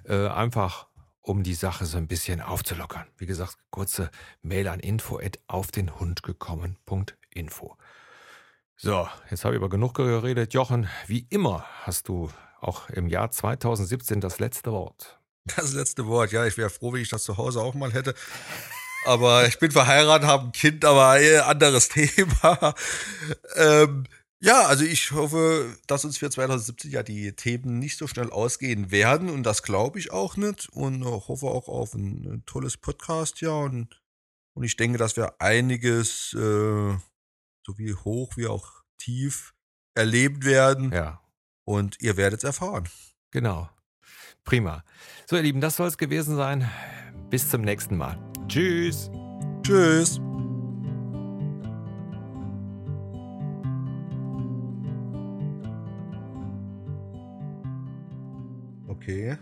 Äh, 0.04 0.28
einfach 0.28 0.86
um 1.20 1.42
die 1.42 1.54
Sache 1.54 1.86
so 1.86 1.98
ein 1.98 2.06
bisschen 2.06 2.40
aufzulockern. 2.40 3.06
Wie 3.18 3.26
gesagt, 3.26 3.56
kurze 3.70 4.10
Mail 4.42 4.68
an 4.68 4.80
info 4.80 5.20
auf 5.48 5.72
den 5.72 5.98
Hund 5.98 6.22
gekommen.info. 6.22 7.76
So, 8.76 9.08
jetzt 9.30 9.44
habe 9.44 9.54
ich 9.54 9.60
aber 9.60 9.68
genug 9.68 9.94
geredet. 9.94 10.54
Jochen, 10.54 10.88
wie 11.06 11.26
immer 11.30 11.64
hast 11.82 12.08
du 12.08 12.30
auch 12.60 12.88
im 12.90 13.08
Jahr 13.08 13.30
2017 13.30 14.20
das 14.20 14.38
letzte 14.38 14.70
Wort. 14.70 15.20
Das 15.56 15.72
letzte 15.72 16.06
Wort, 16.06 16.32
ja, 16.32 16.44
ich 16.44 16.56
wäre 16.58 16.70
froh, 16.70 16.92
wenn 16.92 17.00
ich 17.00 17.08
das 17.08 17.22
zu 17.22 17.36
Hause 17.36 17.60
auch 17.60 17.74
mal 17.74 17.92
hätte. 17.92 18.14
Aber 19.06 19.46
ich 19.46 19.58
bin 19.58 19.70
verheiratet, 19.70 20.28
habe 20.28 20.46
ein 20.46 20.52
Kind, 20.52 20.84
aber 20.84 21.10
ein 21.10 21.40
anderes 21.40 21.88
Thema. 21.90 22.74
Ähm, 23.54 24.04
ja, 24.40 24.66
also 24.66 24.84
ich 24.84 25.12
hoffe, 25.12 25.76
dass 25.86 26.04
uns 26.04 26.18
für 26.18 26.28
2017 26.28 26.90
ja 26.90 27.02
die 27.02 27.32
Themen 27.32 27.78
nicht 27.78 27.96
so 27.96 28.06
schnell 28.06 28.30
ausgehen 28.30 28.90
werden 28.90 29.30
und 29.30 29.44
das 29.44 29.62
glaube 29.62 29.98
ich 29.98 30.12
auch 30.12 30.36
nicht 30.36 30.68
und 30.72 31.04
hoffe 31.04 31.46
auch 31.46 31.68
auf 31.68 31.94
ein, 31.94 32.26
ein 32.26 32.42
tolles 32.44 32.76
Podcast, 32.76 33.40
ja 33.40 33.50
und, 33.50 34.02
und 34.54 34.64
ich 34.64 34.76
denke, 34.76 34.98
dass 34.98 35.16
wir 35.16 35.40
einiges 35.40 36.34
äh, 36.34 36.94
sowie 37.64 37.94
hoch 38.04 38.36
wie 38.36 38.46
auch 38.46 38.82
tief 38.98 39.54
erleben 39.94 40.44
werden. 40.44 40.92
Ja. 40.92 41.20
Und 41.64 42.00
ihr 42.00 42.16
werdet 42.16 42.40
es 42.40 42.44
erfahren. 42.44 42.88
Genau. 43.32 43.68
Prima. 44.44 44.84
So, 45.26 45.36
ihr 45.36 45.42
Lieben, 45.42 45.60
das 45.60 45.76
soll 45.76 45.88
es 45.88 45.98
gewesen 45.98 46.36
sein. 46.36 46.70
Bis 47.30 47.50
zum 47.50 47.62
nächsten 47.62 47.96
Mal. 47.96 48.16
Tschüss. 48.48 49.10
Tschüss. 49.62 50.20
Okay. 58.88 59.36